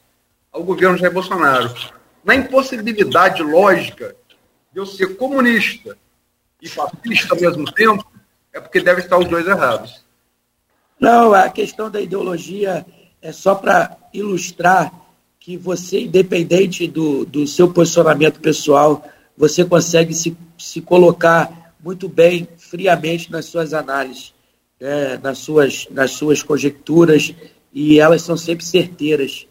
[0.52, 1.74] ao governo Jair Bolsonaro.
[2.22, 4.14] Na impossibilidade lógica
[4.72, 5.98] de eu ser comunista
[6.62, 8.13] e fascista ao mesmo tempo,
[8.54, 10.00] é porque deve estar os dois errados.
[10.98, 12.86] Não, a questão da ideologia
[13.20, 14.92] é só para ilustrar
[15.40, 19.04] que você, independente do, do seu posicionamento pessoal,
[19.36, 24.32] você consegue se, se colocar muito bem, friamente nas suas análises,
[24.80, 27.34] né, nas, suas, nas suas conjecturas,
[27.72, 29.46] e elas são sempre certeiras.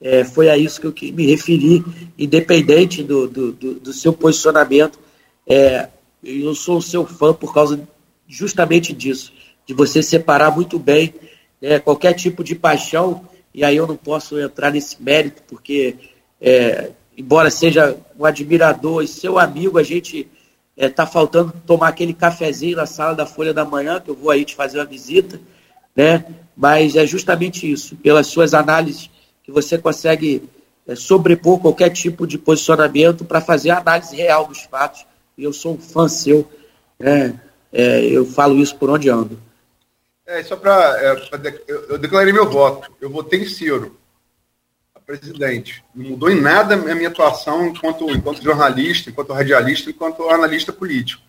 [0.00, 1.82] É, foi a isso que eu me referi,
[2.18, 4.98] independente do, do, do, do seu posicionamento.
[5.46, 5.88] É,
[6.22, 7.80] eu sou seu fã por causa
[8.28, 9.32] justamente disso
[9.68, 11.14] de você separar muito bem
[11.60, 15.94] né, qualquer tipo de paixão, e aí eu não posso entrar nesse mérito, porque,
[16.40, 20.26] é, embora seja um admirador e seu amigo, a gente
[20.74, 24.30] está é, faltando tomar aquele cafezinho na sala da Folha da Manhã, que eu vou
[24.30, 25.38] aí te fazer uma visita,
[25.94, 26.24] né?
[26.56, 29.10] mas é justamente isso, pelas suas análises,
[29.44, 30.48] que você consegue
[30.86, 35.04] é, sobrepor qualquer tipo de posicionamento para fazer a análise real dos fatos,
[35.36, 36.50] e eu sou um fã seu,
[36.98, 37.38] né?
[37.72, 39.38] É, eu falo isso por onde ando.
[40.26, 40.98] É, só para.
[41.00, 41.26] É,
[41.66, 42.90] eu, eu, declarei meu voto.
[43.00, 43.96] Eu votei em Ciro,
[44.94, 45.82] a presidente.
[45.94, 51.22] Não mudou em nada a minha atuação enquanto, enquanto jornalista, enquanto radialista, enquanto analista político.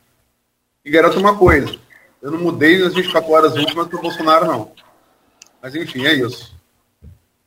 [0.84, 1.78] E garanto uma coisa:
[2.22, 4.72] eu não mudei nas 24 horas últimas para o Bolsonaro, não.
[5.62, 6.54] Mas enfim, é isso.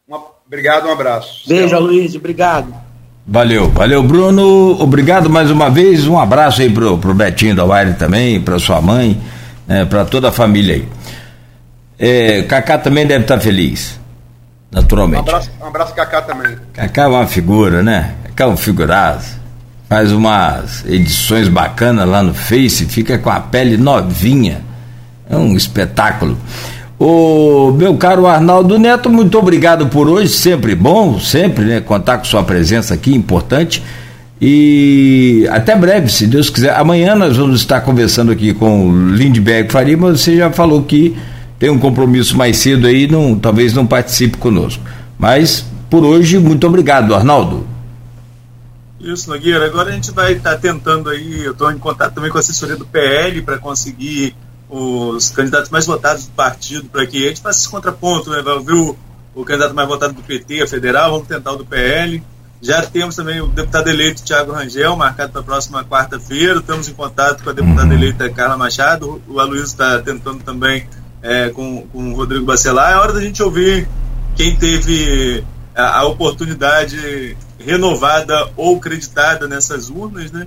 [0.06, 1.48] Uma, obrigado, um abraço.
[1.48, 2.91] Beijo, Luiz, obrigado.
[3.26, 4.82] Valeu, valeu, Bruno.
[4.82, 6.06] Obrigado mais uma vez.
[6.06, 9.20] Um abraço aí pro, pro Betinho da Wire também, para sua mãe,
[9.66, 10.88] né, para toda a família aí.
[11.98, 14.00] É, Kaká também deve estar feliz,
[14.72, 15.20] naturalmente.
[15.20, 16.56] Um abraço, um abraço Kaká também.
[16.72, 18.14] Kaká é uma figura, né?
[18.24, 19.40] Kaká é um figuraço.
[19.88, 24.62] Faz umas edições bacanas lá no Face, fica com a pele novinha.
[25.30, 26.36] É um espetáculo.
[27.04, 31.80] O meu caro Arnaldo Neto, muito obrigado por hoje, sempre bom, sempre, né?
[31.80, 33.82] Contar com sua presença aqui, importante.
[34.40, 36.78] E até breve, se Deus quiser.
[36.78, 41.16] Amanhã nós vamos estar conversando aqui com Lindbergh Faria, mas você já falou que
[41.58, 44.84] tem um compromisso mais cedo aí, não, talvez não participe conosco.
[45.18, 47.66] Mas por hoje, muito obrigado, Arnaldo.
[49.00, 49.66] Isso, Nogueira.
[49.66, 52.40] Agora a gente vai estar tá tentando aí, eu estou em contato também com a
[52.40, 54.36] assessoria do PL para conseguir
[54.74, 58.40] os candidatos mais votados do partido, para que a gente faça esse contraponto, né?
[58.40, 58.96] Vai ouvir o,
[59.34, 62.22] o candidato mais votado do PT, a federal, vamos tentar o do PL.
[62.62, 66.60] Já temos também o deputado eleito Tiago Rangel, marcado para a próxima quarta-feira.
[66.60, 67.92] Estamos em contato com a deputada uhum.
[67.92, 69.20] eleita Carla Machado.
[69.28, 70.88] O Aloysio está tentando também
[71.20, 73.86] é, com, com o Rodrigo Bacelar, é hora da gente ouvir
[74.34, 75.44] quem teve
[75.74, 80.46] a, a oportunidade renovada ou creditada nessas urnas, né?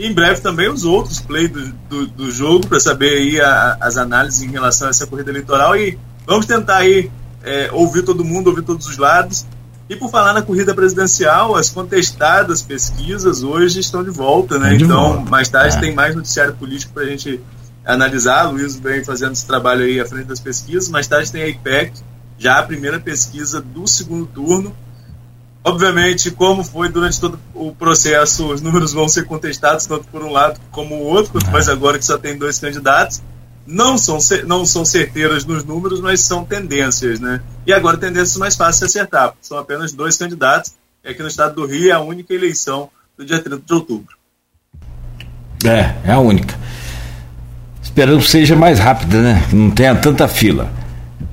[0.00, 3.76] E em breve também os outros play do, do, do jogo para saber aí a,
[3.82, 7.10] as análises em relação a essa corrida eleitoral e vamos tentar aí
[7.42, 9.44] é, ouvir todo mundo, ouvir todos os lados
[9.90, 14.74] E por falar na corrida presidencial, as contestadas pesquisas hoje estão de volta, né?
[14.74, 15.30] De então, volta.
[15.30, 15.80] mais tarde É.
[15.80, 17.38] tem mais noticiário político para a gente
[17.84, 18.48] analisar.
[18.48, 20.88] O Luiz vem fazendo esse trabalho aí à frente das pesquisas.
[20.88, 21.92] Mais tarde tem a IPEC,
[22.38, 24.74] já a primeira pesquisa do segundo turno.
[25.62, 30.32] Obviamente, como foi durante todo o processo, os números vão ser contestados, tanto por um
[30.32, 33.22] lado como o outro, quanto mais agora que só tem dois candidatos.
[33.66, 37.42] Não são, não são certeiras nos números, mas são tendências, né?
[37.66, 40.72] E agora tendências mais fáceis de acertar, porque são apenas dois candidatos.
[41.04, 44.16] E aqui no estado do Rio é a única eleição do dia 30 de outubro.
[45.64, 46.58] É, é a única.
[47.82, 49.46] Esperamos que seja mais rápida, né?
[49.52, 50.70] Não tenha tanta fila.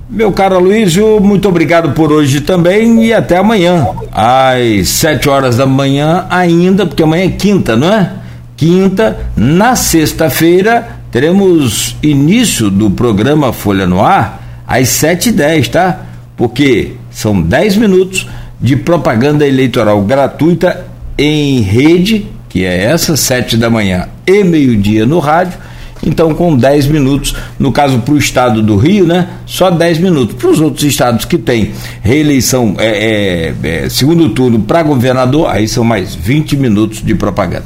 [0.10, 5.66] Meu caro Aloysio, muito obrigado por hoje também e até amanhã, às 7 horas da
[5.66, 8.14] manhã ainda, porque amanhã é quinta, não é?
[8.56, 16.00] Quinta, na sexta-feira, teremos início do programa Folha no Ar às 7h10, tá?
[16.38, 18.30] Porque são 10 minutos
[18.62, 20.86] de propaganda eleitoral gratuita
[21.18, 25.67] em rede, que é essa, 7 da manhã e meio-dia no rádio.
[26.06, 29.30] Então, com 10 minutos, no caso para o estado do Rio, né?
[29.46, 30.36] Só 10 minutos.
[30.36, 35.68] Para os outros estados que tem reeleição, é, é, é, segundo turno para governador, aí
[35.68, 37.66] são mais 20 minutos de propaganda.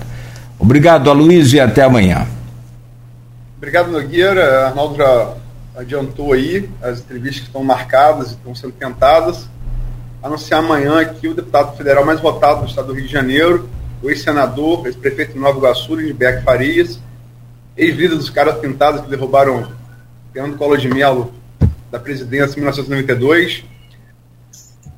[0.57, 2.27] Obrigado, Aloysio, e até amanhã.
[3.57, 4.67] Obrigado, Nogueira.
[4.67, 5.33] Arnaldo já
[5.75, 9.49] adiantou aí as entrevistas que estão marcadas e estão sendo tentadas.
[10.21, 13.67] Anunciar amanhã aqui o deputado federal mais votado do estado do Rio de Janeiro,
[14.03, 16.99] o ex-senador, ex-prefeito de Nova Iguaçu, Lindbergh Farias,
[17.75, 19.71] ex-líder dos caras pintados que derrubaram
[20.33, 21.33] Fernando Collor de Mello
[21.91, 23.65] da presidência em 1992.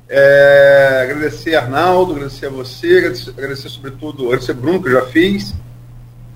[0.08, 5.06] É, agradecer a Arnaldo, agradecer a você, agradecer, agradecer sobretudo, agradecer Bruno, que eu já
[5.06, 5.54] fiz,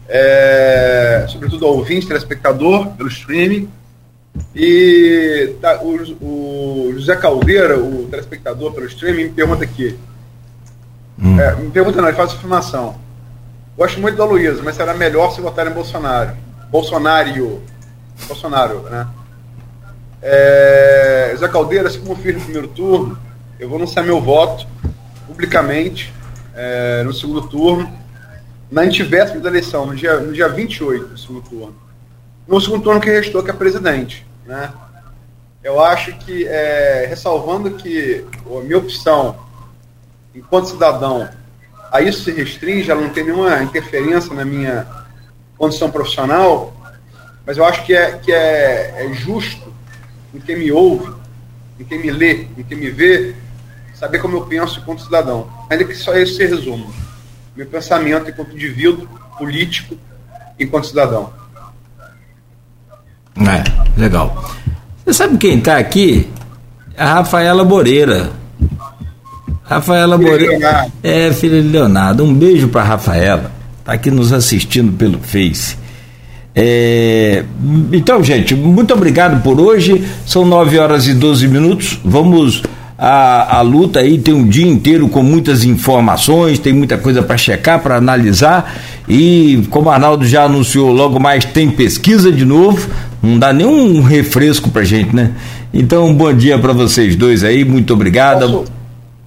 [0.09, 3.69] é, sobretudo ao ouvinte, telespectador, pelo streaming.
[4.55, 9.99] E tá, o, o José Caldeira, o telespectador pelo streaming, me pergunta aqui.
[11.41, 12.97] É, me pergunta não, ele faz afirmação.
[13.79, 16.37] Gosto muito da Luísa, mas será melhor se votar em Bolsonaro.
[16.69, 17.63] Bolsonaro.
[18.27, 19.07] Bolsonaro, né?
[20.21, 23.17] É, José Caldeira, como fiz no primeiro turno,
[23.57, 24.67] eu vou anunciar meu voto
[25.29, 26.13] publicamente
[26.57, 27.89] é, no segundo turno,
[28.69, 31.77] na antivéspera da eleição, no dia, no dia 28 do segundo turno.
[32.49, 34.27] No segundo turno que restou, que é presidente.
[34.45, 34.73] Né?
[35.63, 39.39] Eu acho que, é, ressalvando que a minha opção,
[40.35, 41.29] enquanto cidadão,
[41.91, 44.87] a isso se restringe, ela não tem nenhuma interferência na minha
[45.57, 46.75] condição profissional,
[47.47, 49.73] mas eu acho que é, que é, é justo
[50.35, 51.13] em quem me ouve,
[51.81, 53.35] em quem me lê, em quem me vê,
[53.95, 55.49] saber como eu penso enquanto cidadão.
[55.71, 56.87] Ainda que só esse se resuma.
[57.57, 59.97] Meu pensamento enquanto indivíduo, político,
[60.59, 61.33] enquanto cidadão.
[63.37, 64.55] É, legal.
[65.05, 66.31] Você sabe quem está aqui?
[66.97, 68.31] A Rafaela Moreira.
[69.69, 70.87] Rafaela Moreira.
[71.03, 72.25] É, filha de Leonardo.
[72.25, 73.53] Um beijo para Rafaela.
[73.81, 75.77] Está aqui nos assistindo pelo Face.
[76.55, 77.45] É,
[77.93, 80.03] então, gente, muito obrigado por hoje.
[80.27, 82.01] São 9 horas e 12 minutos.
[82.03, 82.63] Vamos
[82.97, 84.19] à, à luta aí.
[84.19, 88.75] Tem um dia inteiro com muitas informações, tem muita coisa para checar, para analisar.
[89.07, 92.89] E como o Arnaldo já anunciou, logo mais tem pesquisa de novo.
[93.23, 95.33] Não dá nenhum refresco pra gente, né?
[95.75, 97.65] Então, um bom dia para vocês dois aí.
[97.65, 98.41] Muito obrigado.
[98.41, 98.78] Posso,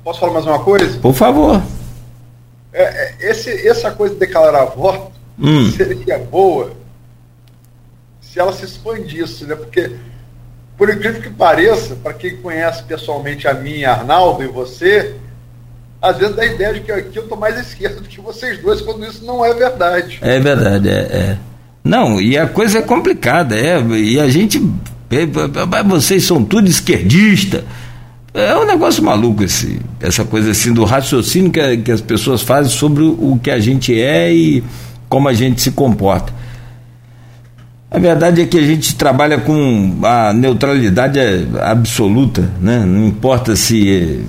[0.04, 0.98] posso falar mais uma coisa?
[1.00, 1.62] Por favor.
[2.74, 5.72] É, é, esse, essa coisa de declarar voto Hum.
[5.72, 6.72] seria boa
[8.22, 9.56] se ela se expandisse, né?
[9.56, 9.92] Porque,
[10.78, 15.16] por incrível que pareça, para quem conhece pessoalmente a mim, Arnaldo e você,
[16.02, 18.22] às vezes dá a ideia de que aqui eu estou mais à esquerda do que
[18.22, 20.20] vocês dois, quando isso não é verdade.
[20.22, 21.38] É verdade, é, é.
[21.84, 24.58] Não, e a coisa é complicada, é, e a gente.
[25.10, 27.66] é, é, Vocês são tudo esquerdista.
[28.34, 32.72] É um negócio maluco esse, essa coisa assim do raciocínio que, que as pessoas fazem
[32.72, 34.64] sobre o que a gente é e
[35.10, 36.34] como a gente se comporta.
[37.90, 41.20] A verdade é que a gente trabalha com a neutralidade
[41.62, 42.80] absoluta, né?
[42.86, 44.24] Não importa se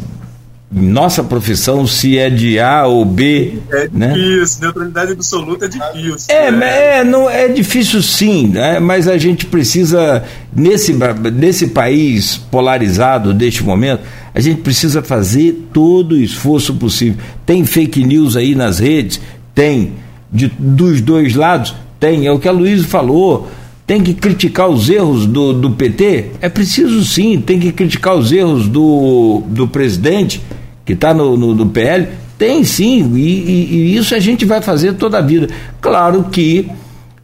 [0.73, 4.12] nossa profissão se é de A ou B, É né?
[4.15, 6.35] difícil, neutralidade absoluta é difícil.
[6.35, 6.99] É, né?
[6.99, 8.81] é, não, é difícil sim, né?
[8.81, 10.24] mas a gente precisa,
[10.55, 10.97] nesse,
[11.35, 14.01] nesse país polarizado deste momento,
[14.35, 17.23] a gente precisa fazer todo o esforço possível.
[17.44, 19.20] Tem fake news aí nas redes?
[19.55, 19.93] Tem.
[20.32, 21.74] De, dos dois lados?
[22.01, 22.27] Tem.
[22.27, 23.51] É o que a Luísa falou.
[23.86, 26.31] Tem que criticar os erros do, do PT?
[26.40, 27.40] É preciso sim.
[27.40, 30.40] Tem que criticar os erros do, do presidente,
[30.84, 32.09] que está no, no, no PL?
[32.38, 35.48] Tem sim, e, e- e isso a gente vai fazer toda a vida.
[35.80, 36.68] Claro que,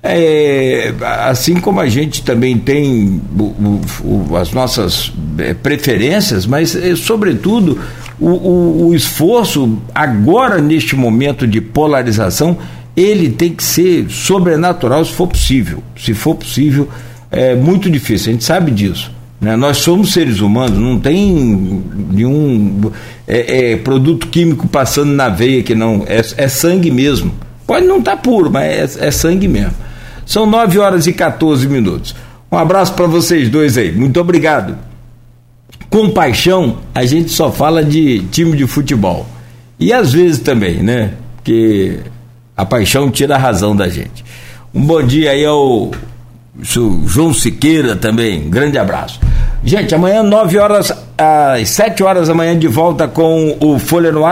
[0.03, 0.95] é,
[1.29, 7.79] assim como a gente também tem o- o- as nossas é, preferências, mas, é, sobretudo,
[8.21, 12.57] o, o esforço, agora neste momento de polarização,
[12.97, 15.83] ele tem que ser sobrenatural se for possível.
[15.97, 16.89] Se for possível,
[17.31, 19.11] é muito difícil, a gente sabe disso.
[19.41, 19.57] Né?
[19.57, 22.91] Nós somos seres humanos, não tem nenhum
[23.27, 26.05] é, é, produto químico passando na veia que não.
[26.07, 27.33] É, é sangue mesmo.
[27.67, 29.75] Pode não estar tá puro, mas é, é sangue mesmo.
[30.27, 32.15] São 9 horas e 14 minutos.
[32.51, 33.93] Um abraço para vocês dois aí.
[33.93, 34.77] Muito obrigado.
[35.91, 39.27] Com paixão, a gente só fala de time de futebol.
[39.79, 41.13] E às vezes também, né?
[41.37, 42.01] Porque
[42.57, 44.25] a paixão tira a razão da gente.
[44.75, 45.91] Um bom dia aí ao
[46.61, 48.49] João Siqueira também.
[48.51, 49.21] Grande abraço.
[49.63, 54.25] Gente, amanhã, 9 horas, às 7 horas da manhã, de volta com o Folha no
[54.25, 54.27] Ar.